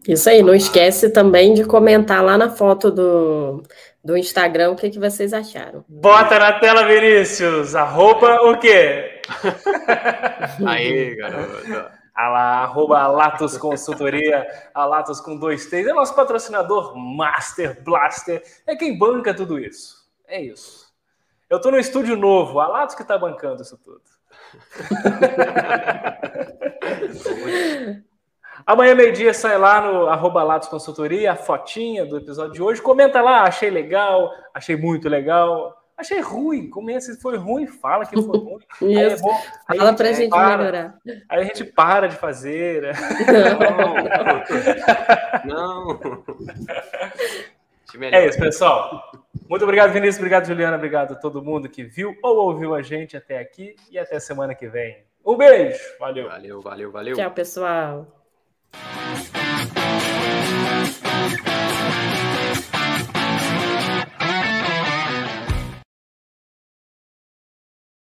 Isso 0.08 0.30
aí, 0.30 0.42
não 0.42 0.56
esquece 0.56 1.10
também 1.10 1.54
de 1.54 1.66
comentar 1.66 2.24
lá 2.24 2.38
na 2.38 2.50
foto 2.50 2.90
do, 2.90 3.64
do 4.04 4.18
Instagram 4.18 4.72
o 4.72 4.76
que, 4.76 4.90
que 4.90 5.00
vocês 5.00 5.34
acharam. 5.34 5.84
Bota 5.88 6.40
na 6.40 6.54
tela, 6.54 6.86
Vinícius. 6.86 7.76
Arroba 7.76 8.50
o 8.50 8.58
quê? 8.58 9.11
aí, 10.68 11.16
garoto. 11.16 12.02
A 12.14 12.28
lá, 12.28 12.64
arroba 12.64 13.08
Latos 13.08 13.58
Consultoria, 13.58 14.46
a 14.74 14.86
Latos 14.86 15.22
com 15.22 15.38
dois 15.38 15.66
T's. 15.66 15.88
É 15.88 15.94
nosso 15.94 16.14
patrocinador 16.14 16.96
Master 16.96 17.82
Blaster. 17.84 18.44
É 18.68 18.76
quem 18.76 18.98
banca 18.98 19.34
tudo 19.34 19.58
isso. 19.58 20.06
É 20.28 20.42
isso. 20.42 20.92
Eu 21.50 21.58
estou 21.58 21.72
no 21.72 21.80
estúdio 21.80 22.16
novo, 22.16 22.60
a 22.60 22.68
Latos 22.68 22.96
que 22.96 23.02
está 23.02 23.18
bancando 23.18 23.62
isso 23.62 23.78
tudo. 23.78 24.02
Amanhã, 28.66 28.94
meio-dia, 28.94 29.34
sai 29.34 29.58
lá 29.58 29.82
no 29.82 30.08
arroba 30.08 30.44
Latos 30.44 30.70
Consultoria, 30.70 31.32
a 31.32 31.36
fotinha 31.36 32.06
do 32.06 32.18
episódio 32.18 32.54
de 32.54 32.62
hoje. 32.62 32.82
Comenta 32.82 33.22
lá, 33.22 33.44
achei 33.44 33.70
legal, 33.70 34.32
achei 34.54 34.76
muito 34.76 35.10
legal. 35.10 35.81
Achei 36.02 36.20
ruim, 36.20 36.68
comenta 36.68 37.02
se 37.02 37.22
foi 37.22 37.38
ruim, 37.38 37.68
fala 37.68 38.08
que 38.08 38.20
foi 38.20 38.40
ruim. 38.40 38.60
Aí 38.82 38.98
é 38.98 39.16
bom, 39.18 39.40
aí 39.68 39.78
fala 39.78 39.94
pra 39.94 40.12
gente 40.12 40.32
para, 40.32 40.58
melhorar. 40.58 40.98
Aí 41.30 41.42
a 41.42 41.44
gente 41.44 41.64
para 41.64 42.08
de 42.08 42.16
fazer. 42.16 42.82
Né? 42.82 42.92
Não. 45.46 45.94
Não. 45.94 46.24
É 48.12 48.26
isso, 48.26 48.40
pessoal. 48.40 49.12
Muito 49.48 49.62
obrigado, 49.62 49.92
Vinícius. 49.92 50.18
Obrigado, 50.18 50.48
Juliana. 50.48 50.76
Obrigado 50.76 51.12
a 51.12 51.16
todo 51.16 51.44
mundo 51.44 51.70
que 51.70 51.84
viu 51.84 52.18
ou 52.24 52.48
ouviu 52.48 52.74
a 52.74 52.82
gente 52.82 53.16
até 53.16 53.38
aqui. 53.38 53.76
E 53.92 54.00
até 54.00 54.20
semana 54.20 54.56
que 54.56 54.68
vem. 54.68 55.04
Um 55.24 55.38
beijo. 55.38 55.78
Valeu. 56.00 56.30
Valeu, 56.30 56.62
valeu, 56.62 56.92
valeu. 56.92 57.16
Tchau, 57.16 57.32
pessoal. 57.32 58.08
Thank 61.22 62.06
you. 62.06 62.11